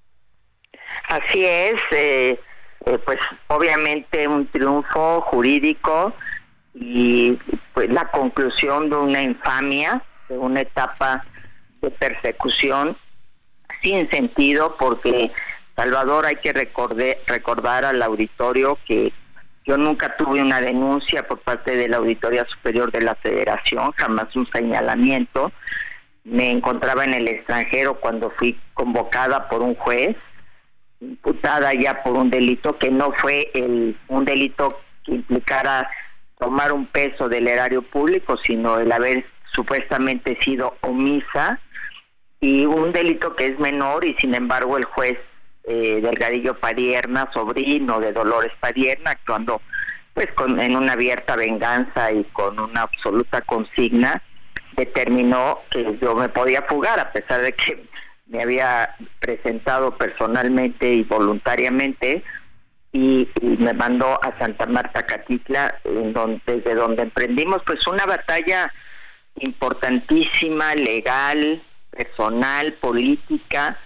[1.08, 2.38] Así es, eh,
[2.86, 6.12] eh, pues obviamente un triunfo jurídico
[6.74, 7.38] y
[7.72, 11.24] pues la conclusión de una infamia, de una etapa
[11.80, 12.96] de persecución
[13.82, 15.30] sin sentido porque
[15.76, 19.12] Salvador hay que recordar al auditorio que
[19.66, 24.34] yo nunca tuve una denuncia por parte de la Auditoría Superior de la Federación, jamás
[24.36, 25.52] un señalamiento.
[26.22, 30.16] Me encontraba en el extranjero cuando fui convocada por un juez,
[31.10, 35.88] imputada ya por un delito que no fue el, un delito que implicara
[36.38, 41.60] tomar un peso del erario público, sino el haber supuestamente sido omisa
[42.40, 45.18] y un delito que es menor y sin embargo el juez
[45.64, 49.62] eh, Delgadillo Padierna, sobrino de Dolores Padierna, actuando
[50.12, 54.22] pues con, en una abierta venganza y con una absoluta consigna,
[54.76, 57.84] determinó que yo me podía fugar a pesar de que
[58.26, 62.22] me había presentado personalmente y voluntariamente
[62.92, 68.06] y, y me mandó a Santa Marta Catitla en donde, desde donde emprendimos pues una
[68.06, 68.72] batalla
[69.36, 73.76] importantísima legal personal política.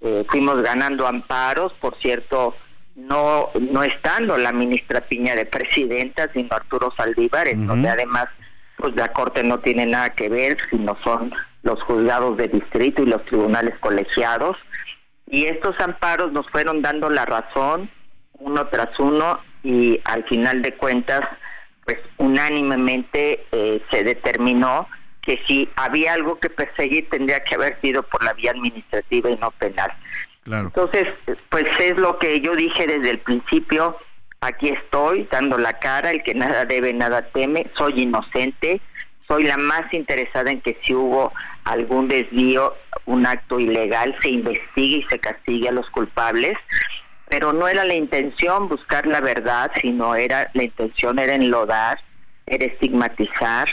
[0.00, 2.54] Eh, fuimos ganando amparos por cierto
[2.94, 8.26] no no estando la ministra Piña de presidenta sino Arturo Saldívar en donde además
[8.76, 11.32] pues la corte no tiene nada que ver sino son
[11.62, 14.56] los juzgados de distrito y los tribunales colegiados
[15.28, 17.90] y estos amparos nos fueron dando la razón
[18.38, 21.22] uno tras uno y al final de cuentas
[21.84, 24.88] pues unánimemente eh, se determinó
[25.22, 29.36] que si había algo que perseguir tendría que haber sido por la vía administrativa y
[29.36, 29.92] no penal.
[30.44, 30.66] Claro.
[30.68, 31.08] Entonces,
[31.48, 33.96] pues es lo que yo dije desde el principio,
[34.40, 38.80] aquí estoy dando la cara, el que nada debe, nada teme, soy inocente,
[39.28, 41.32] soy la más interesada en que si hubo
[41.64, 42.74] algún desvío,
[43.06, 46.56] un acto ilegal, se investigue y se castigue a los culpables,
[47.28, 51.98] pero no era la intención buscar la verdad, sino era la intención era enlodar,
[52.46, 53.68] era estigmatizar,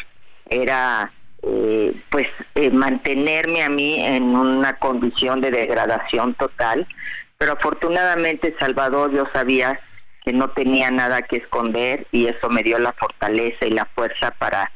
[0.50, 1.12] era
[1.44, 6.88] eh, pues eh, mantenerme a mí en una condición de degradación total,
[7.38, 9.80] pero afortunadamente Salvador yo sabía
[10.24, 14.32] que no tenía nada que esconder y eso me dio la fortaleza y la fuerza
[14.32, 14.72] para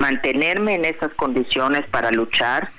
[0.00, 2.70] mantenerme en esas condiciones para luchar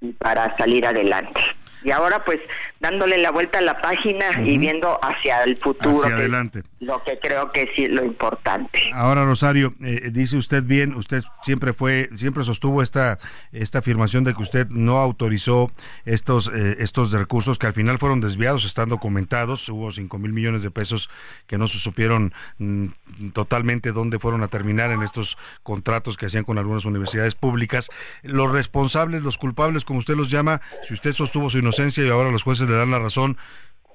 [0.00, 1.40] y para salir adelante.
[1.88, 2.38] Y ahora pues
[2.80, 6.62] dándole la vuelta a la página y viendo hacia el futuro, Hacia adelante.
[6.80, 8.78] lo que creo que sí es lo importante.
[8.92, 13.18] Ahora, Rosario, eh, dice usted bien, usted siempre fue, siempre sostuvo esta,
[13.52, 15.72] esta afirmación de que usted no autorizó
[16.04, 20.62] estos, eh, estos recursos que al final fueron desviados, están documentados, hubo 5 mil millones
[20.62, 21.08] de pesos
[21.46, 22.88] que no se supieron mm,
[23.32, 27.88] totalmente dónde fueron a terminar en estos contratos que hacían con algunas universidades públicas.
[28.22, 32.30] Los responsables, los culpables, como usted los llama, si usted sostuvo su inocencia y ahora
[32.30, 33.38] los jueces le dan la razón,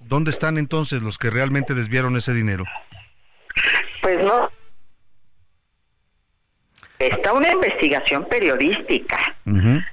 [0.01, 2.64] ¿dónde están entonces los que realmente desviaron ese dinero?
[4.01, 4.49] Pues no.
[6.99, 9.18] Está una investigación periodística,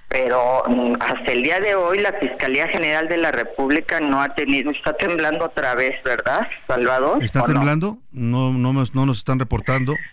[0.09, 4.33] pero mm, hasta el día de hoy la Fiscalía General de la República no ha
[4.37, 7.21] tenido, está temblando otra vez, ¿verdad, Salvador?
[7.25, 7.55] ¿Está ¿O no?
[7.55, 7.99] temblando?
[8.13, 9.97] No, no, nos- no nos están reportando.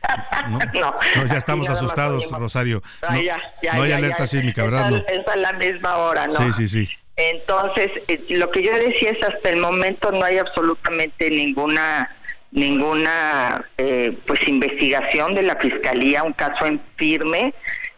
[0.49, 0.95] No, No.
[1.17, 2.31] No, ya estamos asustados.
[2.31, 2.81] Rosario.
[3.01, 4.85] Ah, No, ya, ya, no hay ya, alerta sísmica, Es ¿verdad?
[4.87, 4.97] a- No.
[4.97, 6.31] Es a la misma hora, ¿no?
[6.33, 6.89] Sí, sí, sí.
[7.17, 12.13] Entonces, eh, lo que yo decía es hasta el momento no hay absolutamente ninguna
[12.51, 17.53] ninguna eh, pues investigación de la fiscalía, un caso en firme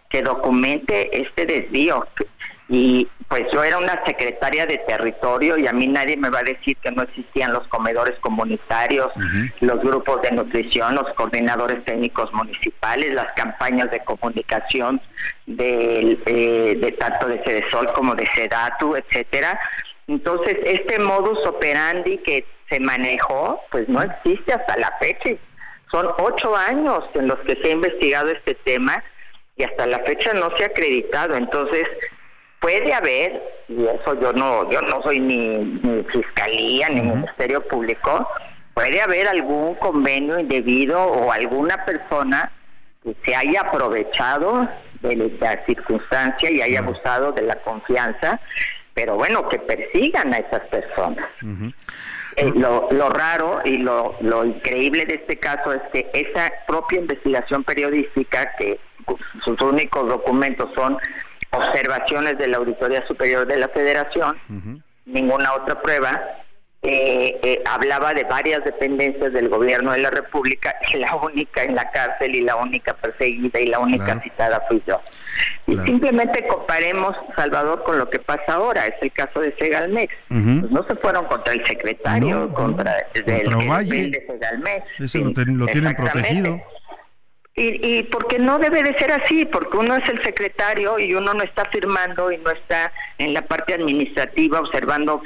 [0.10, 2.08] que documente este desvío.
[2.68, 6.44] Y pues yo era una secretaria de territorio y a mí nadie me va a
[6.44, 9.12] decir que no existían los comedores comunitarios,
[9.60, 15.00] los grupos de nutrición, los coordinadores técnicos municipales, las campañas de comunicación
[15.46, 19.60] del, eh, de tanto de Cedesol como de Sedatu, etcétera.
[20.08, 25.30] Entonces, este modus operandi que se manejó, pues no existe hasta la fecha.
[25.92, 29.04] Son ocho años en los que se ha investigado este tema
[29.56, 31.36] y hasta la fecha no se ha acreditado.
[31.36, 31.86] Entonces,
[32.60, 38.28] puede haber, y eso yo no, yo no soy ni, ni fiscalía ni ministerio público,
[38.74, 42.52] puede haber algún convenio indebido o alguna persona
[43.04, 44.68] que se haya aprovechado
[45.02, 48.40] de la circunstancia y haya abusado de la confianza,
[48.94, 51.26] pero bueno, que persigan a esas personas.
[52.36, 57.00] Eh, lo, lo raro y lo, lo increíble de este caso es que esa propia
[57.00, 58.80] investigación periodística, que
[59.44, 60.98] sus únicos documentos son
[61.52, 64.38] observaciones de la Auditoría Superior de la Federación,
[65.06, 66.22] ninguna otra prueba,
[66.82, 71.76] eh, eh, hablaba de varias dependencias del gobierno de la República y la única en
[71.76, 74.22] la cárcel y la única perseguida y la única Claro.
[74.22, 75.02] citada fui yo.
[75.68, 80.14] Y simplemente comparemos, Salvador, con lo que pasa ahora, es el caso de Segalmex.
[80.30, 84.86] Pues no se fueron contra el secretario, contra, el Contra depende de Segalmex.
[85.00, 86.62] Ese Sí, lo, ten- lo tienen protegido.
[87.56, 91.34] Y, y porque no debe de ser así, porque uno es el secretario y uno
[91.34, 95.22] no está firmando y no está en la parte administrativa observando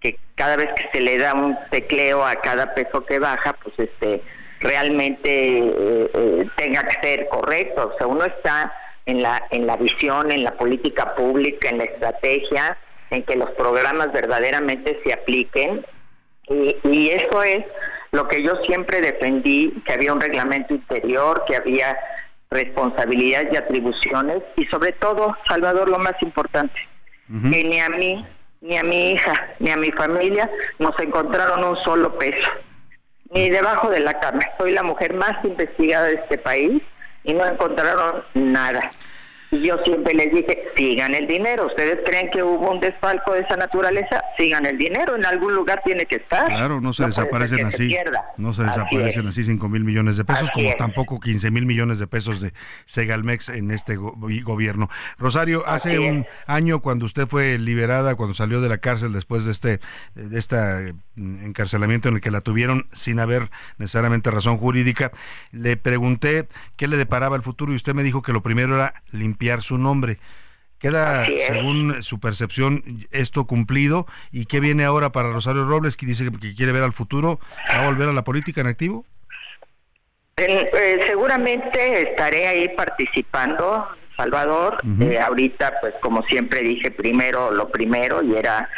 [0.00, 3.74] que cada vez que se le da un tecleo a cada peso que baja, pues
[3.78, 4.22] este
[4.60, 7.92] realmente eh, eh, tenga que ser correcto.
[7.94, 8.72] O sea, uno está
[9.06, 12.76] en la en la visión, en la política pública, en la estrategia,
[13.10, 15.84] en que los programas verdaderamente se apliquen
[16.50, 17.64] y, y eso es
[18.12, 21.96] lo que yo siempre defendí, que había un reglamento interior, que había
[22.50, 26.88] responsabilidades y atribuciones y sobre todo, Salvador, lo más importante,
[27.50, 28.24] que ni a mí,
[28.62, 32.48] ni a mi hija, ni a mi familia nos encontraron un solo peso,
[33.30, 34.40] ni debajo de la cama.
[34.56, 36.82] Soy la mujer más investigada de este país
[37.24, 38.90] y no encontraron nada.
[39.50, 41.66] Y yo siempre les dije, sigan el dinero.
[41.68, 44.22] ¿Ustedes creen que hubo un desfalco de esa naturaleza?
[44.36, 45.16] Sigan el dinero.
[45.16, 46.46] En algún lugar tiene que estar.
[46.48, 47.96] Claro, no se desaparecen se así.
[48.36, 49.28] no se Así desaparecen es.
[49.28, 50.76] así 5 mil millones de pesos, Así como es.
[50.76, 52.52] tampoco 15 mil millones de pesos de
[52.84, 54.14] Segalmex en este go-
[54.44, 54.90] gobierno.
[55.16, 56.10] Rosario, hace Así es.
[56.10, 59.80] un año cuando usted fue liberada, cuando salió de la cárcel después de este
[60.14, 65.10] de este encarcelamiento en el que la tuvieron sin haber necesariamente razón jurídica,
[65.52, 66.46] le pregunté
[66.76, 69.78] qué le deparaba el futuro y usted me dijo que lo primero era limpiar su
[69.78, 70.18] nombre.
[70.78, 74.06] Queda, según su percepción, esto cumplido.
[74.30, 77.40] ¿Y qué viene ahora para Rosario Robles, que dice que, quiere ver al futuro?
[77.68, 79.04] ¿Va a volver a la política en activo?
[80.36, 84.78] En- eh, seguramente estaré ahí participando, Salvador.
[85.00, 88.68] Eh, ahorita, pues como siempre dije, primero lo primero y era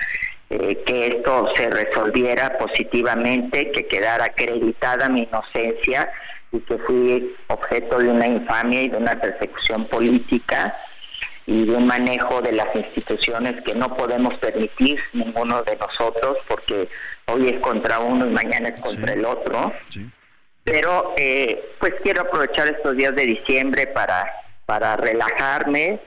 [0.49, 6.11] eh, que esto se resolviera positivamente, que quedara acreditada mi inocencia
[6.53, 10.77] y que fui objeto de una infamia y de una persecución política
[11.47, 16.89] y de un manejo de las instituciones que no podemos permitir ninguno de nosotros porque
[17.27, 19.73] hoy es contra uno y mañana es contra el otro.
[20.65, 24.27] Pero eh, pues quiero aprovechar estos días de diciembre para
[24.71, 25.99] para relajarme,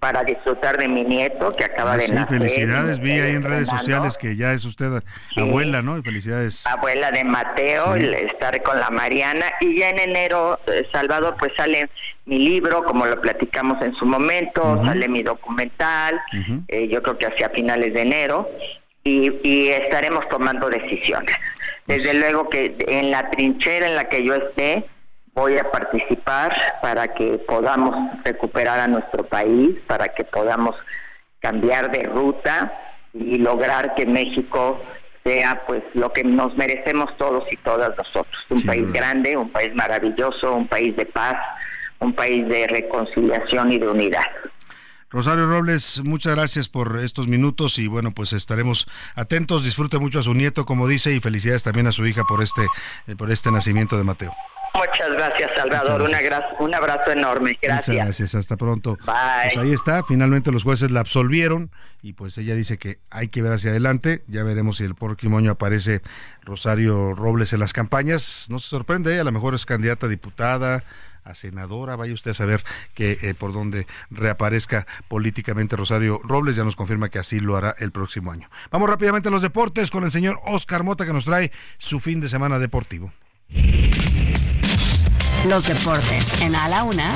[0.00, 2.38] para disfrutar de mi nieto que acaba Ah, de sí, nacer.
[2.38, 2.98] felicidades.
[3.00, 5.02] Vi ahí en estoy redes sociales que ya es usted
[5.36, 6.02] abuela, ¿no?
[6.02, 6.66] Felicidades.
[6.66, 8.04] Abuela de Mateo, Sí.
[8.04, 11.90] y estaré con la Mariana y ya en enero, eh, Salvador, pues sale
[12.24, 16.18] mi libro, como lo platicamos en su momento, sale mi documental,
[16.68, 18.48] eh, yo creo que hacia finales de enero,
[19.04, 21.34] y, y estaremos tomando decisiones.
[21.86, 24.84] Desde luego que en la trinchera en la que yo esté,
[25.34, 27.94] voy a participar para que podamos
[28.24, 30.74] recuperar a nuestro país, para que podamos
[31.40, 32.72] cambiar de ruta
[33.14, 34.80] y lograr que México
[35.24, 38.44] sea pues lo que nos merecemos todos y todas nosotros.
[38.48, 41.36] Un país grande, un país maravilloso, un país de paz,
[41.98, 44.24] un país de reconciliación y de unidad.
[45.10, 48.86] Rosario Robles, muchas gracias por estos minutos y bueno, pues estaremos
[49.16, 49.64] atentos.
[49.64, 52.62] Disfrute mucho a su nieto, como dice, y felicidades también a su hija por este,
[53.08, 54.32] eh, por este nacimiento de Mateo.
[54.74, 56.00] Muchas gracias, Salvador.
[56.02, 57.58] Muchas Una gra- un abrazo enorme.
[57.60, 57.88] Gracias.
[57.88, 58.96] Muchas gracias, hasta pronto.
[59.04, 59.14] Bye.
[59.44, 61.70] Pues ahí está, finalmente los jueces la absolvieron
[62.02, 64.22] y pues ella dice que hay que ver hacia adelante.
[64.28, 66.00] Ya veremos si el próximo año aparece
[66.42, 68.46] Rosario Robles en las campañas.
[68.48, 70.84] No se sorprende, a lo mejor es candidata a diputada,
[71.24, 72.64] a senadora, vaya usted a saber
[72.94, 77.74] que eh, por dónde reaparezca políticamente Rosario Robles, ya nos confirma que así lo hará
[77.80, 78.48] el próximo año.
[78.70, 82.20] Vamos rápidamente a los deportes con el señor Oscar Mota que nos trae su fin
[82.20, 83.12] de semana deportivo.
[85.46, 87.14] Los deportes en A la Una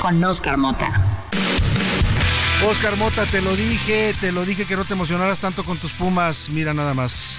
[0.00, 1.28] con Oscar Mota.
[2.66, 5.92] Oscar Mota, te lo dije, te lo dije que no te emocionaras tanto con tus
[5.92, 7.36] Pumas, mira nada más.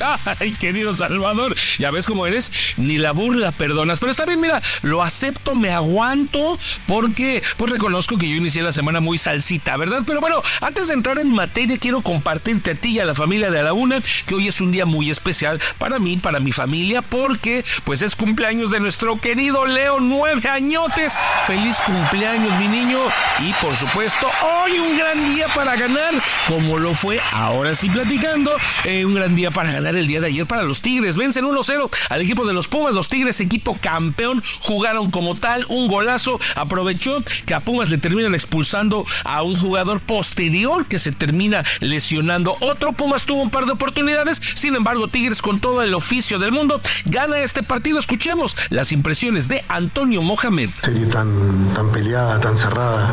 [0.40, 4.00] Ay, querido Salvador, ya ves cómo eres, ni la burla perdonas.
[4.00, 8.72] Pero está bien, mira, lo acepto, me aguanto, porque pues reconozco que yo inicié la
[8.72, 10.02] semana muy salsita, ¿verdad?
[10.06, 13.50] Pero bueno, antes de entrar en materia, quiero compartirte a ti y a la familia
[13.50, 16.52] de A la Una que hoy es un día muy especial para mí, para mi
[16.52, 21.18] familia, porque pues es cumpleaños de nuestro querido Leo, nueve añotes.
[21.46, 22.98] Feliz cumpleaños, mi niño.
[23.40, 26.12] Y por supuesto, hoy un gran día para ganar,
[26.48, 28.52] como lo fue ahora sí platicando,
[28.84, 31.16] eh, un gran día para ganar el día de ayer para los Tigres.
[31.16, 32.94] Vencen 1-0 al equipo de los Pumas.
[32.94, 36.40] Los Tigres, equipo campeón, jugaron como tal, un golazo.
[36.56, 42.56] Aprovechó que a Pumas le terminan expulsando a un jugador posterior que se termina lesionando.
[42.60, 44.40] Otro Pumas tuvo un par de oportunidades.
[44.54, 47.98] Sin embargo, Tigres con todo el oficio del mundo gana este partido.
[47.98, 50.70] Escuchemos las impresiones de Antonio Mohamed.
[50.82, 53.12] serie tan, tan peleada, tan cerrada,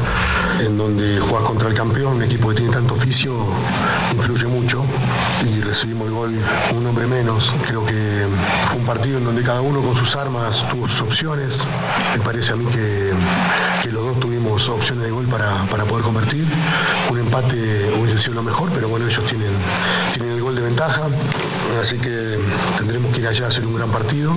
[0.60, 3.46] en donde juegas contra el campeón, un equipo que tiene tanto oficio,
[4.16, 4.86] influye mucho
[5.72, 6.38] recibimos el gol
[6.76, 7.54] un hombre menos.
[7.66, 8.28] Creo que
[8.68, 11.58] fue un partido en donde cada uno con sus armas tuvo sus opciones.
[12.14, 13.14] Me parece a mí que,
[13.90, 16.46] los dos tuvimos opciones de gol para, para poder convertir.
[17.10, 19.54] Un empate hubiese sido lo mejor, pero bueno, ellos tienen,
[20.56, 21.08] de ventaja,
[21.80, 22.38] así que
[22.78, 24.34] tendremos que ir allá a hacer un gran partido.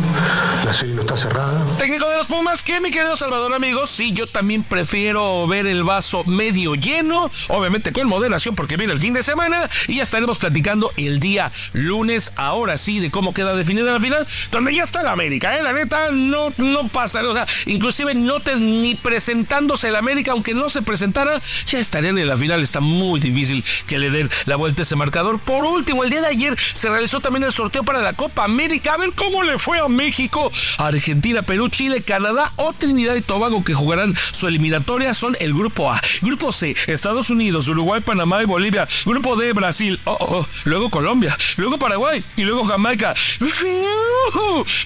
[0.64, 1.64] La serie no está cerrada.
[1.76, 5.84] Técnico de los Pumas, que mi querido Salvador, amigos, sí, yo también prefiero ver el
[5.84, 10.38] vaso medio lleno, obviamente con moderación porque viene el fin de semana y ya estaremos
[10.38, 12.32] platicando el día lunes.
[12.36, 15.62] Ahora sí, de cómo queda definida la final, donde ya está la América, ¿eh?
[15.62, 20.54] La neta, no, no pasa, o sea, inclusive no te, ni presentándose el América, aunque
[20.54, 22.62] no se presentara, ya estarían en la final.
[22.62, 25.38] Está muy difícil que le den la vuelta a ese marcador.
[25.40, 28.94] Por último, el día de ayer se realizó también el sorteo para la Copa América.
[28.94, 33.64] A ver cómo le fue a México, Argentina, Perú, Chile, Canadá o Trinidad y Tobago
[33.64, 35.14] que jugarán su eliminatoria.
[35.14, 36.00] Son el grupo A.
[36.20, 38.86] Grupo C, Estados Unidos, Uruguay, Panamá y Bolivia.
[39.04, 40.00] Grupo D, Brasil.
[40.04, 40.46] Oh, oh, oh.
[40.64, 41.36] Luego Colombia.
[41.56, 42.24] Luego Paraguay.
[42.36, 43.14] Y luego Jamaica.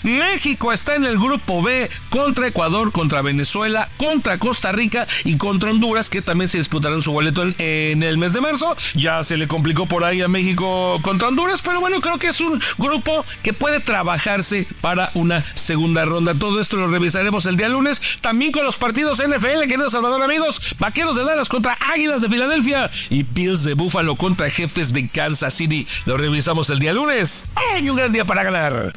[0.03, 5.71] México está en el grupo B contra Ecuador, contra Venezuela, contra Costa Rica y contra
[5.71, 8.77] Honduras, que también se disputarán su boleto en, en el mes de marzo.
[8.95, 12.39] Ya se le complicó por ahí a México contra Honduras, pero bueno, creo que es
[12.43, 16.35] un grupo que puede trabajarse para una segunda ronda.
[16.35, 18.03] Todo esto lo revisaremos el día lunes.
[18.21, 20.61] También con los partidos NFL, queridos Salvador amigos.
[20.79, 25.55] Vaqueros de Dallas contra Águilas de Filadelfia y Bills de Buffalo contra Jefes de Kansas
[25.55, 25.87] City.
[26.05, 27.47] Lo revisamos el día lunes.
[27.55, 28.93] ¡Ay, un gran día para ganar!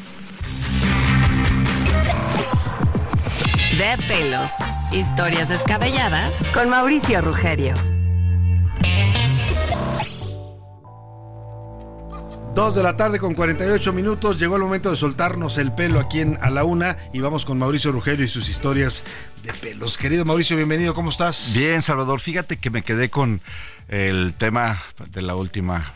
[3.78, 4.52] De pelos.
[4.92, 7.74] Historias descabelladas con Mauricio Rugerio.
[12.54, 14.38] Dos de la tarde con 48 minutos.
[14.38, 17.58] Llegó el momento de soltarnos el pelo aquí en A la Una y vamos con
[17.58, 19.06] Mauricio Rugelio y sus historias
[19.42, 19.98] de pelos.
[19.98, 20.94] Querido Mauricio, bienvenido.
[20.94, 21.54] ¿Cómo estás?
[21.56, 22.20] Bien, Salvador.
[22.20, 23.42] Fíjate que me quedé con
[23.88, 24.78] el tema
[25.12, 25.94] de la última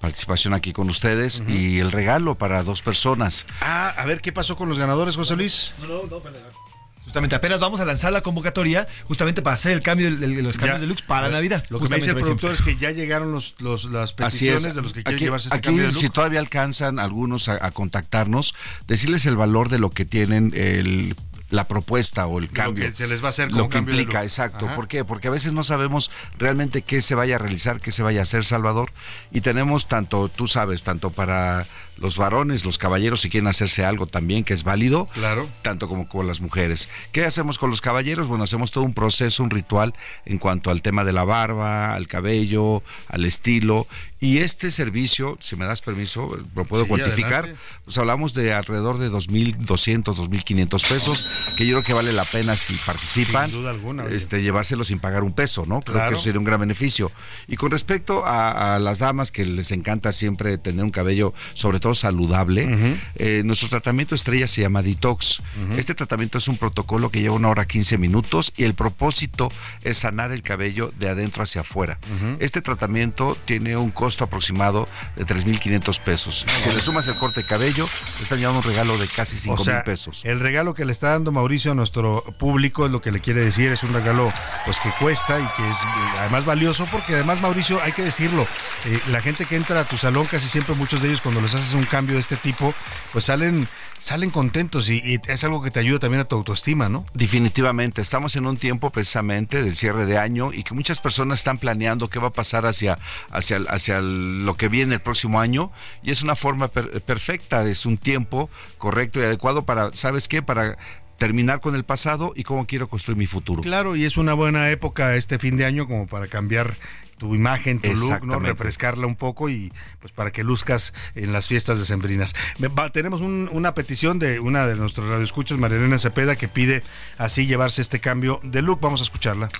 [0.00, 3.44] participación aquí con ustedes y el regalo para dos personas.
[3.60, 5.72] Ah, a ver qué pasó con los ganadores, José Luis.
[5.80, 6.69] No, no, no,
[7.10, 10.56] Justamente apenas vamos a lanzar la convocatoria justamente para hacer el cambio, el- el- los
[10.56, 10.80] cambios Ya.
[10.82, 11.64] de looks para Navidad.
[11.68, 14.54] Lo que me dice el productor es que ya llegaron los, los- las Así es.
[14.54, 16.00] peticiones de los que quieren aquí, llevarse este aquí, cambio de look.
[16.00, 18.54] si todavía alcanzan algunos a, a contactarnos,
[18.86, 21.16] decirles el valor de lo que tienen el
[21.50, 22.84] la propuesta o el cambio.
[22.88, 24.66] que se les va a hacer como Lo que cambio de implica, exacto.
[24.66, 24.76] Ajá.
[24.76, 25.04] ¿Por qué?
[25.04, 28.22] Porque a veces no sabemos realmente qué se vaya a realizar, qué se vaya a
[28.22, 28.92] hacer, Salvador.
[29.32, 31.66] Y tenemos tanto, tú sabes, tanto para
[32.00, 35.48] los varones, los caballeros, si quieren hacerse algo también que es válido, Claro.
[35.62, 36.88] tanto como con las mujeres.
[37.12, 38.26] ¿Qué hacemos con los caballeros?
[38.26, 39.94] Bueno, hacemos todo un proceso, un ritual
[40.24, 43.86] en cuanto al tema de la barba, al cabello, al estilo.
[44.22, 47.44] Y este servicio, si me das permiso, lo puedo Sí, cuantificar.
[47.44, 47.62] adelante.
[47.84, 52.56] Pues hablamos de alrededor de 2.200, 2.500 pesos, que yo creo que vale la pena
[52.56, 55.80] si participan, Sin duda alguna, este, llevárselo sin pagar un peso, ¿no?
[55.80, 56.10] Creo Claro.
[56.10, 57.10] que eso sería un gran beneficio.
[57.48, 61.80] Y con respecto a, a las damas que les encanta siempre tener un cabello, sobre
[61.80, 65.42] todo saludable, eh, nuestro tratamiento estrella se llama Detox.
[65.76, 69.50] Este tratamiento es un protocolo que lleva una hora 15 minutos y el propósito
[69.82, 71.98] es sanar el cabello de adentro hacia afuera.
[72.40, 76.46] Este tratamiento tiene un costo aproximado de 3.500 pesos.
[76.62, 79.54] Si le sumas el corte de cabello, te están llevando un regalo de casi 5
[79.54, 80.20] O mil sea, pesos.
[80.24, 83.40] el regalo que le está dando Mauricio a nuestro público es lo que le quiere
[83.40, 84.32] decir, es un regalo
[84.64, 88.46] pues que cuesta y que es eh, además valioso porque además Mauricio, hay que decirlo,
[88.86, 91.54] eh, la gente que entra a tu salón, casi siempre muchos de ellos cuando les
[91.54, 92.74] haces un cambio de este tipo,
[93.12, 93.68] pues salen
[94.00, 97.04] salen contentos y, y es algo que te ayuda también a tu autoestima, ¿no?
[97.12, 101.58] Definitivamente, estamos en un tiempo precisamente del cierre de año y que muchas personas están
[101.58, 102.98] planeando qué va a pasar hacia,
[103.30, 105.70] hacia, hacia lo que viene el próximo año
[106.02, 108.48] y es una forma per- perfecta, es un tiempo
[108.78, 110.40] correcto y adecuado para, ¿sabes qué?
[110.40, 110.78] Para
[111.18, 113.60] terminar con el pasado y cómo quiero construir mi futuro.
[113.60, 116.74] Claro, y es una buena época este fin de año como para cambiar
[117.20, 118.38] tu imagen, tu look, ¿no?
[118.40, 119.70] Refrescarla un poco y
[120.00, 122.32] pues para que luzcas en las fiestas decembrinas.
[122.58, 126.82] Me- va- tenemos un- una petición de una de nuestros radioescuchas, Marilena Cepeda, que pide
[127.18, 128.80] así llevarse este cambio de look.
[128.80, 129.50] Vamos a escucharla.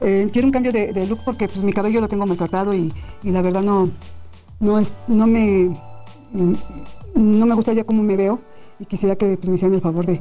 [0.00, 2.92] Eh, quiero un cambio de, de look porque pues mi cabello lo tengo maltratado y,
[3.22, 3.88] y la verdad no,
[4.58, 5.70] no, es, no me
[6.32, 6.54] mm,
[7.14, 8.42] no me gusta ya cómo me veo
[8.80, 10.20] y quisiera que pues, me hicieran el favor de,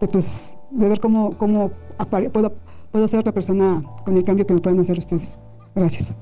[0.00, 1.70] de, pues, de ver cómo, cómo
[2.32, 2.54] puedo,
[2.90, 5.36] puedo ser otra persona con el cambio que me pueden hacer ustedes.
[5.74, 6.14] Gracias.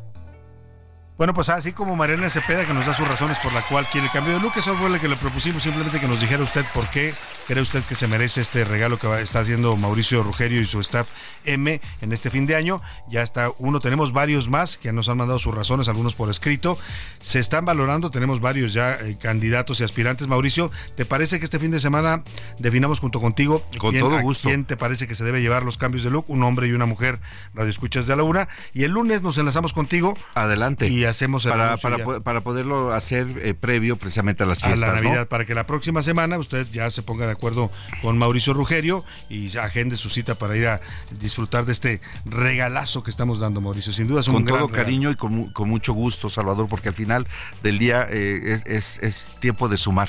[1.19, 4.07] Bueno, pues así como Mariana Cepeda, que nos da sus razones por la cual quiere
[4.07, 6.65] el cambio de look, eso fue lo que le propusimos, simplemente que nos dijera usted
[6.73, 7.13] por qué
[7.49, 10.79] cree usted que se merece este regalo que va- está haciendo Mauricio Rugerio y su
[10.79, 11.09] staff
[11.45, 12.81] M en este fin de año.
[13.09, 16.79] Ya está uno, tenemos varios más que nos han mandado sus razones, algunos por escrito.
[17.21, 20.29] Se están valorando, tenemos varios ya eh, candidatos y aspirantes.
[20.29, 22.23] Mauricio, ¿te parece que este fin de semana
[22.61, 24.49] definamos junto contigo Con quién- todo a gusto.
[24.51, 26.27] quién te parece que se debe llevar los cambios de look?
[26.29, 27.19] Un hombre y una mujer,
[27.55, 28.49] radio escuchas de la una.
[28.73, 30.17] Y el lunes nos enlazamos contigo.
[30.35, 30.87] Adelante.
[30.87, 34.69] Y hacemos el para, para, po- para poderlo hacer eh, previo precisamente a las a
[34.69, 34.89] fiestas.
[34.95, 35.03] la ¿no?
[35.03, 37.71] Navidad, para que la próxima semana usted ya se ponga de acuerdo
[38.03, 40.81] con Mauricio Rugerio y agende su cita para ir a
[41.21, 43.93] disfrutar de este regalazo que estamos dando, Mauricio.
[43.93, 44.85] Sin duda es un con gran todo regalo.
[44.85, 47.27] cariño y con, con mucho gusto, Salvador, porque al final
[47.63, 50.09] del día eh, es, es- es tiempo de sumar.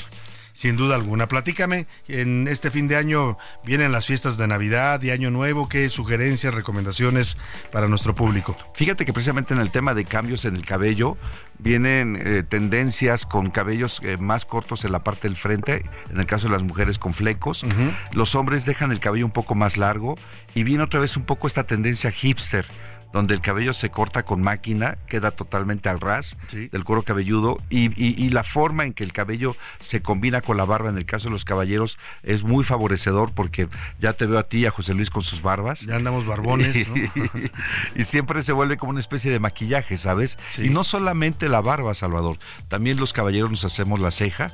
[0.60, 1.30] Sin duda alguna.
[1.30, 5.70] Platícame, en este fin de año vienen las fiestas de Navidad y Año Nuevo.
[5.70, 7.38] ¿Qué sugerencias, recomendaciones
[7.72, 8.58] para nuestro público?
[8.74, 11.16] Fíjate que precisamente en el tema de cambios en el cabello
[11.60, 16.26] vienen eh, tendencias con cabellos eh, más cortos en la parte del frente, en el
[16.26, 17.66] caso de las mujeres con flecos.
[18.12, 20.18] Los hombres dejan el cabello un poco más largo
[20.56, 22.66] y viene otra vez un poco esta tendencia hipster
[23.14, 26.38] donde el cabello se corta con máquina, queda totalmente al ras
[26.72, 30.58] del cuero cabelludo y, y- y la forma en que el cabello se combina con
[30.58, 33.68] la barba en el caso de los caballeros es muy favorecedor porque
[34.00, 35.82] ya te veo a ti y a José Luis con sus barbas.
[35.82, 36.96] Ya andamos barbones, ¿no?
[37.96, 40.38] y siempre se vuelve como una especie de maquillaje, ¿sabes?
[40.58, 42.38] Y no solamente la barba, Salvador,
[42.68, 44.54] también los caballeros nos hacemos la ceja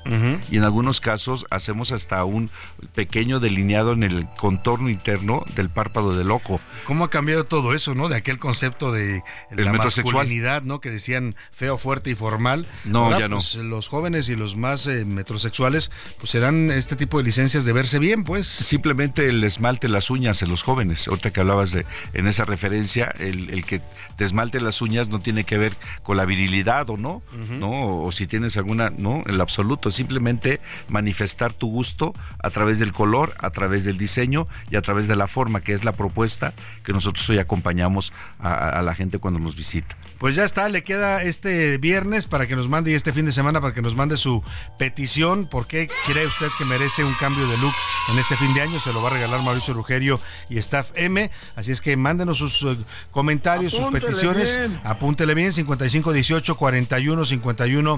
[0.49, 2.49] y en algunos casos hacemos hasta un
[2.93, 6.59] pequeño delineado en el contorno interno del párpado del ojo.
[6.85, 8.07] ¿Cómo ha cambiado todo eso, no?
[8.09, 10.79] De aquel concepto de El la masculinidad, ¿no?
[10.79, 12.67] Que decían feo, fuerte y formal.
[12.83, 13.37] No, ya no.
[13.37, 15.89] pues, los jóvenes y los más eh, metrosexuales,
[16.19, 18.47] pues se dan este tipo de licencias de verse bien, pues.
[18.47, 21.07] Simplemente el esmalte las uñas en los jóvenes.
[21.07, 23.81] Ahorita que hablabas de en esa referencia, el, el que
[24.15, 25.73] te esmalte las uñas no tiene que ver
[26.03, 27.23] con la virilidad o no,
[27.59, 28.03] ¿no?
[28.03, 29.89] O, si tienes alguna, no, en lo absoluto.
[29.89, 35.07] Simplemente manifestar tu gusto a través del color, a través del diseño y a través
[35.07, 36.53] de la forma, que es la propuesta
[36.83, 39.95] que nosotros hoy acompañamos a, la gente cuando nos visita.
[40.19, 43.31] Pues ya está, le queda este viernes para que nos mande y este fin de
[43.31, 44.43] semana para que nos mande su
[44.77, 45.47] petición.
[45.47, 47.73] ¿Por qué cree usted que merece un cambio de look
[48.11, 48.79] en este fin de año?
[48.79, 51.29] Se lo va a regalar Mauricio Rugerio y Staff M.
[51.55, 52.77] Así es que mándenos sus eh,
[53.11, 54.57] comentarios, Apúntele sus peticiones.
[54.57, 54.81] bien.
[54.83, 57.95] Apúntele bien, 5518 41 51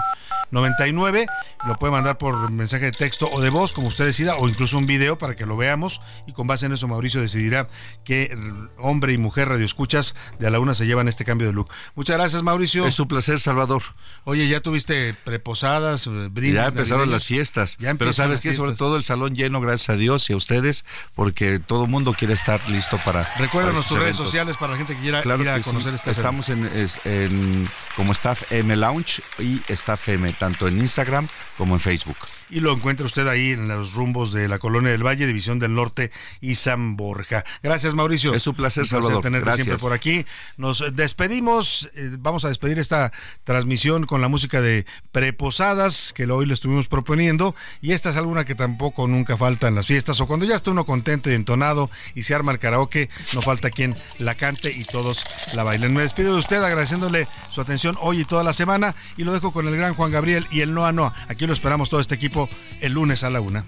[0.51, 1.27] 99.
[1.67, 4.77] Lo puede mandar por mensaje de texto o de voz, como usted decida, o incluso
[4.77, 6.01] un video para que lo veamos.
[6.25, 7.67] Y con base en eso, Mauricio decidirá
[8.03, 8.37] qué
[8.77, 11.69] hombre y mujer radioescuchas de a la una se llevan este cambio de look.
[11.95, 12.85] Muchas gracias, Mauricio.
[12.85, 13.81] Es un placer, Salvador.
[14.23, 17.09] Oye, ya tuviste preposadas, eh, brindis ya empezaron navideños?
[17.09, 17.77] las fiestas.
[17.79, 20.85] Ya Pero sabes que sobre todo el salón lleno, gracias a Dios y a ustedes,
[21.15, 23.33] porque todo el mundo quiere estar listo para.
[23.37, 25.69] Recuérdanos tus redes sociales para la gente que quiera Claro ir a que sí.
[25.69, 31.27] conocer este Estamos en, como Staff M Lounge y Staff M, tanto en Instagram
[31.57, 32.17] como en Facebook.
[32.49, 35.73] Y lo encuentra usted ahí en los rumbos de la Colonia del Valle, División del
[35.75, 37.43] Norte y San Borja.
[37.61, 38.33] Gracias, Mauricio.
[38.33, 39.21] Es un placer, Salvador.
[39.21, 39.65] tenerte Gracias.
[39.65, 40.16] siempre por aquí.
[40.57, 41.89] Nos despedimos.
[41.95, 43.11] eh, vamos a despedir esta
[43.43, 47.55] transmisión con la música de Preposadas, que hoy le estuvimos proponiendo.
[47.81, 50.19] Y esta es alguna que tampoco nunca falta en las fiestas.
[50.21, 53.69] O cuando ya está uno contento y entonado y se arma el karaoke, no falta
[53.69, 55.93] quien la cante y todos la bailen.
[55.93, 58.95] Me despido de usted agradeciéndole su atención hoy y toda la semana.
[59.17, 61.13] Y lo dejo con el gran Juan Gabriel y el Noa Noa.
[61.27, 62.49] Aquí lo esperamos todo este equipo
[62.81, 63.65] el lunes a la una.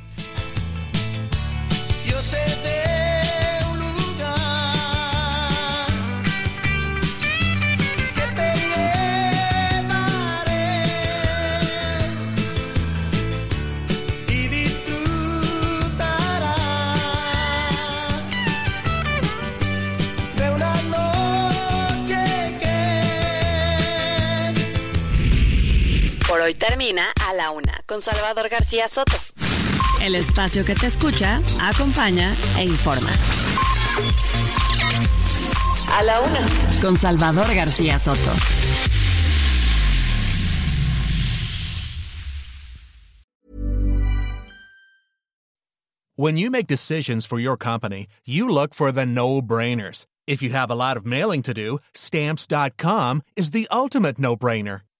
[2.05, 2.78] Yo sé de
[26.49, 29.15] hoy termina a la una con Salvador García Soto.
[30.01, 33.11] El espacio que te escucha, acompaña e informa.
[35.93, 36.47] A la una
[36.81, 38.33] con Salvador García Soto.
[46.15, 50.05] When you make decisions for your company, you look for the no brainers.
[50.25, 54.81] If you have a lot of mailing to do, stamps.com is the ultimate no brainer.